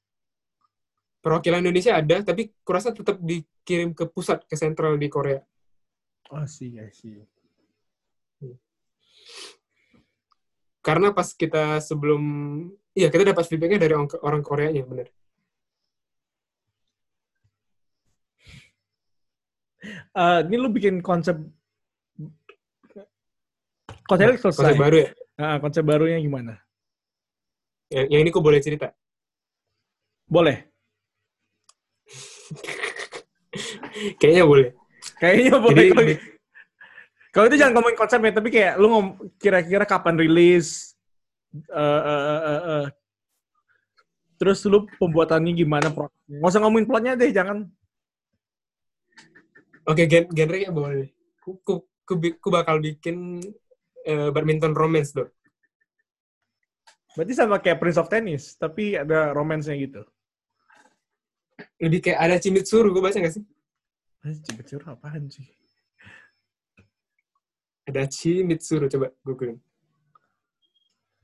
Perwakilan 1.24 1.64
Indonesia 1.64 1.97
ada, 1.97 2.20
tapi 2.20 2.53
kurasa 2.61 2.92
tetap 2.92 3.16
dikirim 3.16 3.97
ke 3.97 4.05
pusat 4.12 4.45
ke 4.45 4.61
sentral 4.61 5.01
di 5.01 5.09
Korea. 5.09 5.40
Oh 6.28 6.45
sih, 6.45 6.76
I 6.76 6.92
see. 6.92 7.16
Hmm. 8.45 8.61
Karena 10.84 11.16
pas 11.16 11.32
kita 11.32 11.80
sebelum, 11.80 12.20
iya 12.92 13.09
kita 13.09 13.24
dapat 13.24 13.49
feedbacknya 13.49 13.80
dari 13.80 13.97
orang, 13.97 14.09
orang 14.20 14.42
Koreanya, 14.45 14.84
bener. 14.84 15.09
Uh, 20.14 20.40
ini 20.46 20.56
lu 20.56 20.70
bikin 20.70 21.02
konsep 21.02 21.36
konsep 24.08 24.40
selesai. 24.40 24.62
Konsep 24.62 24.78
baru 24.78 24.96
ya? 25.02 25.08
Nah, 25.34 25.58
konsep 25.58 25.82
barunya 25.82 26.18
gimana? 26.22 26.54
Yang, 27.90 28.06
yang 28.10 28.20
ini 28.22 28.30
kok 28.30 28.44
boleh 28.44 28.60
cerita? 28.62 28.94
Boleh. 30.30 30.70
Kayaknya 34.20 34.44
boleh. 34.46 34.68
Kayaknya 35.18 35.54
boleh. 35.58 35.86
Jadi, 35.90 36.14
kalau 37.34 37.46
itu 37.50 37.58
jangan 37.58 37.74
ngomongin 37.74 37.98
konsepnya, 37.98 38.32
tapi 38.34 38.48
kayak 38.54 38.78
lu 38.78 38.86
ngom 38.90 39.06
kira-kira 39.42 39.82
kapan 39.82 40.14
rilis, 40.14 40.94
uh, 41.70 42.02
uh, 42.02 42.22
uh, 42.22 42.62
uh. 42.62 42.86
terus 44.38 44.62
lu 44.66 44.86
pembuatannya 44.98 45.54
gimana? 45.54 45.90
Nggak 45.90 46.50
usah 46.50 46.62
ngomongin 46.62 46.86
plotnya 46.86 47.18
deh, 47.18 47.34
jangan. 47.34 47.66
Oke, 49.85 50.09
okay, 50.09 50.24
genre 50.32 50.57
ya 50.57 50.72
boleh. 50.72 51.12
Ku, 51.45 51.61
ku, 51.61 51.85
ku, 52.09 52.16
ku 52.16 52.49
bakal 52.49 52.80
bikin 52.80 53.37
uh, 54.09 54.32
badminton 54.32 54.72
romance, 54.72 55.12
dong. 55.12 55.28
Berarti 57.14 57.32
sama 57.37 57.62
kayak 57.62 57.78
Prince 57.78 58.01
of 58.01 58.11
Tennis, 58.11 58.59
tapi 58.59 58.99
ada 58.99 59.30
romance-nya 59.30 59.78
gitu. 59.78 60.03
Lebih 61.78 62.11
kayak 62.11 62.18
ada 62.18 62.37
Chimitsuru, 62.43 62.91
gue 62.91 62.99
baca 62.99 63.14
gak 63.14 63.35
sih? 63.39 63.45
Chimitsuru 64.43 64.82
apaan 64.91 65.30
sih? 65.30 65.47
Ada 67.87 68.11
Chimitsuru, 68.11 68.91
coba 68.91 69.14
googling. 69.22 69.62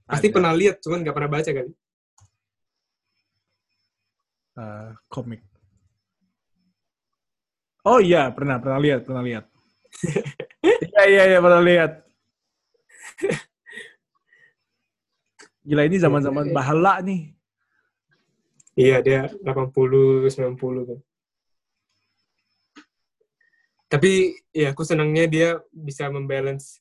Pasti 0.07 0.31
ada. 0.31 0.35
pernah 0.39 0.53
lihat, 0.55 0.79
cuman 0.79 1.03
gak 1.03 1.17
pernah 1.17 1.33
baca 1.33 1.51
kali. 1.51 1.73
Uh, 4.55 4.95
komik. 5.11 5.43
Oh 7.81 7.97
iya, 7.97 8.29
pernah 8.29 8.61
pernah 8.61 8.77
lihat, 8.77 9.01
pernah 9.09 9.25
lihat. 9.25 9.45
Iya 10.61 11.03
iya 11.09 11.23
iya 11.33 11.39
pernah 11.41 11.63
lihat. 11.65 11.93
Gila 15.65 15.83
ini 15.89 15.97
zaman-zaman 15.97 16.53
bahala 16.53 17.01
nih. 17.01 17.33
Iya, 18.77 19.01
dia 19.01 19.21
80 19.41 20.29
90 20.29 20.89
kan. 20.89 20.99
Tapi 23.91 24.37
ya 24.55 24.71
aku 24.71 24.85
senangnya 24.87 25.25
dia 25.27 25.49
bisa 25.75 26.07
membalance 26.13 26.79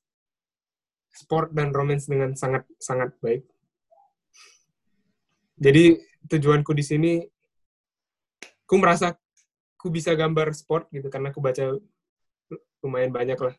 sport 1.10 1.56
dan 1.56 1.74
romance 1.74 2.06
dengan 2.06 2.36
sangat 2.38 2.68
sangat 2.78 3.16
baik. 3.24 3.47
Jadi 5.60 6.00
tujuanku 6.30 6.72
di 6.72 6.84
sini 6.86 7.14
aku 8.68 8.76
merasa 8.78 9.18
aku 9.80 9.88
bisa 9.88 10.12
gambar 10.12 10.52
sport 10.52 10.92
gitu 10.92 11.08
karena 11.08 11.32
aku 11.32 11.40
baca 11.40 11.80
lumayan 12.84 13.16
banyak 13.16 13.40
lah. 13.40 13.56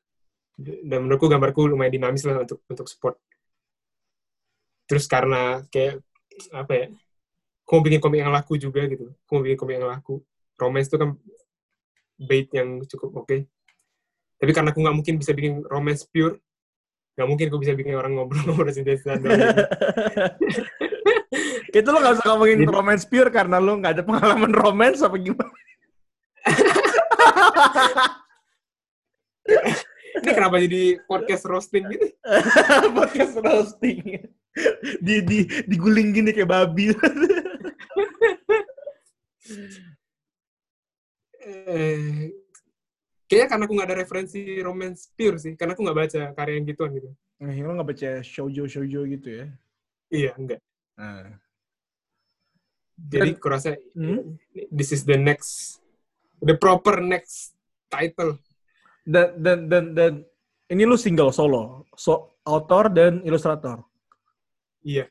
Dan 0.60 1.08
menurutku 1.08 1.32
gambarku 1.32 1.64
lumayan 1.64 1.96
dinamis 1.96 2.28
lah 2.28 2.44
untuk 2.44 2.60
untuk 2.68 2.84
sport. 2.92 3.16
Terus 4.84 5.08
karena 5.08 5.64
kayak 5.72 6.04
apa 6.52 6.72
ya 6.76 6.86
aku 7.64 7.70
mau 7.72 7.84
bikin 7.88 8.00
komik 8.04 8.20
yang 8.20 8.28
laku 8.28 8.60
juga 8.60 8.84
gitu. 8.84 9.16
Aku 9.24 9.40
mau 9.40 9.42
bikin 9.48 9.56
komik 9.56 9.80
yang 9.80 9.88
laku. 9.88 10.20
Romance 10.60 10.92
itu 10.92 11.00
kan 11.00 11.16
bait 12.20 12.52
yang 12.52 12.84
cukup 12.84 13.24
oke. 13.24 13.26
Okay. 13.26 13.40
tapi 14.40 14.56
karena 14.56 14.72
aku 14.72 14.80
nggak 14.80 14.96
mungkin 14.96 15.20
bisa 15.20 15.36
bikin 15.36 15.60
romance 15.68 16.08
pure 16.08 16.40
nggak 17.12 17.28
mungkin 17.28 17.46
aku 17.52 17.60
bisa 17.60 17.76
bikin 17.76 17.92
orang 17.92 18.16
ngobrol-ngobrol 18.16 18.72
sintesis 18.72 19.04
itu 21.76 21.88
lo 21.92 21.98
gak 22.00 22.16
usah 22.16 22.26
ngomongin 22.32 22.64
romance 22.64 23.04
pure 23.04 23.28
karena 23.28 23.60
lo 23.60 23.76
nggak 23.76 24.00
ada 24.00 24.02
pengalaman 24.08 24.48
romance 24.48 25.04
apa 25.04 25.20
gimana 25.20 25.59
Ini 30.20 30.30
kenapa 30.34 30.60
jadi 30.60 31.00
podcast 31.06 31.46
roasting 31.46 31.86
gitu? 31.90 32.06
podcast 32.98 33.34
roasting. 33.40 34.20
Di 35.00 35.22
di 35.22 35.38
diguling 35.64 36.10
gini 36.10 36.34
kayak 36.34 36.50
babi. 36.50 36.90
eh, 41.40 42.34
kayaknya 43.30 43.46
karena 43.48 43.64
aku 43.64 43.72
nggak 43.78 43.88
ada 43.88 43.98
referensi 44.02 44.40
romance 44.60 45.08
pure 45.14 45.38
sih, 45.38 45.54
karena 45.54 45.72
aku 45.78 45.82
nggak 45.86 45.98
baca 45.98 46.20
karya 46.34 46.54
yang 46.58 46.66
gituan 46.66 46.90
gitu. 46.98 47.10
Nah, 47.40 47.54
lo 47.56 47.72
nggak 47.78 47.90
baca 47.94 48.10
shoujo 48.20 48.68
shoujo 48.68 49.00
gitu 49.08 49.28
ya? 49.30 49.46
Iya, 50.10 50.30
enggak. 50.36 50.60
Nah. 50.98 51.38
Jadi 53.00 53.32
kurasa 53.40 53.72
hmm? 53.96 54.36
this 54.68 54.92
is 54.92 55.08
the 55.08 55.16
next 55.16 55.80
the 56.42 56.56
proper 56.56 57.00
next 57.00 57.54
title. 57.92 58.38
Dan 59.04 59.40
dan 59.40 59.58
dan 59.68 59.84
dan 59.96 60.12
ini 60.70 60.84
lu 60.84 60.94
single 60.94 61.32
solo, 61.32 61.88
so 61.96 62.36
author 62.44 62.92
dan 62.92 63.24
ilustrator. 63.24 63.82
Iya. 64.84 65.08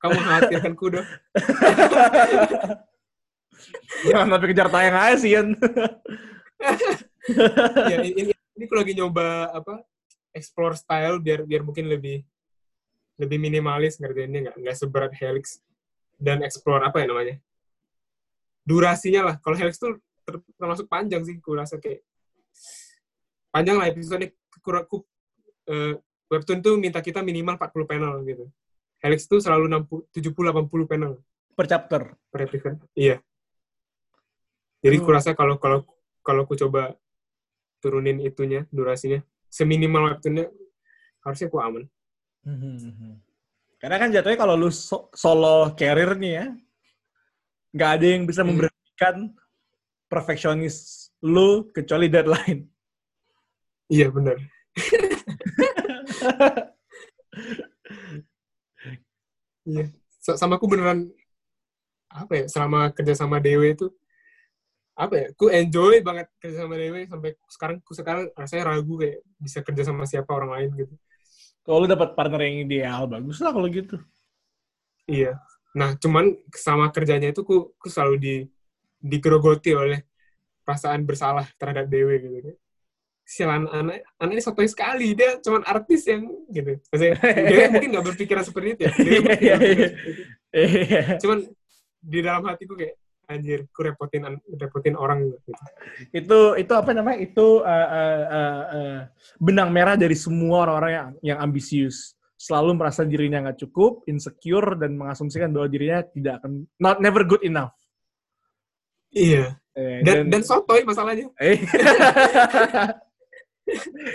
Kamu 0.00 0.16
mengkhawatirkan 0.16 0.74
kuda. 0.80 1.02
Jangan 4.08 4.32
sampai 4.32 4.48
kejar 4.48 4.68
tayang 4.72 4.96
aja 4.96 5.16
sih, 5.20 5.36
Yan. 5.36 5.52
ya, 7.92 7.96
ini, 8.00 8.32
ini 8.32 8.64
aku 8.64 8.76
lagi 8.76 8.96
nyoba 8.96 9.52
apa 9.52 9.84
explore 10.32 10.76
style 10.76 11.20
biar 11.20 11.44
biar 11.44 11.64
mungkin 11.64 11.88
lebih 11.88 12.24
lebih 13.20 13.36
minimalis 13.36 14.00
ngerjainnya 14.00 14.48
nggak 14.48 14.56
nggak 14.56 14.76
seberat 14.76 15.12
helix 15.16 15.60
dan 16.20 16.44
explore 16.44 16.84
apa 16.84 17.00
ya 17.00 17.06
namanya 17.08 17.36
durasinya 18.62 19.32
lah 19.32 19.34
kalau 19.40 19.56
Helix 19.56 19.80
tuh 19.80 19.96
termasuk 20.60 20.86
panjang 20.86 21.24
sih 21.26 21.40
gue 21.40 21.54
rasa 21.56 21.80
kayak 21.80 22.04
panjang 23.50 23.76
lah 23.80 23.90
episode 23.90 24.30
kurang 24.62 24.86
uh, 24.86 25.94
webtoon 26.30 26.62
tuh 26.62 26.78
minta 26.78 27.02
kita 27.02 27.20
minimal 27.20 27.58
40 27.58 27.90
panel 27.90 28.12
gitu. 28.24 28.46
Helix 29.02 29.26
tuh 29.26 29.42
selalu 29.42 29.66
60 29.88 30.14
70 30.14 30.70
80 30.70 30.90
panel 30.90 31.12
per 31.58 31.66
chapter. 31.66 32.02
Per 32.30 32.40
episode. 32.46 32.78
Iya. 32.94 33.18
Jadi 34.80 34.96
oh. 35.00 35.04
kurasa 35.04 35.34
kalau 35.34 35.58
kalau 35.58 35.84
kalau 36.22 36.46
aku 36.46 36.54
coba 36.56 36.94
turunin 37.80 38.20
itunya 38.22 38.68
durasinya 38.70 39.24
seminimal 39.50 40.14
webtoonnya 40.14 40.46
harusnya 41.26 41.48
aku 41.50 41.58
aman. 41.58 41.84
Karena 43.80 43.96
kan 43.96 44.12
jatuhnya 44.12 44.36
kalau 44.36 44.54
lu 44.60 44.68
so 44.68 45.08
solo 45.16 45.72
carrier 45.72 46.12
nih 46.20 46.32
ya, 46.36 46.46
nggak 47.72 47.90
ada 47.96 48.06
yang 48.06 48.22
bisa 48.28 48.44
hmm. 48.44 48.48
memberhentikan 48.52 49.16
perfeksionis 50.12 51.08
lu 51.24 51.72
kecuali 51.72 52.12
deadline. 52.12 52.68
Iya 53.90 54.06
benar. 54.12 54.36
Iya. 59.70 59.84
Sama 60.20 60.56
aku 60.58 60.66
beneran 60.66 61.08
apa 62.10 62.32
ya 62.42 62.44
selama 62.50 62.90
kerja 62.90 63.14
sama 63.14 63.38
Dewe 63.38 63.76
itu 63.76 63.86
apa 64.98 65.14
ya? 65.16 65.26
Ku 65.38 65.48
enjoy 65.48 66.02
banget 66.04 66.28
kerja 66.42 66.66
sama 66.66 66.74
Dewe 66.76 67.06
sampai 67.06 67.30
sekarang 67.48 67.76
ku 67.80 67.92
sekarang 67.96 68.28
rasanya 68.36 68.76
ragu 68.76 68.94
kayak 69.00 69.22
bisa 69.40 69.58
kerja 69.64 69.82
sama 69.88 70.04
siapa 70.04 70.30
orang 70.32 70.50
lain 70.58 70.70
gitu. 70.84 70.94
Kalau 71.70 71.86
lu 71.86 71.88
dapat 71.88 72.18
partner 72.18 72.42
yang 72.42 72.66
ideal, 72.66 73.06
bagus 73.06 73.38
lah 73.38 73.54
kalau 73.54 73.70
gitu. 73.70 73.94
Iya. 75.06 75.38
Nah, 75.70 75.94
cuman 75.94 76.34
sama 76.50 76.90
kerjanya 76.90 77.30
itu 77.30 77.46
ku, 77.46 77.70
ku 77.78 77.86
selalu 77.86 78.14
di 78.18 78.34
digerogoti 78.98 79.70
oleh 79.70 80.02
perasaan 80.66 81.06
bersalah 81.06 81.46
terhadap 81.54 81.86
Dewe 81.86 82.18
gitu 82.18 82.58
sialan 83.30 83.70
anak 83.70 84.02
anak 84.18 84.32
ini 84.34 84.42
sotoy 84.42 84.66
sekali 84.66 85.14
dia 85.14 85.38
cuma 85.38 85.62
artis 85.62 86.02
yang 86.10 86.26
gitu 86.50 86.82
maksudnya 86.90 87.14
dia 87.22 87.66
mungkin 87.72 87.90
nggak 87.94 88.06
berpikiran 88.10 88.42
seperti 88.42 88.68
itu 88.74 88.82
ya 88.82 88.92
dia 88.98 89.10
iya, 89.38 89.56
iya, 89.62 89.88
iya. 90.50 91.02
cuman 91.22 91.46
di 92.02 92.18
dalam 92.26 92.42
hatiku 92.50 92.74
kayak 92.74 92.98
anjir 93.30 93.70
ku 93.70 93.86
repotin 93.86 94.26
repotin 94.58 94.98
orang 94.98 95.30
gitu. 95.30 95.52
Itu 96.10 96.38
itu 96.58 96.72
apa 96.74 96.90
namanya? 96.90 97.22
Itu 97.22 97.62
uh, 97.62 97.88
uh, 97.88 98.22
uh, 98.26 98.62
uh, 98.74 98.98
benang 99.38 99.70
merah 99.70 99.94
dari 99.94 100.18
semua 100.18 100.66
orang-orang 100.66 100.92
yang 100.92 101.08
yang 101.22 101.38
ambisius. 101.38 102.18
Selalu 102.34 102.74
merasa 102.74 103.06
dirinya 103.06 103.38
nggak 103.46 103.62
cukup 103.68 104.02
insecure 104.10 104.74
dan 104.80 104.98
mengasumsikan 104.98 105.54
bahwa 105.54 105.70
dirinya 105.70 106.02
tidak 106.10 106.42
akan 106.42 106.66
not 106.82 106.98
never 106.98 107.22
good 107.22 107.44
enough. 107.46 107.72
Iya. 109.14 109.54
Dan, 109.70 110.02
dan, 110.04 110.16
dan 110.28 110.42
sotoy 110.44 110.84
masalahnya. 110.84 111.30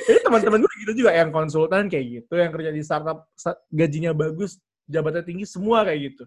Ini 0.10 0.20
teman-teman 0.20 0.60
gue 0.62 0.74
gitu 0.84 0.94
juga 1.04 1.16
yang 1.16 1.32
konsultan 1.32 1.88
kayak 1.88 2.06
gitu, 2.22 2.34
yang 2.36 2.52
kerja 2.52 2.72
di 2.76 2.82
startup 2.84 3.32
gajinya 3.72 4.12
bagus, 4.12 4.60
jabatannya 4.90 5.26
tinggi, 5.26 5.46
semua 5.48 5.88
kayak 5.88 6.12
gitu. 6.12 6.24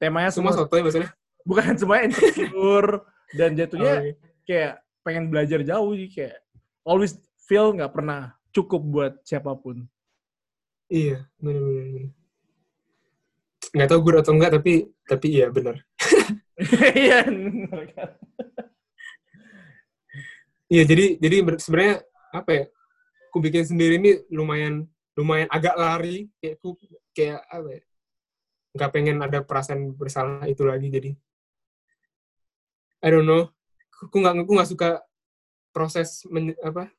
Temanya 0.00 0.32
semua, 0.32 0.50
semua 0.56 0.66
sotoy 0.66 0.80
maksudnya? 0.82 1.12
Bukan 1.44 1.74
semuanya 1.80 2.10
insecure 2.10 3.04
dan 3.34 3.54
jatuhnya 3.54 3.94
oh, 3.94 4.02
iya. 4.02 4.14
kayak 4.44 4.72
pengen 5.00 5.30
belajar 5.30 5.60
jauh 5.64 5.92
sih 5.96 6.10
kayak 6.10 6.38
always 6.84 7.16
feel 7.46 7.72
nggak 7.74 7.90
pernah 7.90 8.34
cukup 8.50 8.82
buat 8.82 9.12
siapa 9.22 9.54
pun. 9.58 9.86
Iya, 10.90 11.26
benar-benar. 11.38 12.10
Nggak 13.70 13.88
tahu 13.94 14.00
gue 14.02 14.12
atau 14.18 14.34
enggak, 14.34 14.52
tapi 14.58 14.72
tapi 15.06 15.26
iya 15.30 15.46
benar. 15.50 15.76
Iya, 16.92 17.24
Iya, 20.70 20.82
jadi 20.84 21.16
jadi 21.16 21.36
sebenarnya 21.56 22.04
apa 22.36 22.50
ya? 22.52 22.64
Aku 23.32 23.40
bikin 23.40 23.64
sendiri 23.64 23.96
ini 23.96 24.20
lumayan 24.28 24.84
lumayan 25.16 25.48
agak 25.48 25.72
lari 25.72 26.28
kayak 26.36 26.60
aku 26.60 26.76
kayak 27.16 27.40
apa 27.48 27.68
ya? 27.80 27.82
Gak 28.76 28.90
pengen 28.92 29.18
ada 29.24 29.40
perasaan 29.40 29.96
bersalah 29.96 30.44
itu 30.46 30.62
lagi 30.68 30.92
jadi 30.92 31.16
I 33.00 33.08
don't 33.08 33.24
know. 33.24 33.48
Aku 34.00 34.16
nggak 34.20 34.44
aku 34.44 34.52
nggak 34.56 34.70
suka 34.70 34.88
proses 35.72 36.24
men, 36.28 36.52
apa 36.60 36.92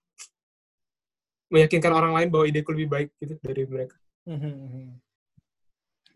meyakinkan 1.52 1.92
orang 1.92 2.16
lain 2.16 2.32
bahwa 2.32 2.48
ideku 2.48 2.72
lebih 2.72 2.90
baik 2.90 3.10
gitu 3.20 3.36
dari 3.44 3.68
mereka. 3.68 4.00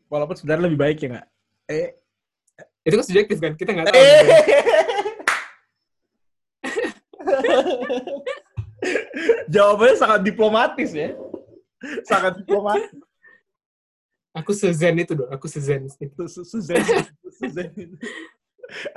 Walaupun 0.07 0.35
sebenarnya 0.39 0.71
lebih 0.71 0.79
baik 0.79 0.97
ya 1.03 1.07
nggak? 1.11 1.27
Eh, 1.65 1.97
itu 2.85 2.93
kan 2.95 3.05
subjektif 3.05 3.41
kan 3.41 3.53
kita 3.57 3.73
nggak 3.75 3.91
tahu. 3.91 3.97
Eh. 3.97 4.05
Jawabannya 9.53 9.97
sangat 9.97 10.21
diplomatis 10.23 10.93
ya. 10.93 11.17
Sangat 12.05 12.37
diplomatis. 12.39 12.93
Aku 14.35 14.51
sezen 14.51 14.99
itu 14.99 15.15
dong, 15.15 15.31
aku 15.31 15.47
sezen 15.47 15.87
itu. 16.05 16.23
Sezen, 16.27 16.83
sezen. 17.39 17.71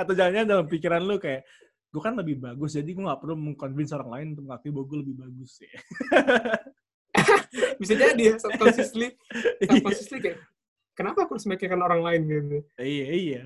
Atau 0.01 0.12
jangan-jangan 0.16 0.49
dalam 0.49 0.66
pikiran 0.66 1.01
lu 1.05 1.21
kayak, 1.21 1.45
gue 1.89 2.03
kan 2.05 2.14
lebih 2.16 2.41
bagus, 2.41 2.77
jadi 2.77 2.89
gue 2.89 3.05
gak 3.05 3.21
perlu 3.21 3.37
mengconvince 3.37 3.93
orang 3.97 4.11
lain 4.12 4.27
untuk 4.37 4.45
mengakui 4.49 4.71
bahwa 4.73 4.87
gue 4.89 4.99
lebih 5.05 5.16
bagus 5.25 5.53
ya. 5.64 5.73
Bisa 7.81 7.95
jadi 7.97 8.23
ya, 8.23 8.35
subconsciously, 8.37 9.09
subconsciously 9.69 10.19
kayak, 10.21 10.39
kenapa 10.93 11.25
aku 11.25 11.39
harus 11.39 11.47
meyakinkan 11.49 11.81
orang 11.81 12.01
lain 12.05 12.21
gitu. 12.29 12.59
Iya, 12.77 13.07
iya 13.16 13.45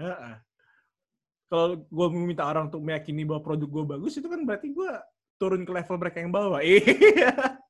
kalau 1.52 1.84
gue 1.84 2.06
meminta 2.16 2.48
orang 2.48 2.72
untuk 2.72 2.80
meyakini 2.80 3.28
bahwa 3.28 3.44
produk 3.44 3.68
gue 3.68 3.84
bagus 3.84 4.16
itu 4.16 4.24
kan 4.24 4.40
berarti 4.48 4.72
gue 4.72 4.88
turun 5.36 5.68
ke 5.68 5.72
level 5.76 6.00
mereka 6.00 6.24
yang 6.24 6.32
bawah. 6.32 6.64
Iya. 6.64 7.60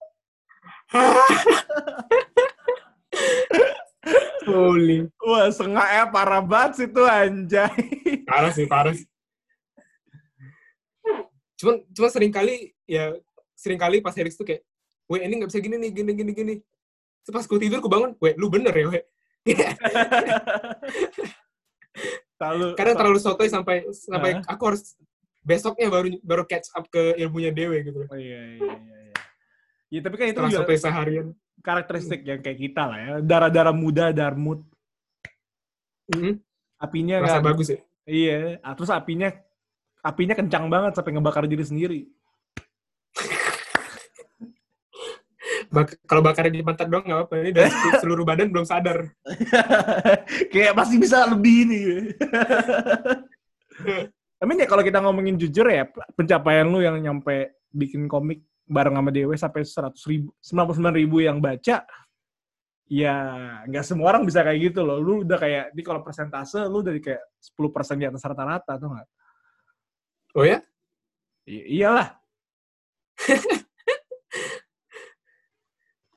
Holy. 4.46 5.10
Wah, 5.26 5.50
ya 5.90 6.06
parah 6.14 6.46
banget 6.46 6.70
sih 6.78 6.86
tuh 6.94 7.10
anjay. 7.10 7.74
Parah 8.32 8.52
sih, 8.56 8.64
parah 8.64 8.96
sih. 8.96 9.04
Cuman, 11.60 11.84
cuma 11.92 12.08
sering 12.08 12.32
kali, 12.32 12.72
ya, 12.88 13.12
sering 13.52 13.76
kali 13.76 14.00
pas 14.00 14.16
Helix 14.16 14.40
tuh 14.40 14.48
kayak, 14.48 14.64
weh 15.04 15.20
ini 15.20 15.44
gak 15.44 15.52
bisa 15.52 15.60
gini 15.60 15.76
nih, 15.76 15.92
gini, 15.92 16.12
gini, 16.16 16.32
gini. 16.32 16.54
Terus 17.28 17.34
pas 17.36 17.44
gue 17.44 17.58
tidur, 17.60 17.84
gue 17.84 17.92
bangun, 17.92 18.16
weh 18.16 18.32
lu 18.40 18.48
bener 18.48 18.72
ya, 18.72 18.88
weh. 18.88 19.04
terlalu 22.42 22.74
kadang 22.74 22.96
terlalu 22.98 23.18
sotoy 23.22 23.46
sampai 23.46 23.86
sampai 23.94 24.38
uh. 24.38 24.42
aku 24.50 24.62
harus 24.74 24.98
besoknya 25.46 25.86
baru 25.90 26.08
baru 26.22 26.42
catch 26.46 26.74
up 26.74 26.90
ke 26.90 27.14
ilmunya 27.20 27.54
dewe 27.54 27.82
gitu. 27.86 28.02
Oh 28.08 28.18
iya 28.18 28.40
iya 28.56 28.58
iya. 28.58 28.74
iya. 28.74 29.10
Ya, 29.92 30.00
tapi 30.00 30.16
kan 30.16 30.26
itu 30.32 30.40
Terus 30.40 30.56
juga 30.56 30.72
seharian. 30.72 31.26
karakteristik 31.60 32.24
yang 32.24 32.40
kayak 32.40 32.58
kita 32.64 32.82
lah 32.88 32.98
ya. 32.98 33.10
Darah-darah 33.20 33.76
muda, 33.76 34.08
darmut. 34.08 34.64
Mm 36.08 36.16
-hmm. 36.16 36.34
Apinya 36.80 37.20
Rasa 37.20 37.38
kan, 37.38 37.52
bagus 37.52 37.68
ya? 37.76 37.78
Iya, 38.12 38.60
ah, 38.60 38.76
terus 38.76 38.92
apinya 38.92 39.32
apinya 40.04 40.36
kencang 40.36 40.68
banget 40.68 40.92
sampai 40.92 41.16
ngebakar 41.16 41.48
diri 41.48 41.64
sendiri. 41.64 42.00
Bak 45.72 45.96
kalau 46.04 46.20
bakarnya 46.20 46.52
di 46.52 46.60
pantat 46.60 46.92
doang 46.92 47.08
nggak 47.08 47.18
apa-apa. 47.24 47.34
Ini 47.40 47.50
dari 47.56 47.72
seluruh 48.04 48.28
badan 48.28 48.52
belum 48.52 48.68
sadar. 48.68 49.08
Kayak 50.52 50.76
masih 50.76 51.00
bisa 51.00 51.24
lebih 51.24 51.72
nih. 51.72 51.88
Tapi 54.42 54.52
ya 54.58 54.66
kalau 54.68 54.82
kita 54.84 55.00
ngomongin 55.00 55.40
jujur 55.40 55.64
ya, 55.72 55.88
pencapaian 56.12 56.68
lu 56.68 56.84
yang 56.84 57.00
nyampe 57.00 57.56
bikin 57.72 58.04
komik 58.10 58.44
bareng 58.68 58.98
sama 58.98 59.10
Dewe 59.14 59.34
sampai 59.38 59.62
100 59.64 60.10
ribu, 60.10 60.34
99 60.44 61.00
ribu 61.00 61.16
yang 61.24 61.38
baca, 61.38 61.86
ya 62.88 63.14
nggak 63.68 63.84
semua 63.86 64.14
orang 64.14 64.26
bisa 64.26 64.42
kayak 64.42 64.72
gitu 64.72 64.80
loh. 64.82 64.98
Lu 64.98 65.22
udah 65.22 65.38
kayak, 65.38 65.64
di 65.76 65.82
kalau 65.84 66.00
persentase, 66.02 66.66
lu 66.66 66.82
dari 66.82 66.98
kayak 66.98 67.22
10% 67.38 68.00
di 68.00 68.06
atas 68.08 68.22
rata-rata, 68.22 68.72
tuh 68.78 68.88
nggak? 68.92 69.08
Oh 70.38 70.44
ya? 70.46 70.58
I 71.46 71.82
iyalah. 71.82 72.08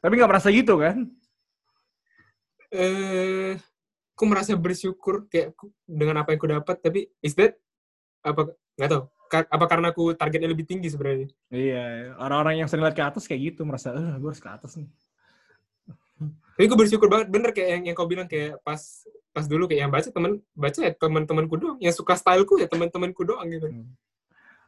Tapi 0.01 0.13
nggak 0.21 0.31
merasa 0.31 0.53
gitu 0.53 0.77
kan? 0.77 1.09
Eh, 2.69 3.57
aku 4.13 4.23
merasa 4.29 4.53
bersyukur 4.53 5.25
kayak 5.31 5.57
dengan 5.87 6.21
apa 6.21 6.35
yang 6.35 6.39
aku 6.39 6.49
dapat. 6.51 6.77
Tapi 6.83 6.99
is 7.25 7.33
that 7.35 7.57
apa? 8.21 8.53
Nggak 8.77 8.89
tahu. 8.93 9.03
Apa 9.25 9.65
karena 9.65 9.89
aku 9.89 10.13
targetnya 10.13 10.53
lebih 10.53 10.69
tinggi 10.69 10.87
sebenarnya? 10.87 11.27
Iya, 11.49 12.13
orang-orang 12.21 12.61
yang 12.61 12.69
sering 12.69 12.85
lihat 12.85 12.93
ke 12.93 13.03
atas 13.03 13.25
kayak 13.25 13.51
gitu 13.51 13.65
merasa, 13.65 13.91
eh, 13.97 14.15
gue 14.21 14.29
harus 14.29 14.39
ke 14.39 14.47
atas 14.47 14.77
nih. 14.77 14.85
Tapi 16.55 16.71
gue 16.71 16.79
bersyukur 16.79 17.11
banget, 17.11 17.27
bener 17.27 17.51
kayak 17.51 17.69
yang, 17.79 17.83
yang 17.91 17.95
kau 17.99 18.07
bilang 18.07 18.31
kayak 18.31 18.63
pas 18.63 18.79
pas 19.35 19.43
dulu 19.43 19.67
kayak 19.67 19.81
yang 19.83 19.91
baca 19.91 20.07
temen 20.07 20.39
baca 20.55 20.79
ya 20.79 20.91
teman-temanku 20.95 21.55
doang, 21.59 21.77
yang 21.83 21.91
suka 21.91 22.15
styleku 22.15 22.55
ya 22.55 22.71
teman-temanku 22.71 23.27
doang 23.27 23.43
gitu. 23.51 23.67
Hmm. 23.67 23.91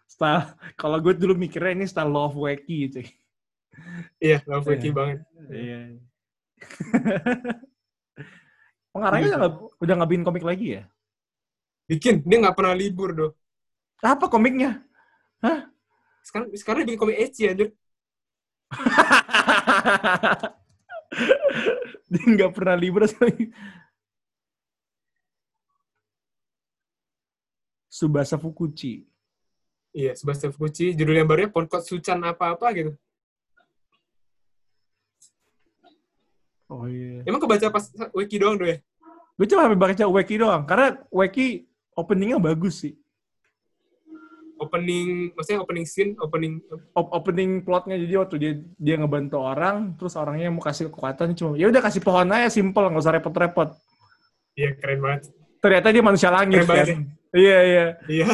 Style, 0.08 0.56
kalau 0.76 1.00
gue 1.00 1.16
dulu 1.16 1.36
mikirnya 1.36 1.76
ini 1.76 1.88
style 1.88 2.12
love 2.12 2.36
wacky 2.36 2.92
gitu. 2.92 3.08
Iya, 4.20 4.44
love 4.48 4.68
freaky 4.68 4.92
yeah. 4.92 4.96
banget. 4.96 5.18
Iya. 5.48 5.80
Pengarangnya 8.96 9.36
udah, 9.40 9.52
udah 9.80 9.94
nggak 10.00 10.12
bikin 10.12 10.26
komik 10.28 10.46
lagi 10.48 10.68
ya? 10.80 10.84
Bikin, 11.88 12.16
dia 12.28 12.38
nggak 12.44 12.56
pernah 12.56 12.76
libur 12.76 13.16
doh. 13.16 13.32
Apa 14.04 14.28
komiknya? 14.28 14.84
Hah? 15.40 15.72
sekarang 16.28 16.52
sekarang 16.60 16.84
bikin 16.84 17.00
komik 17.00 17.18
ecchi 17.24 17.48
anjir. 17.48 17.72
Dia 22.08 22.24
nggak 22.36 22.52
pernah 22.56 22.76
libra 22.76 23.06
sekali. 23.12 23.52
Subasa 27.92 28.38
Fukuchi. 28.38 29.04
Iya, 29.92 30.14
Subasa 30.14 30.54
Fukuchi. 30.54 30.94
Judul 30.94 31.18
yang 31.18 31.28
barunya 31.28 31.50
Ponkot 31.50 31.82
Sucan 31.84 32.22
apa-apa 32.24 32.70
gitu. 32.78 32.92
Oh 36.68 36.86
iya. 36.86 37.24
Emang 37.24 37.40
kebaca 37.40 37.72
pas 37.72 37.86
Wiki 38.12 38.38
doang 38.38 38.60
tuh 38.60 38.68
ya? 38.70 38.78
Gue 39.40 39.48
cuma 39.48 39.72
baca 39.72 40.04
Wiki 40.12 40.36
doang. 40.36 40.68
Karena 40.68 41.00
Wiki 41.10 41.66
openingnya 41.96 42.38
bagus 42.38 42.84
sih. 42.86 42.94
Opening, 44.58 45.38
maksudnya 45.38 45.62
opening 45.62 45.86
scene, 45.86 46.12
opening... 46.18 46.60
Op 46.98 47.14
opening 47.14 47.62
plotnya 47.62 47.94
jadi 47.98 48.14
waktu 48.18 48.36
dia 48.42 48.52
dia 48.78 48.96
ngebantu 48.98 49.38
orang, 49.38 49.94
terus 49.96 50.18
orangnya 50.18 50.50
mau 50.50 50.62
kasih 50.62 50.90
kekuatan 50.90 51.38
cuma 51.38 51.54
ya 51.54 51.70
udah 51.70 51.82
kasih 51.82 52.02
pohon 52.02 52.34
aja 52.34 52.50
simple, 52.50 52.90
nggak 52.90 53.04
usah 53.06 53.16
repot-repot. 53.16 53.70
Iya 54.58 54.74
keren 54.82 55.00
banget. 55.06 55.22
Ternyata 55.62 55.88
dia 55.94 56.04
manusia 56.04 56.30
langit 56.34 56.66
keren 56.66 56.74
kan. 56.74 57.00
Iya 57.38 57.58
iya. 57.62 57.86
Iya. 58.10 58.28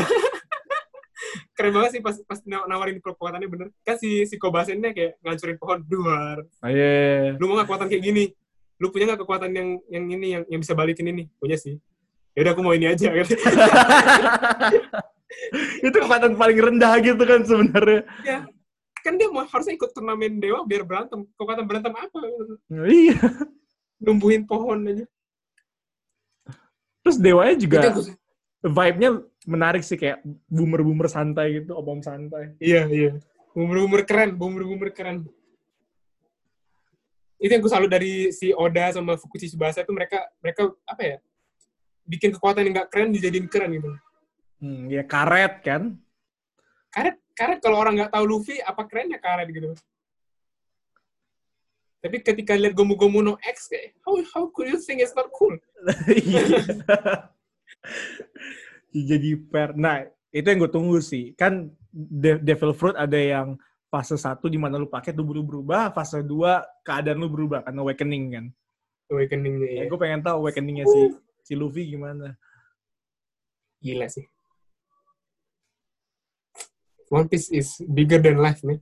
keren 1.60 1.74
banget 1.76 2.00
sih 2.00 2.02
pas 2.02 2.16
pas 2.24 2.40
nawarin 2.48 3.04
kekuatannya 3.04 3.48
bener. 3.52 3.68
Kan 3.84 4.00
si 4.00 4.24
si 4.24 4.40
Kobasennya 4.40 4.96
kayak 4.96 5.20
ngancurin 5.20 5.58
pohon 5.60 5.80
luar. 5.92 6.38
Oh, 6.64 6.70
iya, 6.72 6.90
iya. 6.96 7.32
Lu 7.36 7.52
mau 7.52 7.60
gak 7.60 7.68
kekuatan 7.68 7.88
kayak 7.92 8.04
gini? 8.04 8.32
Lu 8.80 8.88
punya 8.90 9.12
gak 9.12 9.22
kekuatan 9.28 9.52
yang 9.52 9.70
yang 9.92 10.06
ini 10.08 10.28
yang 10.40 10.44
yang 10.48 10.60
bisa 10.64 10.72
balikin 10.72 11.12
ini? 11.12 11.28
Punya 11.36 11.60
sih. 11.60 11.76
Ya 12.34 12.48
udah 12.48 12.52
aku 12.56 12.64
mau 12.66 12.74
ini 12.74 12.90
aja 12.90 13.12
kan. 13.12 13.28
itu 15.88 15.96
kekuatan 15.96 16.36
paling 16.36 16.60
rendah 16.60 16.94
gitu 17.04 17.24
kan 17.24 17.42
sebenarnya. 17.44 18.02
Ya. 18.24 18.40
Kan 19.04 19.20
dia 19.20 19.28
mau 19.28 19.44
harusnya 19.44 19.76
ikut 19.76 19.92
turnamen 19.92 20.40
dewa 20.40 20.64
biar 20.64 20.88
berantem. 20.88 21.28
Kekuatan 21.36 21.68
berantem 21.68 21.92
apa? 21.92 22.18
Oh, 22.72 22.88
iya. 22.88 23.20
Numbuhin 24.00 24.48
pohon 24.48 24.80
aja. 24.88 25.06
Terus 27.04 27.20
dewanya 27.20 27.56
juga 27.60 27.80
vibe-nya 28.64 29.20
menarik 29.44 29.84
sih 29.84 30.00
kayak 30.00 30.24
boomer-boomer 30.48 31.12
santai 31.12 31.60
gitu, 31.60 31.76
om-om 31.76 32.00
santai. 32.00 32.56
Iya, 32.64 32.88
iya. 32.88 33.12
Boomer-boomer 33.52 34.08
keren, 34.08 34.40
boomer-boomer 34.40 34.96
keren. 34.96 35.28
Itu 37.44 37.52
yang 37.52 37.60
gue 37.60 37.72
salut 37.76 37.92
dari 37.92 38.32
si 38.32 38.56
Oda 38.56 38.96
sama 38.96 39.20
Fukushi 39.20 39.52
Subasa 39.52 39.84
itu 39.84 39.92
mereka 39.92 40.24
mereka 40.40 40.72
apa 40.88 41.02
ya? 41.04 41.18
Bikin 42.08 42.40
kekuatan 42.40 42.72
yang 42.72 42.88
gak 42.88 42.90
keren 42.96 43.12
dijadiin 43.12 43.52
keren 43.52 43.76
gitu. 43.76 43.92
Hmm, 44.64 44.88
ya 44.88 45.04
karet 45.04 45.60
kan? 45.60 46.00
Karet, 46.88 47.20
karet 47.36 47.60
kalau 47.60 47.84
orang 47.84 48.00
nggak 48.00 48.16
tahu 48.16 48.24
Luffy 48.24 48.64
apa 48.64 48.88
kerennya 48.88 49.20
karet 49.20 49.52
gitu. 49.52 49.76
Tapi 52.00 52.24
ketika 52.24 52.56
lihat 52.56 52.72
Gomu 52.72 52.96
Gomu 52.96 53.20
no 53.20 53.36
X 53.44 53.68
kayak 53.68 54.00
how 54.08 54.16
how 54.32 54.44
could 54.56 54.72
you 54.72 54.80
think 54.80 55.04
it's 55.04 55.12
not 55.12 55.28
cool? 55.36 55.52
Jadi 59.12 59.36
fair. 59.52 59.76
Nah, 59.76 60.08
itu 60.32 60.48
yang 60.48 60.64
gue 60.64 60.72
tunggu 60.72 61.04
sih. 61.04 61.36
Kan 61.36 61.76
De 61.92 62.40
Devil 62.40 62.72
Fruit 62.72 62.96
ada 62.96 63.20
yang 63.20 63.60
fase 63.92 64.16
satu 64.16 64.48
di 64.48 64.56
mana 64.56 64.80
lu 64.80 64.88
pakai 64.88 65.12
tubuh 65.12 65.36
lu 65.36 65.44
berubah, 65.44 65.92
fase 65.92 66.24
dua 66.24 66.64
keadaan 66.88 67.20
lu 67.20 67.28
berubah 67.28 67.68
karena 67.68 67.84
awakening 67.84 68.26
kan. 68.32 68.46
Awakeningnya 69.12 69.70
ya. 69.70 69.82
ya 69.84 69.92
gue 69.92 70.00
pengen 70.00 70.24
tahu 70.24 70.36
awakeningnya 70.48 70.88
si 70.88 71.00
si 71.44 71.54
Luffy 71.54 71.92
gimana. 71.92 72.40
Gila 73.84 74.08
sih. 74.08 74.33
One 77.14 77.30
Piece 77.30 77.54
is 77.54 77.78
bigger 77.86 78.18
than 78.18 78.42
life, 78.42 78.66
man. 78.66 78.82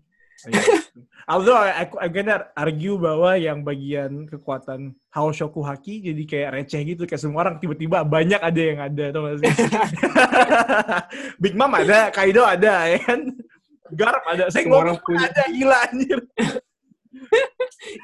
Although 1.29 1.59
I, 1.59 1.83
I, 1.83 2.07
I'm 2.07 2.11
gonna 2.15 2.49
argue 2.57 2.97
bahwa 2.97 3.37
yang 3.37 3.61
bagian 3.61 4.25
kekuatan 4.25 4.97
Haoshoku 5.13 5.61
Haki 5.61 6.01
jadi 6.01 6.23
kayak 6.25 6.49
receh 6.55 6.81
gitu. 6.81 7.03
Kayak 7.05 7.21
semua 7.21 7.45
orang 7.45 7.61
tiba-tiba 7.61 8.01
banyak 8.07 8.41
ada 8.41 8.61
yang 8.61 8.79
ada. 8.81 9.05
Tau 9.13 9.21
gak 9.27 9.37
sih? 9.43 9.51
Big 11.43 11.53
Mom 11.53 11.71
ada, 11.75 12.09
Kaido 12.09 12.41
ada, 12.41 12.89
ya 12.89 12.99
kan? 13.03 13.19
Garp 13.93 14.23
ada. 14.25 14.49
Saya 14.49 14.65
semua 14.65 14.81
orang 14.81 14.97
punya. 15.03 15.27
ada, 15.27 15.43
gila 15.51 15.77
anjir. 15.91 16.19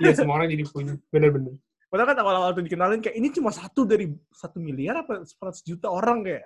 Iya, 0.01 0.11
semua 0.17 0.41
orang 0.41 0.49
jadi 0.51 0.65
punya. 0.67 0.93
Bener-bener. 1.13 1.53
Padahal 1.87 2.09
kan 2.11 2.17
awal-awal 2.19 2.51
tuh 2.51 2.65
dikenalin 2.65 2.99
kayak 2.99 3.15
ini 3.15 3.29
cuma 3.31 3.53
satu 3.53 3.87
dari 3.87 4.11
satu 4.33 4.57
miliar 4.59 5.05
apa 5.05 5.23
100 5.23 5.63
juta 5.63 5.87
orang 5.87 6.25
kayak. 6.25 6.43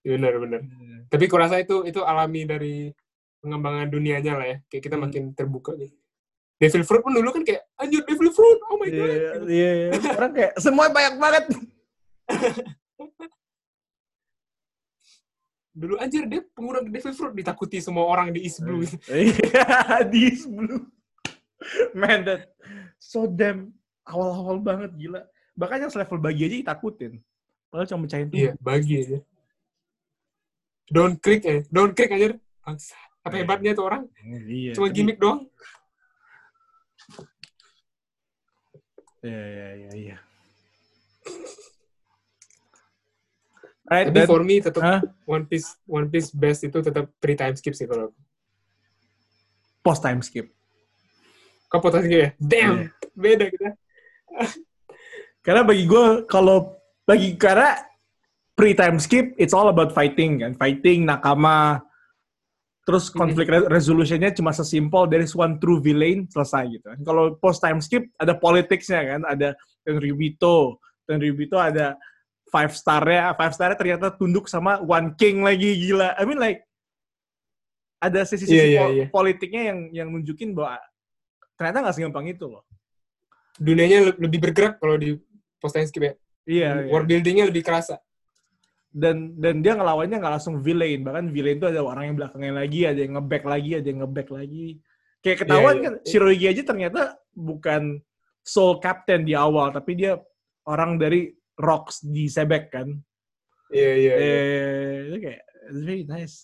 Bener, 0.00 0.32
bener. 0.40 0.60
Hmm. 0.64 1.04
Tapi 1.08 1.24
kurasa 1.28 1.60
itu 1.60 1.84
itu 1.84 2.00
alami 2.00 2.48
dari 2.48 2.74
pengembangan 3.40 3.88
dunianya 3.88 4.32
lah 4.36 4.46
ya. 4.46 4.56
Kayak 4.68 4.82
kita 4.88 4.96
hmm. 4.96 5.04
makin 5.04 5.22
terbuka 5.36 5.72
nih. 5.76 5.92
Devil 6.60 6.84
Fruit 6.84 7.00
pun 7.00 7.16
dulu 7.16 7.32
kan 7.32 7.40
kayak, 7.40 7.64
anjir 7.80 8.04
Devil 8.04 8.28
Fruit, 8.36 8.60
oh 8.68 8.76
my 8.76 8.88
god. 8.92 9.08
Iya, 9.08 9.32
iya, 9.48 9.70
iya. 9.96 10.12
Orang 10.12 10.32
kayak, 10.36 10.52
semua 10.60 10.92
banyak 10.92 11.16
banget. 11.16 11.44
dulu 15.80 15.96
anjir 15.96 16.28
dia 16.28 16.44
pengguna 16.52 16.84
Devil 16.84 17.16
Fruit 17.16 17.32
ditakuti 17.32 17.80
semua 17.80 18.04
orang 18.04 18.28
di 18.36 18.44
East 18.44 18.60
Blue. 18.60 18.84
Iya, 19.08 20.04
di 20.04 20.18
East 20.28 20.52
Blue. 20.52 20.84
Man, 21.96 22.28
that 22.28 22.52
so 23.00 23.24
damn 23.24 23.72
awal-awal 24.04 24.60
banget, 24.60 24.92
gila. 25.00 25.24
Bahkan 25.56 25.88
yang 25.88 25.92
level 25.92 26.20
bagi 26.20 26.44
aja 26.44 26.56
ditakutin. 26.60 27.24
Padahal 27.72 27.88
cuma 27.88 28.04
mecahin 28.04 28.28
tuh. 28.28 28.36
Iya, 28.36 28.52
bagi 28.60 28.94
aja. 29.00 29.18
Don't 30.90 31.16
click 31.22 31.46
eh. 31.46 31.62
Don't 31.70 31.94
click 31.94 32.10
aja. 32.10 32.34
Apa 33.22 33.38
iya. 33.38 33.46
hebatnya 33.46 33.72
tuh 33.78 33.86
orang? 33.86 34.02
Iya. 34.26 34.74
Cuma 34.74 34.90
gimmick 34.90 35.22
doang. 35.22 35.46
Iya, 39.20 39.42
iya, 39.46 39.68
iya, 39.76 39.90
iya. 39.94 40.16
Right, 43.90 44.06
Tapi 44.06 44.22
for 44.22 44.42
me 44.46 44.62
tetap 44.62 44.82
huh? 44.86 45.00
One 45.26 45.50
Piece 45.50 45.74
One 45.82 46.06
Piece 46.06 46.30
best 46.30 46.62
itu 46.62 46.78
tetap 46.78 47.10
pre 47.18 47.34
time 47.34 47.58
skip 47.58 47.74
sih 47.74 47.90
kalau 47.90 48.14
post 49.82 50.00
time 50.06 50.22
skip. 50.22 50.46
Kau 51.66 51.82
post 51.82 51.98
time 51.98 52.06
skip 52.06 52.20
ya? 52.22 52.30
Damn, 52.38 52.86
yeah. 52.86 52.88
beda 53.18 53.44
kita. 53.50 53.70
karena 55.44 55.66
bagi 55.66 55.84
gue 55.90 56.22
kalau 56.30 56.78
bagi 57.02 57.34
karena 57.34 57.89
pre 58.60 58.76
time 58.76 59.00
skip 59.00 59.32
it's 59.40 59.56
all 59.56 59.72
about 59.72 59.96
fighting 59.96 60.44
kan, 60.44 60.52
fighting 60.52 61.08
nakama. 61.08 61.80
Terus 62.84 63.08
konflik 63.08 63.48
mm 63.48 63.56
-hmm. 63.56 63.72
resolutionnya 63.72 64.30
cuma 64.36 64.52
sesimpel 64.52 65.08
there 65.08 65.24
is 65.24 65.32
one 65.32 65.56
true 65.56 65.80
villain 65.80 66.28
selesai 66.28 66.68
gitu 66.68 66.84
kan. 66.92 67.00
Kalau 67.00 67.24
post 67.40 67.64
time 67.64 67.80
skip 67.80 68.12
ada 68.20 68.36
politicsnya 68.36 69.16
kan, 69.16 69.20
ada 69.24 69.56
Tenryubito, 69.80 70.76
Tenryubito 71.08 71.56
ada 71.56 71.96
five 72.52 72.76
star-nya, 72.76 73.32
five 73.32 73.52
star-nya 73.56 73.78
ternyata 73.80 74.12
tunduk 74.12 74.44
sama 74.44 74.76
one 74.84 75.16
king 75.16 75.40
lagi 75.40 75.72
gila. 75.80 76.12
I 76.20 76.22
mean 76.28 76.36
like 76.36 76.60
ada 78.00 78.28
sisi-sisi 78.28 78.56
yeah, 78.56 78.68
yeah, 78.68 78.88
yeah. 79.04 79.08
politiknya 79.08 79.62
yang 79.72 79.78
yang 80.04 80.08
nunjukin 80.12 80.52
bahwa 80.52 80.80
ternyata 81.56 81.88
nggak 81.88 81.96
segampang 81.96 82.28
itu 82.28 82.44
loh. 82.44 82.64
Dunianya 83.60 84.16
lebih 84.20 84.40
bergerak 84.40 84.80
kalau 84.80 85.00
di 85.00 85.16
post 85.60 85.76
time 85.76 85.88
skip 85.88 86.02
ya. 86.04 86.14
Iya. 86.48 86.68
Yeah, 86.84 86.90
World 86.90 87.06
buildingnya 87.06 87.48
lebih 87.48 87.64
kerasa. 87.64 88.00
Dan 88.90 89.38
dan 89.38 89.62
dia 89.62 89.78
ngelawannya 89.78 90.18
nggak 90.18 90.34
langsung 90.34 90.58
villain, 90.66 91.06
bahkan 91.06 91.30
villain 91.30 91.62
itu 91.62 91.70
ada 91.70 91.78
orang 91.78 92.10
yang 92.10 92.16
belakangnya 92.18 92.54
lagi, 92.58 92.80
ada 92.90 92.98
yang 92.98 93.14
ngeback 93.14 93.44
lagi, 93.46 93.70
ada 93.78 93.86
yang 93.86 94.00
ngeback 94.02 94.28
lagi. 94.34 94.66
Kayak 95.22 95.38
ketahuan 95.46 95.62
yeah, 95.62 95.74
yeah. 95.78 95.84
kan 95.86 95.94
Shirogi 96.02 96.46
aja 96.50 96.62
ternyata 96.66 97.00
bukan 97.30 97.82
soul 98.42 98.82
captain 98.82 99.22
di 99.22 99.38
awal, 99.38 99.70
tapi 99.70 99.94
dia 99.94 100.18
orang 100.66 100.98
dari 100.98 101.30
rocks 101.54 102.02
di 102.02 102.26
Sebek 102.26 102.64
kan. 102.72 102.88
Iya, 103.70 103.92
iya. 103.94 104.14
iya. 104.18 104.40
Itu 105.06 105.18
kayak, 105.22 105.42
it's 105.70 105.82
very 105.86 106.04
nice. 106.08 106.36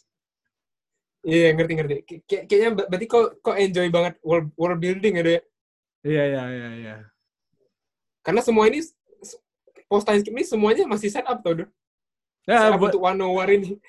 Iya, 1.26 1.50
yeah, 1.50 1.50
ngerti, 1.58 1.72
ngerti. 1.74 1.94
Kay 2.06 2.46
kayaknya 2.46 2.70
berarti 2.86 3.06
kok, 3.10 3.42
kok 3.42 3.56
enjoy 3.58 3.88
banget 3.90 4.14
world, 4.22 4.54
world 4.54 4.78
building 4.78 5.18
ya, 5.18 5.22
deh. 5.26 5.42
Iya, 6.06 6.22
iya, 6.30 6.42
iya, 6.46 6.68
iya. 6.78 6.96
Karena 8.22 8.38
semua 8.46 8.70
ini, 8.70 8.78
post 9.90 10.06
time 10.06 10.22
skip 10.22 10.30
ini 10.30 10.46
semuanya 10.46 10.86
masih 10.86 11.10
set 11.10 11.26
up 11.26 11.42
tau, 11.42 11.58
deh. 11.58 11.68
Ya, 12.46 12.70
up 12.70 12.78
untuk 12.78 13.02
One 13.02 13.26
War 13.26 13.48
ini. 13.50 13.74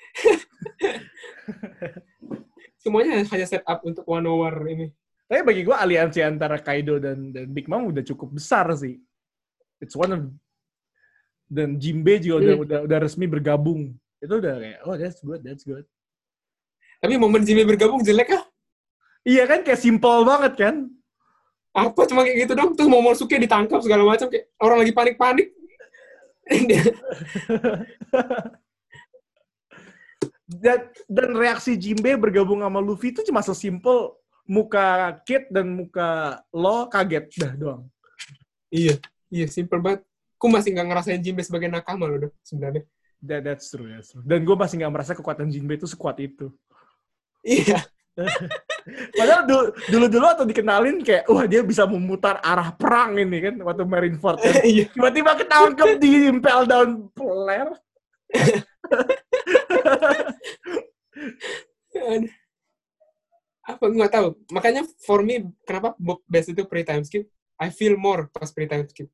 semuanya 2.82 3.22
hanya 3.22 3.46
set 3.46 3.62
up 3.62 3.84
untuk 3.86 4.02
One 4.08 4.26
War 4.26 4.56
ini. 4.66 4.90
Tapi 5.28 5.44
bagi 5.44 5.62
gue 5.62 5.76
aliansi 5.76 6.24
antara 6.24 6.56
Kaido 6.58 6.96
dan, 6.96 7.30
dan 7.30 7.52
Big 7.52 7.68
Mom 7.68 7.92
udah 7.92 8.00
cukup 8.00 8.34
besar 8.34 8.64
sih. 8.74 8.96
It's 9.78 9.94
one 9.94 10.10
of 10.10 10.22
dan 11.48 11.80
Jimbe 11.80 12.20
juga 12.20 12.44
udah, 12.44 12.54
hmm. 12.54 12.64
udah 12.64 12.78
udah 12.88 12.98
resmi 12.98 13.28
bergabung. 13.28 13.92
Itu 14.18 14.40
udah 14.40 14.54
kayak 14.56 14.78
oh 14.88 14.96
that's 14.96 15.20
good, 15.20 15.40
that's 15.44 15.62
good. 15.62 15.84
Tapi 16.98 17.14
momen 17.20 17.44
Jimbe 17.44 17.68
bergabung 17.68 18.02
jelek 18.02 18.34
ah? 18.34 18.44
Iya 19.22 19.44
kan 19.44 19.60
kayak 19.62 19.78
simple 19.78 20.24
banget 20.24 20.52
kan? 20.56 20.74
Apa 21.76 22.08
cuma 22.08 22.24
kayak 22.24 22.48
gitu 22.48 22.52
dong? 22.56 22.72
Tuh 22.74 22.88
Momosuke 22.88 23.36
ditangkap 23.36 23.84
segala 23.84 24.02
macam 24.02 24.32
kayak 24.32 24.48
orang 24.58 24.82
lagi 24.82 24.92
panik-panik. 24.96 25.52
Dan, 30.48 30.88
dan 31.04 31.36
reaksi 31.36 31.76
Jimbe 31.76 32.16
bergabung 32.16 32.64
sama 32.64 32.80
Luffy 32.80 33.12
itu 33.12 33.20
cuma 33.20 33.44
sesimpel 33.44 34.16
muka 34.48 35.12
Kid 35.28 35.52
dan 35.52 35.68
muka 35.68 36.40
lo 36.56 36.88
kaget 36.88 37.28
dah 37.36 37.52
doang. 37.52 37.84
Iya, 38.72 38.96
iya 39.28 39.44
simple 39.44 39.76
banget. 39.76 40.08
Aku 40.40 40.48
masih 40.48 40.72
nggak 40.72 40.88
ngerasain 40.88 41.20
Jimbe 41.20 41.44
sebagai 41.44 41.68
nakama 41.68 42.08
loh 42.08 42.32
sebenarnya. 42.40 42.80
That, 43.18 43.42
that's 43.42 43.66
true, 43.74 43.90
that's 43.90 44.14
true. 44.14 44.22
Dan 44.22 44.46
gue 44.46 44.54
masih 44.54 44.78
nggak 44.78 44.94
merasa 44.94 45.12
kekuatan 45.12 45.50
Jinbe 45.50 45.74
itu 45.74 45.90
sekuat 45.90 46.22
itu. 46.22 46.54
Iya. 47.42 47.82
Padahal 49.12 49.42
dulu-dulu 49.88 50.26
atau 50.26 50.44
dikenalin 50.48 51.04
kayak, 51.04 51.28
wah 51.28 51.44
dia 51.44 51.60
bisa 51.60 51.84
memutar 51.84 52.40
arah 52.40 52.72
perang 52.72 53.18
ini 53.20 53.38
kan, 53.44 53.54
waktu 53.60 53.84
Marineford. 53.84 54.40
Kan. 54.40 54.54
Iya. 54.64 54.88
Tiba-tiba 54.92 55.32
ketangkep 55.36 56.00
di 56.00 56.10
impel 56.28 56.64
down 56.64 57.08
player. 57.12 57.68
apa 63.68 63.84
nggak 63.84 64.12
tahu 64.12 64.28
makanya 64.48 64.82
for 65.04 65.20
me 65.20 65.44
kenapa 65.68 65.92
best 66.24 66.48
itu 66.48 66.64
pre 66.64 66.80
time 66.80 67.04
skip 67.04 67.28
I 67.60 67.68
feel 67.68 68.00
more 68.00 68.32
pas 68.32 68.48
pre 68.48 68.64
time 68.64 68.88
skip 68.88 69.12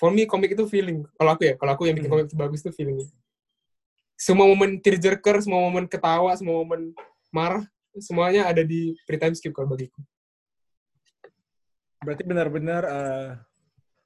for 0.00 0.08
me 0.08 0.24
komik 0.24 0.56
itu 0.56 0.64
feeling 0.64 1.04
kalau 1.20 1.36
aku 1.36 1.44
ya 1.44 1.54
kalau 1.60 1.76
aku 1.76 1.84
yang 1.84 2.00
bikin 2.00 2.08
hmm. 2.08 2.14
komik 2.16 2.26
itu 2.32 2.36
bagus 2.40 2.64
itu 2.64 2.72
feelingnya 2.72 3.04
semua 4.16 4.48
momen 4.48 4.80
tearjerker 4.80 5.44
semua 5.44 5.60
momen 5.60 5.84
ketawa 5.84 6.32
semua 6.40 6.64
momen 6.64 6.96
marah 7.28 7.68
semuanya 7.96 8.46
ada 8.50 8.60
di 8.60 8.92
pre 9.08 9.16
time 9.16 9.32
skip 9.32 9.56
kalau 9.56 9.72
bagiku. 9.72 10.00
Berarti 12.04 12.22
benar-benar 12.22 12.82
uh, 12.86 13.28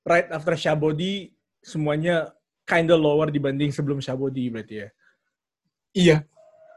right 0.06 0.30
after 0.30 0.54
Shabody 0.54 1.34
semuanya 1.60 2.30
kinda 2.64 2.94
lower 2.94 3.28
dibanding 3.28 3.74
sebelum 3.74 3.98
Shabody 3.98 4.48
berarti 4.48 4.74
ya? 4.86 4.88
Iya. 5.92 6.16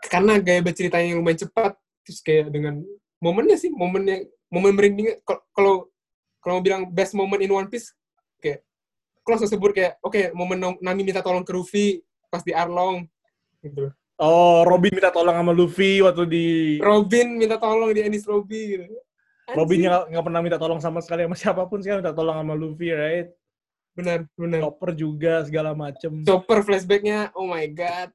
Karena 0.06 0.38
gaya 0.42 0.62
berceritanya 0.62 1.16
yang 1.16 1.22
lumayan 1.24 1.46
cepat 1.48 1.74
terus 2.06 2.22
kayak 2.22 2.54
dengan 2.54 2.86
momennya 3.18 3.58
sih 3.58 3.74
momennya 3.74 4.30
momen 4.54 4.78
merinding 4.78 5.18
kalau 5.26 5.90
kalau 6.38 6.62
mau 6.62 6.64
bilang 6.64 6.86
best 6.94 7.18
moment 7.18 7.42
in 7.42 7.50
One 7.50 7.66
Piece 7.66 7.90
kayak 8.38 8.62
langsung 9.26 9.50
sebut 9.50 9.74
kayak 9.74 9.98
oke 10.06 10.14
okay, 10.14 10.30
momen 10.38 10.62
Nami 10.62 11.02
minta 11.02 11.26
tolong 11.26 11.42
ke 11.42 11.50
Luffy 11.50 12.06
pas 12.30 12.46
di 12.46 12.54
Arlong 12.54 13.10
gitu 13.66 13.90
oh 14.22 14.64
Robin 14.64 14.94
minta 14.96 15.12
tolong 15.12 15.36
sama 15.36 15.52
Luffy 15.52 16.00
waktu 16.00 16.24
di 16.28 16.48
Robin 16.80 17.40
minta 17.40 17.60
tolong 17.60 17.92
di 17.92 18.04
Ennis 18.04 18.28
Robby 18.28 18.78
gitu. 18.78 18.88
Robin 19.54 19.78
nggak 20.10 20.26
pernah 20.26 20.42
minta 20.42 20.58
tolong 20.58 20.82
sama 20.82 21.06
sekali 21.06 21.28
sama 21.28 21.38
siapa 21.38 21.62
pun 21.70 21.84
sih 21.84 21.94
minta 21.94 22.16
tolong 22.16 22.40
sama 22.40 22.56
Luffy 22.58 22.90
right? 22.92 23.30
Benar 23.96 24.28
benar. 24.36 24.60
Chopper 24.68 24.92
juga 24.92 25.48
segala 25.48 25.72
macem. 25.72 26.12
Chopper 26.28 26.60
flashbacknya 26.66 27.32
oh 27.36 27.48
my 27.48 27.64
god. 27.72 28.12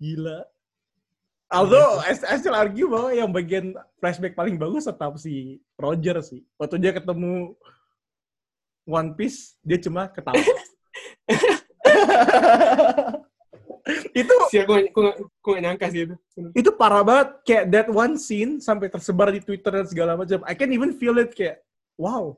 Gila. 0.00 0.48
Although 1.52 2.00
I, 2.00 2.16
I 2.32 2.40
still 2.40 2.56
argue 2.56 2.88
bahwa 2.88 3.12
yang 3.12 3.28
bagian 3.28 3.76
flashback 4.00 4.32
paling 4.32 4.56
bagus 4.56 4.88
tetap 4.88 5.12
si 5.20 5.60
Roger 5.76 6.24
sih. 6.24 6.40
Waktu 6.56 6.80
dia 6.80 6.96
ketemu 6.96 7.52
One 8.88 9.12
Piece, 9.14 9.60
dia 9.60 9.76
cuma 9.78 10.08
ketawa. 10.08 10.40
itu 14.12 14.34
sih 14.52 14.60
aku 14.60 14.76
gak 15.40 15.60
nyangka 15.64 15.86
sih 15.88 16.04
itu. 16.08 16.14
Itu 16.52 16.70
parah 16.76 17.00
banget 17.00 17.28
kayak 17.48 17.64
that 17.72 17.88
one 17.88 18.20
scene 18.20 18.60
sampai 18.60 18.92
tersebar 18.92 19.32
di 19.32 19.40
Twitter 19.40 19.72
dan 19.72 19.86
segala 19.88 20.16
macam. 20.16 20.44
I 20.44 20.52
can 20.52 20.72
even 20.72 20.92
feel 20.92 21.16
it 21.16 21.32
kayak 21.32 21.64
wow. 21.96 22.36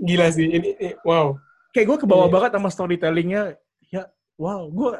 Gila 0.00 0.26
sih 0.32 0.48
ini, 0.48 0.72
ini 0.78 0.96
wow. 1.04 1.36
Kayak 1.76 1.86
gue 1.92 1.98
kebawa 2.08 2.26
yeah. 2.26 2.32
banget 2.32 2.50
sama 2.56 2.70
storytellingnya. 2.72 3.42
Ya 3.92 4.08
wow, 4.40 4.66
gue 4.72 4.96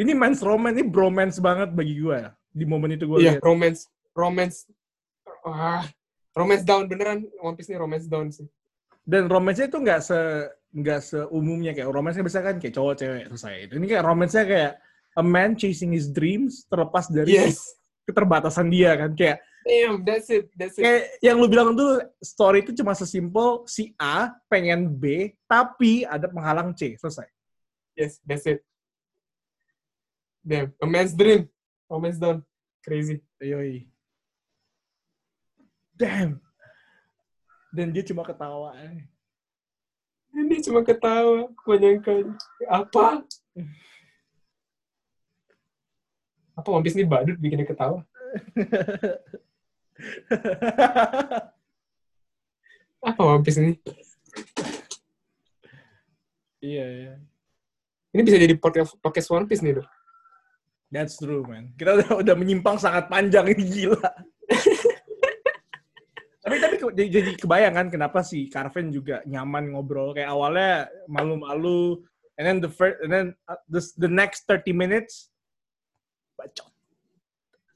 ini 0.00 0.10
men's 0.16 0.42
romance, 0.42 0.74
ini 0.74 0.86
bromance 0.88 1.36
banget 1.38 1.70
bagi 1.70 2.00
gue 2.00 2.16
ya. 2.16 2.30
Di 2.50 2.64
momen 2.64 2.96
itu 2.96 3.04
gue 3.04 3.18
yeah, 3.22 3.36
romance. 3.44 3.86
Romance. 4.14 4.64
Wah, 5.44 5.84
romance 6.32 6.64
down. 6.64 6.88
Beneran 6.88 7.28
One 7.42 7.58
Piece 7.58 7.68
ini 7.68 7.76
romance 7.76 8.08
down 8.08 8.32
sih. 8.32 8.48
Dan 9.04 9.28
romance-nya 9.28 9.68
itu 9.68 9.78
nggak 9.78 10.00
se 10.00 10.18
nggak 10.74 11.00
seumumnya 11.04 11.76
kayak 11.76 11.92
romance-nya 11.92 12.24
biasa 12.24 12.40
kan 12.40 12.56
kayak 12.56 12.74
cowok 12.74 12.94
cewek 12.98 13.24
selesai. 13.30 13.54
Ini 13.68 13.86
kayak 13.86 14.04
romance-nya 14.04 14.44
kayak 14.48 14.72
a 15.14 15.22
man 15.22 15.54
chasing 15.54 15.94
his 15.94 16.10
dreams 16.10 16.66
terlepas 16.66 17.06
dari 17.12 17.36
yes. 17.36 17.78
keterbatasan 18.08 18.66
dia 18.72 18.98
kan 18.98 19.12
kayak 19.14 19.38
Damn, 19.64 20.04
that's 20.04 20.28
it, 20.28 20.52
that's 20.60 20.76
it. 20.76 20.84
Kayak 20.84 21.02
yang 21.24 21.40
lu 21.40 21.48
bilang 21.48 21.72
tuh 21.72 22.04
story 22.20 22.60
itu 22.60 22.76
cuma 22.76 22.92
sesimpel 22.92 23.64
si 23.64 23.96
A 23.96 24.28
pengen 24.44 24.92
B 24.92 25.32
tapi 25.48 26.04
ada 26.04 26.28
penghalang 26.28 26.76
C, 26.76 27.00
selesai. 27.00 27.24
Yes, 27.96 28.20
that's 28.28 28.44
it. 28.44 28.60
Damn, 30.44 30.76
a 30.76 30.84
man's 30.84 31.16
dream. 31.16 31.48
A 31.88 31.96
man's 31.96 32.20
done. 32.20 32.44
Crazy. 32.84 33.24
Yoi. 33.40 33.88
Damn. 35.96 36.44
Dan 37.74 37.90
dia 37.90 38.06
cuma 38.06 38.22
ketawa. 38.22 38.70
Eh. 38.78 39.02
Dia 40.46 40.60
cuma 40.70 40.86
ketawa. 40.86 41.50
Menyangka 41.66 42.14
apa? 42.70 43.26
Apa 46.54 46.68
One 46.70 46.86
Piece 46.86 46.94
ini 46.94 47.02
badut 47.02 47.34
bikin 47.42 47.58
dia 47.58 47.66
ketawa? 47.66 48.06
apa 53.02 53.20
One 53.26 53.42
Piece 53.42 53.58
ini? 53.58 53.74
Iya, 56.62 56.86
iya. 56.86 57.14
Ini 58.14 58.22
bisa 58.22 58.38
jadi 58.38 58.54
podcast 59.02 59.28
One 59.34 59.50
Piece 59.50 59.66
nih, 59.66 59.82
tuh. 59.82 59.86
That's 60.94 61.18
true, 61.18 61.42
man. 61.42 61.74
Kita 61.74 61.98
udah, 61.98 62.10
udah 62.22 62.34
menyimpang 62.38 62.78
sangat 62.78 63.10
panjang 63.10 63.50
ini 63.50 63.64
gila. 63.74 64.08
Tapi 66.44 66.60
tapi 66.60 66.76
jadi, 66.92 67.08
jadi 67.08 67.30
kebayang 67.40 67.74
kan 67.74 67.88
kenapa 67.88 68.20
si 68.20 68.52
Carven 68.52 68.92
juga 68.92 69.24
nyaman 69.24 69.72
ngobrol 69.72 70.12
kayak 70.12 70.28
awalnya 70.28 70.92
malu-malu 71.08 72.04
and 72.36 72.44
then 72.44 72.60
the 72.60 72.68
first 72.68 73.00
and 73.00 73.08
then 73.08 73.26
uh, 73.48 73.56
the, 73.64 73.80
the 73.96 74.10
next 74.10 74.44
30 74.44 74.76
minutes 74.76 75.32
bacot. 76.36 76.68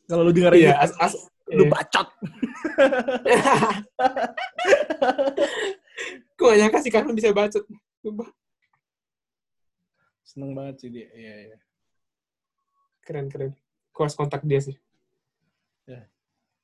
Kalau 0.09 0.24
lu 0.28 0.32
dengar 0.32 0.53
iya, 0.57 0.77
as, 0.77 0.93
as, 1.01 1.16
lu 1.49 1.65
iya. 1.65 1.73
bacot. 1.73 2.09
Gue 6.39 6.55
gak 6.55 6.59
nyangka 6.61 6.78
si 6.85 6.93
Carven 6.93 7.16
bisa 7.16 7.32
bacot. 7.32 7.65
Seneng 10.28 10.53
banget 10.53 10.81
sih 10.85 10.93
dia. 10.93 11.09
Iya, 11.16 11.35
iya 11.49 11.59
keren 13.09 13.32
keren 13.32 13.57
aku 13.89 14.05
harus 14.05 14.12
kontak 14.12 14.45
dia 14.45 14.61
sih 14.61 14.77
yeah. 15.89 16.05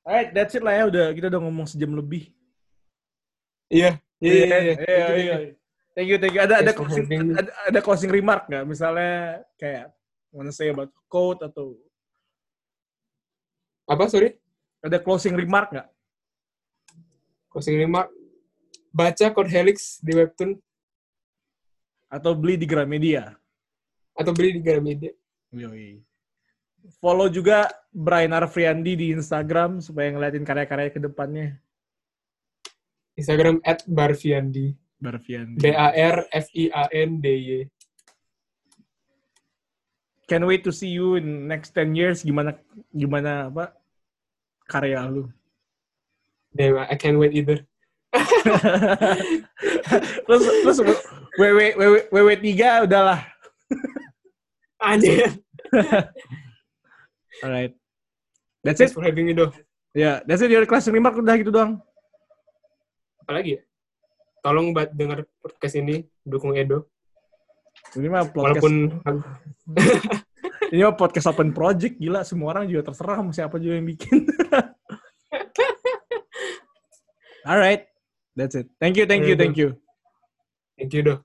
Alright 0.05 0.29
that's 0.31 0.53
it 0.53 0.61
lah 0.61 0.73
ya. 0.77 0.83
Udah 0.87 1.05
kita 1.11 1.27
udah 1.33 1.41
ngomong 1.41 1.65
sejam 1.65 1.91
lebih. 1.97 2.29
Iya. 3.67 3.97
Iya 4.23 4.31
iya 4.31 4.57
iya, 4.63 4.73
iya, 4.79 5.07
iya. 5.19 5.35
thank 5.91 6.07
you 6.07 6.15
thank 6.15 6.31
you 6.31 6.39
ada 6.39 6.63
ada 6.63 6.71
closing 6.71 7.35
ada, 7.35 7.51
ada 7.67 7.79
closing 7.83 8.07
remark 8.07 8.47
nggak? 8.47 8.63
Misalnya 8.63 9.43
kayak 9.59 9.91
wanna 10.31 10.55
say 10.55 10.71
about 10.71 10.87
quote 11.11 11.43
atau 11.43 11.75
apa 13.85 14.07
sorry? 14.07 14.39
Ada 14.79 15.03
closing 15.03 15.35
remark 15.35 15.73
nggak? 15.75 15.89
Closing 17.51 17.75
remark. 17.75 18.07
Baca 18.95 19.27
code 19.35 19.51
helix 19.51 19.99
di 19.99 20.15
webtoon. 20.15 20.55
Atau 22.07 22.31
beli 22.37 22.55
di 22.55 22.63
Gramedia? 22.63 23.35
Atau 24.15 24.31
beli 24.31 24.55
di 24.55 24.61
Gramedia. 24.63 25.11
Yoi 25.51 25.99
follow 27.01 27.29
juga 27.29 27.69
Brian 27.93 28.35
Arfriandi 28.35 28.97
di 28.97 29.07
Instagram 29.13 29.79
supaya 29.79 30.11
ngeliatin 30.11 30.45
karya-karya 30.45 30.89
ke 30.91 30.99
depannya. 31.01 31.57
Instagram 33.15 33.63
at 33.63 33.85
Barfiandi. 33.87 34.75
Barfiandi. 34.99 35.63
B-A-R-F-I-A-N-D-Y. 35.63 37.69
Can't 40.25 40.49
wait 40.49 40.65
to 40.65 40.73
see 40.73 40.89
you 40.89 41.21
in 41.21 41.47
next 41.47 41.77
10 41.77 41.93
years. 41.93 42.25
Gimana 42.25 42.57
gimana 42.89 43.53
apa 43.53 43.77
karya 44.65 45.05
lu? 45.05 45.29
Damn, 46.55 46.81
I 46.81 46.95
can't 46.97 47.21
wait 47.21 47.37
either. 47.37 47.61
terus 50.25 50.43
terus 50.63 50.79
WW 51.35 51.75
WW 51.75 51.97
WW 52.09 52.31
tiga 52.39 52.87
udahlah. 52.87 53.21
Anjir. 54.81 55.35
Alright. 57.43 57.73
That's 58.63 58.79
Thanks 58.79 58.93
it. 58.93 58.95
for 58.95 59.03
having 59.03 59.25
me, 59.27 59.33
Do. 59.35 59.51
Ya, 59.95 59.99
yeah, 59.99 60.15
that's 60.27 60.41
it. 60.43 60.51
Your 60.51 60.65
class 60.67 60.87
remark 60.91 61.15
udah 61.15 61.35
gitu 61.39 61.51
doang. 61.51 61.79
Apalagi 63.23 63.59
ya? 63.59 63.61
Tolong 64.43 64.75
buat 64.75 64.91
dengar 64.93 65.25
podcast 65.41 65.75
ini, 65.79 66.05
dukung 66.21 66.53
Edo. 66.53 66.85
Ini 67.95 68.07
mah 68.11 68.27
podcast. 68.29 68.61
Walaupun 68.61 68.73
ini 70.73 70.81
mah 70.83 70.95
podcast 70.97 71.27
open 71.31 71.49
project 71.55 71.97
gila 71.97 72.21
semua 72.27 72.53
orang 72.53 72.67
juga 72.69 72.91
terserah 72.91 73.21
sama 73.21 73.31
siapa 73.33 73.55
juga 73.57 73.79
yang 73.79 73.87
bikin. 73.87 74.25
Alright. 77.49 77.87
That's 78.35 78.57
it. 78.57 78.67
Thank 78.81 78.99
you, 78.99 79.05
thank 79.07 79.23
you, 79.23 79.37
thank 79.39 79.55
you. 79.55 79.79
Thank 80.75 80.91
you, 80.91 81.01
Do. 81.07 81.15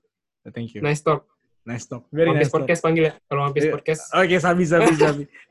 Thank 0.47 0.71
you. 0.73 0.79
Nice 0.79 1.03
talk. 1.03 1.27
Nice 1.67 1.85
talk. 1.85 2.07
Very 2.09 2.31
Mampis 2.31 2.47
nice 2.47 2.53
talk. 2.55 2.63
podcast 2.63 2.81
panggil 2.81 3.03
ya. 3.11 3.13
Kalau 3.27 3.41
Mampis 3.45 3.67
Iya. 3.67 3.73
podcast. 3.75 4.01
Oke, 4.15 4.35
sabi, 4.39 4.63
sabi, 4.63 4.91
sabi. 4.95 5.23